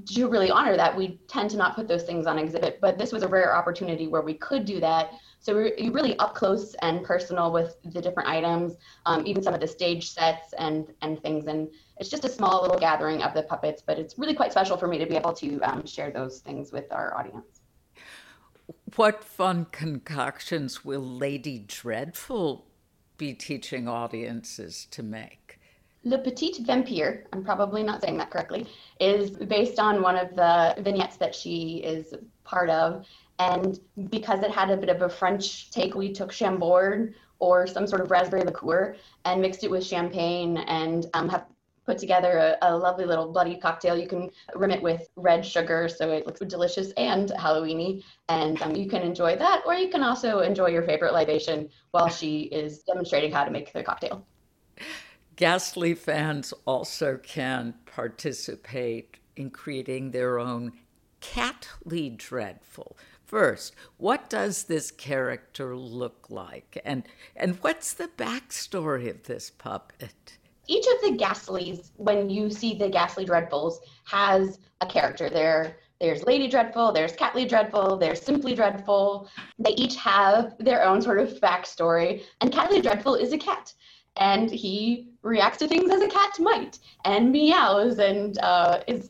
to 0.03 0.27
really 0.27 0.49
honor 0.49 0.75
that, 0.75 0.95
we 0.95 1.19
tend 1.27 1.49
to 1.51 1.57
not 1.57 1.75
put 1.75 1.87
those 1.87 2.03
things 2.03 2.25
on 2.27 2.39
exhibit. 2.39 2.79
But 2.81 2.97
this 2.97 3.11
was 3.11 3.23
a 3.23 3.27
rare 3.27 3.55
opportunity 3.55 4.07
where 4.07 4.21
we 4.21 4.33
could 4.33 4.65
do 4.65 4.79
that. 4.79 5.11
So 5.39 5.53
we're 5.53 5.91
really 5.91 6.17
up 6.17 6.33
close 6.33 6.73
and 6.81 7.03
personal 7.03 7.51
with 7.51 7.77
the 7.83 8.01
different 8.01 8.27
items, 8.27 8.77
um, 9.05 9.27
even 9.27 9.43
some 9.43 9.53
of 9.53 9.59
the 9.59 9.67
stage 9.67 10.09
sets 10.09 10.53
and 10.57 10.91
and 11.01 11.21
things. 11.21 11.45
And 11.45 11.69
it's 11.97 12.09
just 12.09 12.25
a 12.25 12.29
small 12.29 12.63
little 12.63 12.79
gathering 12.79 13.21
of 13.21 13.33
the 13.33 13.43
puppets, 13.43 13.83
but 13.85 13.99
it's 13.99 14.17
really 14.17 14.33
quite 14.33 14.51
special 14.51 14.75
for 14.75 14.87
me 14.87 14.97
to 14.97 15.05
be 15.05 15.15
able 15.15 15.33
to 15.33 15.59
um, 15.61 15.85
share 15.85 16.09
those 16.09 16.39
things 16.39 16.71
with 16.71 16.91
our 16.91 17.15
audience. 17.15 17.61
What 18.95 19.23
fun 19.23 19.67
concoctions 19.71 20.83
will 20.83 21.05
Lady 21.05 21.59
Dreadful 21.59 22.65
be 23.17 23.33
teaching 23.33 23.87
audiences 23.87 24.87
to 24.91 25.03
make? 25.03 25.44
Le 26.05 26.19
Petit 26.19 26.61
Vampire, 26.61 27.25
I'm 27.33 27.43
probably 27.43 27.81
not 27.81 27.99
saying 28.01 28.17
that 28.17 28.29
correctly, 28.29 28.67
is 28.99 29.31
based 29.31 29.79
on 29.79 30.03
one 30.03 30.15
of 30.15 30.35
the 30.35 30.75
vignettes 30.77 31.17
that 31.17 31.33
she 31.33 31.77
is 31.83 32.13
part 32.43 32.69
of. 32.69 33.07
And 33.39 33.79
because 34.09 34.41
it 34.41 34.51
had 34.51 34.69
a 34.69 34.77
bit 34.77 34.89
of 34.89 35.01
a 35.01 35.09
French 35.09 35.71
take, 35.71 35.95
we 35.95 36.13
took 36.13 36.31
Chambord 36.31 37.15
or 37.39 37.65
some 37.65 37.87
sort 37.87 38.01
of 38.01 38.11
raspberry 38.11 38.43
liqueur 38.43 38.95
and 39.25 39.41
mixed 39.41 39.63
it 39.63 39.71
with 39.71 39.83
champagne 39.83 40.57
and 40.57 41.07
um, 41.15 41.27
have 41.27 41.47
put 41.87 41.97
together 41.97 42.37
a, 42.37 42.57
a, 42.61 42.77
lovely 42.77 43.05
little 43.05 43.31
bloody 43.31 43.57
cocktail. 43.57 43.97
You 43.97 44.07
can 44.07 44.29
rim 44.55 44.71
it 44.71 44.81
with 44.81 45.07
red 45.15 45.43
sugar, 45.43 45.89
so 45.89 46.11
it 46.11 46.27
looks 46.27 46.39
delicious 46.39 46.91
and 46.97 47.29
Halloweeny. 47.31 48.03
And 48.29 48.61
um, 48.61 48.75
you 48.75 48.87
can 48.87 49.01
enjoy 49.01 49.37
that, 49.37 49.63
or 49.65 49.73
you 49.73 49.89
can 49.89 50.03
also 50.03 50.39
enjoy 50.39 50.67
your 50.67 50.83
favorite 50.83 51.13
libation 51.13 51.69
while 51.91 52.09
she 52.09 52.41
is 52.43 52.83
demonstrating 52.83 53.31
how 53.31 53.43
to 53.43 53.51
make 53.51 53.73
the 53.73 53.83
cocktail. 53.83 54.25
Ghastly 55.35 55.95
fans 55.95 56.53
also 56.63 57.17
can 57.17 57.73
participate 57.85 59.17
in 59.35 59.49
creating 59.49 60.11
their 60.11 60.39
own 60.39 60.71
Catly 61.19 62.15
Dreadful. 62.15 62.97
First, 63.25 63.75
what 63.97 64.29
does 64.29 64.63
this 64.63 64.91
character 64.91 65.75
look 65.75 66.27
like? 66.29 66.81
And, 66.85 67.03
and 67.35 67.57
what's 67.61 67.93
the 67.93 68.09
backstory 68.17 69.09
of 69.09 69.23
this 69.23 69.49
puppet? 69.49 70.37
Each 70.67 70.85
of 70.87 71.01
the 71.01 71.17
Ghastlies, 71.17 71.91
when 71.97 72.29
you 72.29 72.49
see 72.49 72.75
the 72.75 72.87
Ghastly 72.87 73.25
Dreadfuls, 73.25 73.79
has 74.05 74.59
a 74.79 74.85
character. 74.85 75.29
There, 75.29 75.77
there's 75.99 76.23
Lady 76.23 76.47
Dreadful, 76.47 76.93
there's 76.93 77.13
Catly 77.13 77.47
Dreadful, 77.47 77.97
there's 77.97 78.21
Simply 78.21 78.55
Dreadful. 78.55 79.27
They 79.59 79.71
each 79.71 79.97
have 79.97 80.55
their 80.59 80.83
own 80.83 81.01
sort 81.01 81.19
of 81.19 81.41
backstory. 81.41 82.23
And 82.39 82.53
Catly 82.53 82.81
Dreadful 82.81 83.15
is 83.15 83.33
a 83.33 83.37
cat 83.37 83.73
and 84.17 84.49
he 84.49 85.09
reacts 85.21 85.57
to 85.59 85.67
things 85.67 85.91
as 85.91 86.01
a 86.01 86.07
cat 86.07 86.39
might 86.39 86.79
and 87.03 87.31
meows 87.31 87.99
and 87.99 88.37
uh, 88.39 88.81
is 88.87 89.09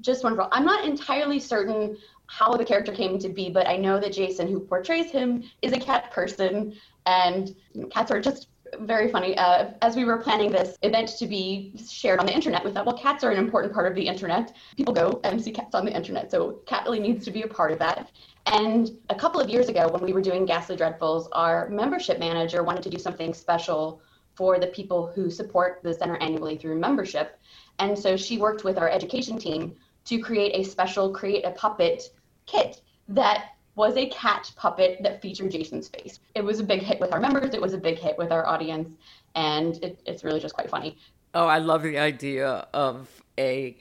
just 0.00 0.24
wonderful. 0.24 0.48
I'm 0.52 0.64
not 0.64 0.84
entirely 0.84 1.38
certain 1.38 1.96
how 2.26 2.54
the 2.54 2.64
character 2.64 2.92
came 2.92 3.18
to 3.18 3.28
be, 3.28 3.50
but 3.50 3.68
I 3.68 3.76
know 3.76 4.00
that 4.00 4.12
Jason, 4.12 4.48
who 4.48 4.58
portrays 4.58 5.10
him, 5.10 5.44
is 5.60 5.72
a 5.72 5.78
cat 5.78 6.10
person, 6.10 6.74
and 7.04 7.54
cats 7.90 8.10
are 8.10 8.20
just 8.20 8.48
very 8.80 9.10
funny. 9.10 9.36
Uh, 9.36 9.72
as 9.82 9.96
we 9.96 10.06
were 10.06 10.16
planning 10.16 10.50
this 10.50 10.78
event 10.82 11.10
to 11.18 11.26
be 11.26 11.74
shared 11.86 12.20
on 12.20 12.26
the 12.26 12.34
internet, 12.34 12.64
we 12.64 12.70
thought, 12.70 12.86
well, 12.86 12.96
cats 12.96 13.22
are 13.22 13.30
an 13.30 13.36
important 13.36 13.74
part 13.74 13.86
of 13.86 13.94
the 13.94 14.06
internet. 14.06 14.56
People 14.78 14.94
go 14.94 15.20
and 15.24 15.42
see 15.42 15.50
cats 15.50 15.74
on 15.74 15.84
the 15.84 15.94
internet, 15.94 16.30
so 16.30 16.62
Catly 16.66 16.98
needs 16.98 17.22
to 17.26 17.30
be 17.30 17.42
a 17.42 17.48
part 17.48 17.70
of 17.70 17.78
that. 17.80 18.10
And 18.46 18.90
a 19.10 19.14
couple 19.14 19.40
of 19.40 19.50
years 19.50 19.68
ago, 19.68 19.88
when 19.88 20.02
we 20.02 20.14
were 20.14 20.22
doing 20.22 20.46
Ghastly 20.46 20.76
Dreadfuls, 20.76 21.28
our 21.32 21.68
membership 21.68 22.18
manager 22.18 22.62
wanted 22.62 22.82
to 22.84 22.90
do 22.90 22.98
something 22.98 23.34
special 23.34 24.00
for 24.42 24.58
the 24.58 24.66
people 24.66 25.06
who 25.14 25.30
support 25.30 25.78
the 25.84 25.94
center 25.94 26.16
annually 26.16 26.56
through 26.56 26.76
membership. 26.76 27.38
And 27.78 27.96
so 27.96 28.16
she 28.16 28.38
worked 28.38 28.64
with 28.64 28.76
our 28.76 28.90
education 28.90 29.38
team 29.38 29.76
to 30.06 30.18
create 30.18 30.52
a 30.56 30.68
special 30.68 31.12
create 31.12 31.44
a 31.44 31.52
puppet 31.52 32.10
kit 32.46 32.80
that 33.06 33.50
was 33.76 33.96
a 33.96 34.08
cat 34.08 34.50
puppet 34.56 34.98
that 35.04 35.22
featured 35.22 35.52
Jason's 35.52 35.86
face. 35.86 36.18
It 36.34 36.42
was 36.42 36.58
a 36.58 36.64
big 36.64 36.82
hit 36.82 36.98
with 36.98 37.12
our 37.12 37.20
members, 37.20 37.54
it 37.54 37.62
was 37.62 37.72
a 37.72 37.78
big 37.78 38.00
hit 38.00 38.18
with 38.18 38.32
our 38.32 38.44
audience, 38.44 38.88
and 39.36 39.76
it, 39.76 40.00
it's 40.06 40.24
really 40.24 40.40
just 40.40 40.54
quite 40.54 40.68
funny. 40.68 40.98
Oh, 41.34 41.46
I 41.46 41.58
love 41.58 41.84
the 41.84 41.98
idea 41.98 42.66
of 42.74 43.22
a 43.38 43.76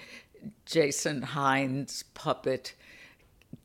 Jason 0.67 1.23
Hines 1.23 2.03
puppet, 2.13 2.75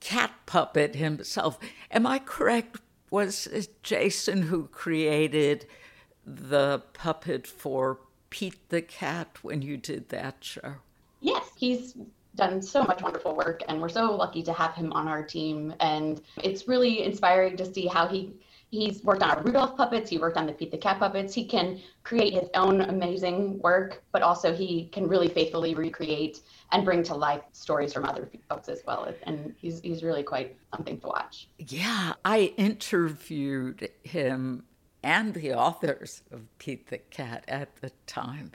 cat 0.01 0.33
puppet 0.47 0.95
himself. 0.95 1.59
Am 1.91 2.07
I 2.07 2.21
correct? 2.21 2.79
Was 3.11 3.69
Jason 3.83 4.45
who 4.45 4.69
created 4.69 5.67
the 6.27 6.83
puppet 6.93 7.47
for 7.47 8.01
Pete 8.31 8.69
the 8.69 8.83
Cat 8.83 9.39
when 9.43 9.63
you 9.63 9.77
did 9.77 10.09
that 10.09 10.37
show? 10.41 10.75
Yes, 11.21 11.51
he's 11.57 11.95
done 12.35 12.61
so 12.61 12.85
much 12.85 13.03
wonderful 13.03 13.35
work, 13.35 13.63
and 13.69 13.81
we're 13.81 13.89
so 13.89 14.15
lucky 14.15 14.43
to 14.43 14.53
have 14.53 14.75
him 14.75 14.93
on 14.93 15.09
our 15.09 15.23
team. 15.23 15.75
And 15.81 16.21
it's 16.43 16.69
really 16.69 17.03
inspiring 17.05 17.57
to 17.57 17.73
see 17.73 17.87
how 17.87 18.07
he 18.07 18.35
he's 18.71 19.03
worked 19.05 19.23
on 19.23 19.31
our 19.31 19.43
Rudolph 19.43 19.77
puppets. 19.77 20.11
He 20.11 20.19
worked 20.19 20.37
on 20.37 20.47
the 20.47 20.53
Pete 20.53 20.71
the 20.71 20.79
Cat 20.79 20.99
puppets. 20.99 21.33
He 21.33 21.47
can 21.47 21.81
create 22.03 22.35
his 22.35 22.49
own 22.55 22.83
amazing 22.83 23.59
work, 23.61 24.03
but 24.13 24.23
also 24.23 24.53
he 24.55 24.89
can 24.89 25.09
really 25.09 25.29
faithfully 25.29 25.75
recreate 25.75 26.41
and 26.73 26.85
bring 26.85 27.03
to 27.05 27.15
life 27.15 27.43
stories 27.53 27.93
from 27.93 28.05
other 28.05 28.29
folks 28.49 28.69
as 28.69 28.83
well. 28.87 29.13
And 29.23 29.55
he's 29.61 29.81
he's 29.81 30.03
really 30.03 30.23
quite 30.23 30.57
something 30.75 30.99
to 31.01 31.07
watch. 31.07 31.49
Yeah, 31.59 32.15
I 32.25 32.53
interviewed 32.57 33.89
him 34.03 34.65
and 35.07 35.35
the 35.35 35.55
authors 35.55 36.25
of 36.33 36.43
Pete 36.59 36.89
the 36.89 36.99
Cat 36.99 37.45
at 37.47 37.77
the 37.77 37.93
time. 38.09 38.51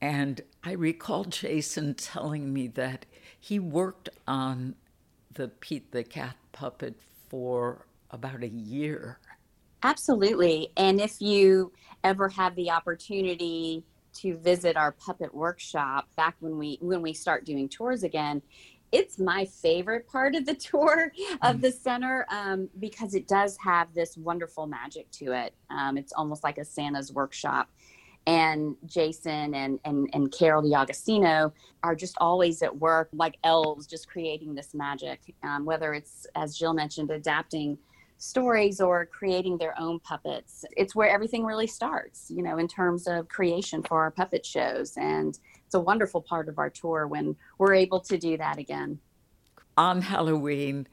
And 0.00 0.40
I 0.62 0.72
recall 0.72 1.24
Jason 1.24 1.94
telling 1.94 2.52
me 2.52 2.68
that 2.68 3.04
he 3.40 3.58
worked 3.58 4.08
on 4.28 4.76
the 5.34 5.48
Pete 5.48 5.90
the 5.90 6.04
Cat 6.04 6.36
puppet 6.52 6.94
for 7.28 7.84
about 8.12 8.44
a 8.44 8.48
year. 8.48 9.18
Absolutely. 9.82 10.70
And 10.76 11.00
if 11.00 11.20
you 11.20 11.72
ever 12.04 12.28
have 12.28 12.54
the 12.54 12.70
opportunity 12.70 13.82
to 14.14 14.36
visit 14.36 14.76
our 14.76 14.92
puppet 14.92 15.34
workshop 15.34 16.08
back 16.16 16.36
when 16.38 16.58
we 16.58 16.78
when 16.80 17.02
we 17.02 17.12
start 17.12 17.44
doing 17.44 17.68
tours 17.68 18.04
again, 18.04 18.40
it's 18.92 19.18
my 19.18 19.44
favorite 19.44 20.06
part 20.06 20.34
of 20.34 20.46
the 20.46 20.54
tour 20.70 21.12
of 21.42 21.56
mm. 21.56 21.60
the 21.60 21.72
center 21.72 22.26
um, 22.30 22.68
because 22.78 23.14
it 23.14 23.28
does 23.28 23.56
have 23.58 23.92
this 23.94 24.16
wonderful 24.16 24.66
magic 24.66 25.10
to 25.12 25.32
it. 25.32 25.54
Um, 25.70 25.96
it's 25.96 26.12
almost 26.12 26.44
like 26.44 26.58
a 26.58 26.64
Santa's 26.64 27.12
workshop. 27.12 27.70
And 28.26 28.76
Jason 28.84 29.54
and, 29.54 29.80
and, 29.86 30.10
and 30.12 30.30
Carol 30.30 30.60
D'Agostino 30.60 31.52
are 31.82 31.94
just 31.94 32.14
always 32.18 32.62
at 32.62 32.76
work 32.76 33.08
like 33.14 33.38
elves, 33.42 33.86
just 33.86 34.06
creating 34.06 34.54
this 34.54 34.74
magic. 34.74 35.34
Um, 35.42 35.64
whether 35.64 35.94
it's, 35.94 36.26
as 36.34 36.56
Jill 36.56 36.74
mentioned, 36.74 37.10
adapting 37.10 37.78
stories 38.18 38.80
or 38.80 39.06
creating 39.06 39.56
their 39.56 39.78
own 39.80 40.00
puppets. 40.00 40.64
It's 40.76 40.94
where 40.94 41.08
everything 41.08 41.44
really 41.44 41.68
starts, 41.68 42.30
you 42.30 42.42
know, 42.42 42.58
in 42.58 42.68
terms 42.68 43.06
of 43.06 43.28
creation 43.28 43.82
for 43.82 44.02
our 44.02 44.10
puppet 44.10 44.44
shows. 44.44 44.94
And 44.96 45.38
it's 45.68 45.74
a 45.74 45.80
wonderful 45.80 46.22
part 46.22 46.48
of 46.48 46.58
our 46.58 46.70
tour 46.70 47.06
when 47.06 47.36
we're 47.58 47.74
able 47.74 48.00
to 48.00 48.16
do 48.16 48.38
that 48.38 48.56
again. 48.56 48.98
On 49.76 50.00
Halloween, 50.00 50.88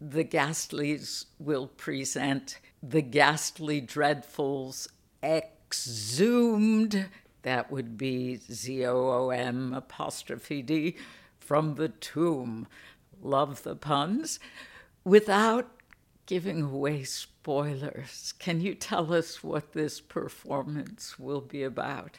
the 0.00 0.22
Ghastlies 0.22 1.24
will 1.40 1.66
present 1.66 2.60
the 2.80 3.02
Ghastly 3.02 3.82
Dreadfuls 3.82 4.86
exhumed. 5.20 7.08
That 7.42 7.72
would 7.72 7.98
be 7.98 8.36
Z 8.36 8.86
O 8.86 9.10
O 9.10 9.30
M 9.30 9.74
apostrophe 9.74 10.62
D 10.62 10.96
from 11.40 11.74
the 11.74 11.88
tomb. 11.88 12.68
Love 13.20 13.64
the 13.64 13.74
puns. 13.74 14.38
Without 15.02 15.68
giving 16.26 16.62
away 16.62 17.02
spoilers, 17.02 18.32
can 18.38 18.60
you 18.60 18.76
tell 18.76 19.12
us 19.12 19.42
what 19.42 19.72
this 19.72 20.00
performance 20.00 21.18
will 21.18 21.40
be 21.40 21.64
about? 21.64 22.18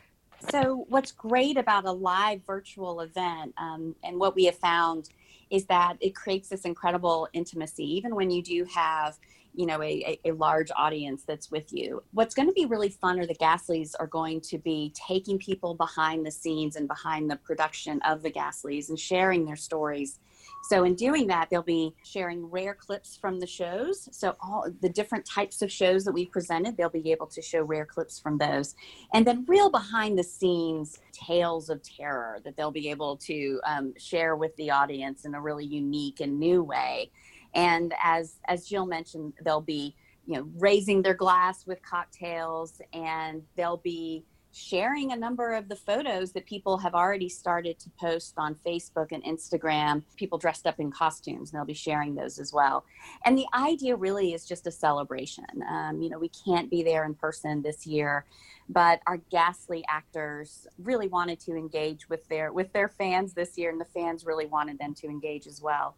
So, 0.49 0.85
what's 0.89 1.11
great 1.11 1.57
about 1.57 1.85
a 1.85 1.91
live 1.91 2.41
virtual 2.45 3.01
event, 3.01 3.53
um, 3.57 3.95
and 4.03 4.19
what 4.19 4.35
we 4.35 4.45
have 4.45 4.57
found 4.57 5.09
is 5.49 5.65
that 5.65 5.97
it 6.01 6.15
creates 6.15 6.49
this 6.49 6.61
incredible 6.61 7.27
intimacy, 7.33 7.83
even 7.95 8.15
when 8.15 8.29
you 8.29 8.41
do 8.41 8.65
have 8.73 9.17
you 9.53 9.65
know 9.65 9.81
a, 9.81 10.19
a, 10.25 10.31
large 10.31 10.69
audience 10.75 11.23
that's 11.25 11.49
with 11.49 11.71
you. 11.71 12.03
What's 12.11 12.35
going 12.35 12.47
to 12.47 12.53
be 12.53 12.65
really 12.65 12.89
fun 12.89 13.19
are 13.19 13.25
the 13.25 13.35
Ghastlies 13.35 13.93
are 13.99 14.07
going 14.07 14.41
to 14.41 14.57
be 14.57 14.93
taking 14.95 15.39
people 15.39 15.73
behind 15.73 16.25
the 16.25 16.31
scenes 16.31 16.75
and 16.75 16.87
behind 16.87 17.31
the 17.31 17.37
production 17.37 18.01
of 18.01 18.21
the 18.21 18.31
Ghastlies 18.31 18.89
and 18.89 18.99
sharing 18.99 19.45
their 19.45 19.55
stories 19.55 20.19
so 20.67 20.83
in 20.83 20.95
doing 20.95 21.27
that, 21.27 21.49
they'll 21.49 21.61
be 21.61 21.93
sharing 22.03 22.49
rare 22.49 22.73
clips 22.73 23.15
from 23.15 23.39
the 23.39 23.45
shows. 23.45 24.09
So 24.11 24.35
all 24.41 24.65
the 24.81 24.89
different 24.89 25.23
types 25.25 25.61
of 25.61 25.71
shows 25.71 26.03
that 26.05 26.11
we 26.11 26.25
presented, 26.25 26.75
they'll 26.75 26.89
be 26.89 27.11
able 27.11 27.27
to 27.27 27.41
show 27.41 27.61
rare 27.61 27.85
clips 27.85 28.19
from 28.19 28.39
those. 28.39 28.73
And 29.13 29.27
then 29.27 29.45
real 29.47 29.69
behind 29.69 30.17
the 30.17 30.23
scenes 30.23 30.97
tales 31.11 31.69
of 31.69 31.83
terror 31.83 32.39
that 32.43 32.57
they'll 32.57 32.71
be 32.71 32.89
able 32.89 33.17
to 33.17 33.61
um, 33.65 33.93
share 33.97 34.35
with 34.35 34.55
the 34.55 34.71
audience 34.71 35.25
in 35.25 35.35
a 35.35 35.41
really 35.41 35.65
unique 35.65 36.19
and 36.19 36.39
new 36.39 36.63
way. 36.63 37.11
And 37.53 37.93
as 38.03 38.39
as 38.47 38.67
Jill 38.67 38.87
mentioned, 38.87 39.33
they'll 39.43 39.61
be 39.61 39.95
you 40.25 40.35
know 40.35 40.49
raising 40.57 41.03
their 41.03 41.13
glass 41.13 41.67
with 41.67 41.79
cocktails 41.83 42.81
and 42.91 43.43
they'll 43.55 43.77
be 43.77 44.25
sharing 44.55 45.11
a 45.11 45.15
number 45.17 45.53
of 45.53 45.67
the 45.67 45.75
photos 45.75 46.31
that 46.31 46.45
people 46.45 46.77
have 46.77 46.95
already 46.95 47.27
started 47.27 47.77
to 47.77 47.89
post 47.99 48.35
on 48.37 48.55
Facebook 48.55 49.11
and 49.11 49.21
Instagram, 49.25 50.01
people 50.15 50.37
dressed 50.37 50.65
up 50.65 50.79
in 50.79 50.89
costumes, 50.89 51.51
and 51.51 51.59
they'll 51.59 51.65
be 51.65 51.73
sharing 51.73 52.15
those 52.15 52.39
as 52.39 52.53
well. 52.53 52.85
And 53.25 53.37
the 53.37 53.45
idea 53.53 53.97
really 53.97 54.33
is 54.33 54.45
just 54.45 54.65
a 54.65 54.71
celebration. 54.71 55.43
Um, 55.69 56.01
you 56.01 56.09
know, 56.09 56.17
we 56.17 56.29
can't 56.29 56.71
be 56.71 56.83
there 56.83 57.03
in 57.03 57.15
person 57.15 57.61
this 57.61 57.85
year, 57.85 58.25
but 58.69 59.01
our 59.07 59.17
ghastly 59.29 59.83
actors 59.89 60.67
really 60.77 61.09
wanted 61.09 61.41
to 61.41 61.51
engage 61.51 62.07
with 62.07 62.25
their 62.29 62.53
with 62.53 62.71
their 62.71 62.87
fans 62.87 63.33
this 63.33 63.57
year, 63.57 63.71
and 63.71 63.79
the 63.79 63.85
fans 63.85 64.25
really 64.25 64.45
wanted 64.45 64.79
them 64.79 64.93
to 64.95 65.07
engage 65.07 65.47
as 65.47 65.61
well. 65.61 65.97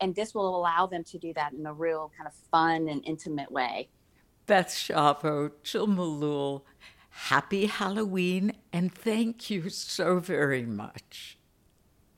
And 0.00 0.14
this 0.14 0.32
will 0.32 0.56
allow 0.56 0.86
them 0.86 1.02
to 1.02 1.18
do 1.18 1.32
that 1.34 1.54
in 1.54 1.66
a 1.66 1.72
real 1.72 2.12
kind 2.16 2.28
of 2.28 2.34
fun 2.52 2.88
and 2.88 3.02
intimate 3.04 3.50
way. 3.50 3.88
Beth 4.46 4.68
Schiavo, 4.68 5.50
Jill 5.64 5.88
Malul, 5.88 6.62
happy 7.16 7.66
Halloween 7.66 8.52
and 8.72 8.94
thank 8.94 9.50
you 9.50 9.70
so 9.70 10.20
very 10.20 10.64
much. 10.64 11.38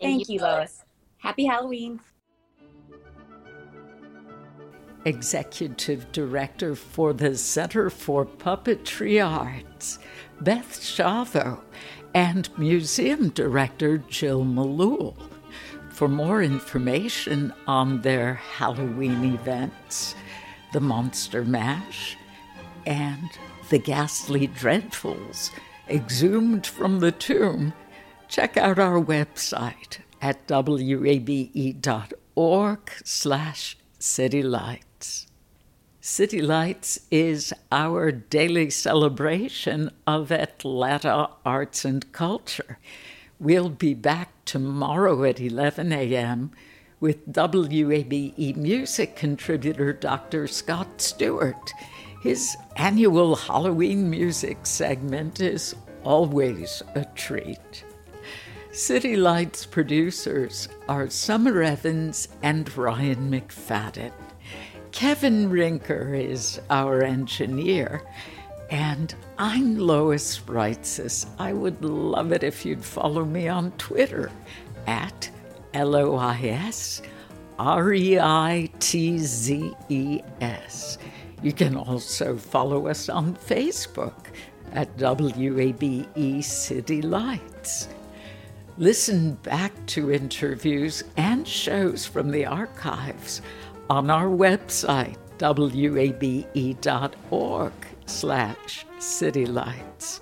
Thank, 0.00 0.26
thank 0.26 0.28
you, 0.28 0.40
Lois. 0.40 0.84
Happy 1.18 1.46
Halloween. 1.46 2.00
Executive 5.04 6.10
Director 6.12 6.74
for 6.74 7.12
the 7.12 7.36
Center 7.36 7.88
for 7.88 8.26
Puppetry 8.26 9.24
Arts, 9.24 10.00
Beth 10.40 10.78
Schiavo, 10.80 11.62
and 12.12 12.50
Museum 12.58 13.28
Director 13.30 13.98
Jill 14.08 14.44
Malul. 14.44 15.16
For 15.90 16.08
more 16.08 16.42
information 16.42 17.54
on 17.66 18.02
their 18.02 18.34
Halloween 18.34 19.32
events, 19.34 20.16
the 20.72 20.80
Monster 20.80 21.44
Mash, 21.44 22.16
and 22.84 23.30
the 23.68 23.78
ghastly 23.78 24.48
dreadfuls 24.48 25.50
exhumed 25.88 26.66
from 26.66 27.00
the 27.00 27.12
tomb, 27.12 27.72
check 28.28 28.56
out 28.56 28.78
our 28.78 29.00
website 29.00 29.98
at 30.20 30.48
wabe.org 30.48 31.20
slash 33.04 33.76
citylights. 33.98 35.26
City 36.00 36.40
Lights 36.40 37.00
is 37.10 37.52
our 37.70 38.10
daily 38.10 38.70
celebration 38.70 39.90
of 40.06 40.32
Atlanta 40.32 41.28
arts 41.44 41.84
and 41.84 42.10
culture. 42.12 42.78
We'll 43.38 43.68
be 43.68 43.92
back 43.92 44.30
tomorrow 44.46 45.22
at 45.24 45.38
11 45.38 45.92
a.m. 45.92 46.50
with 46.98 47.30
WABE 47.30 48.56
music 48.56 49.16
contributor 49.16 49.92
Dr. 49.92 50.46
Scott 50.46 51.02
Stewart. 51.02 51.72
His 52.20 52.56
annual 52.74 53.36
Halloween 53.36 54.10
music 54.10 54.66
segment 54.66 55.40
is 55.40 55.76
always 56.02 56.82
a 56.96 57.04
treat. 57.14 57.84
City 58.72 59.14
Lights 59.16 59.64
producers 59.64 60.68
are 60.88 61.08
Summer 61.08 61.62
Evans 61.62 62.26
and 62.42 62.76
Ryan 62.76 63.30
McFadden. 63.30 64.10
Kevin 64.90 65.48
Rinker 65.48 66.12
is 66.20 66.60
our 66.70 67.04
engineer, 67.04 68.02
and 68.68 69.14
I'm 69.38 69.78
Lois 69.78 70.40
Reitzes. 70.40 71.26
I 71.38 71.52
would 71.52 71.84
love 71.84 72.32
it 72.32 72.42
if 72.42 72.66
you'd 72.66 72.84
follow 72.84 73.24
me 73.24 73.46
on 73.46 73.70
Twitter 73.72 74.32
at 74.88 75.30
L 75.72 75.94
O 75.94 76.16
I 76.16 76.36
S 76.40 77.00
R 77.60 77.92
E 77.92 78.18
I 78.18 78.68
T 78.80 79.18
Z 79.18 79.72
E 79.88 80.20
S. 80.40 80.98
You 81.42 81.52
can 81.52 81.76
also 81.76 82.36
follow 82.36 82.88
us 82.88 83.08
on 83.08 83.34
Facebook 83.34 84.26
at 84.72 84.96
WABE 84.96 86.42
City 86.42 87.02
Lights. 87.02 87.88
Listen 88.76 89.34
back 89.34 89.72
to 89.86 90.12
interviews 90.12 91.02
and 91.16 91.46
shows 91.46 92.06
from 92.06 92.30
the 92.30 92.46
archives 92.46 93.42
on 93.90 94.10
our 94.10 94.26
website, 94.26 95.16
wabe.org 95.92 97.72
slash 98.06 98.86
citylights. 98.98 100.20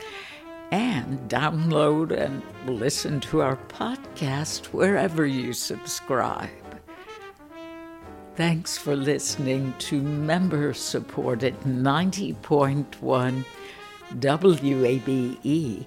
And 0.72 1.18
download 1.30 2.10
and 2.10 2.42
listen 2.66 3.20
to 3.20 3.40
our 3.40 3.56
podcast 3.68 4.66
wherever 4.66 5.24
you 5.24 5.52
subscribe. 5.52 6.65
Thanks 8.36 8.76
for 8.76 8.94
listening 8.94 9.72
to 9.78 10.02
member 10.02 10.74
supported 10.74 11.58
90.1 11.60 13.44
WABE, 14.12 15.86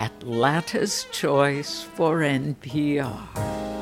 Atlanta's 0.00 1.06
Choice 1.12 1.82
for 1.82 2.20
NPR. 2.20 3.81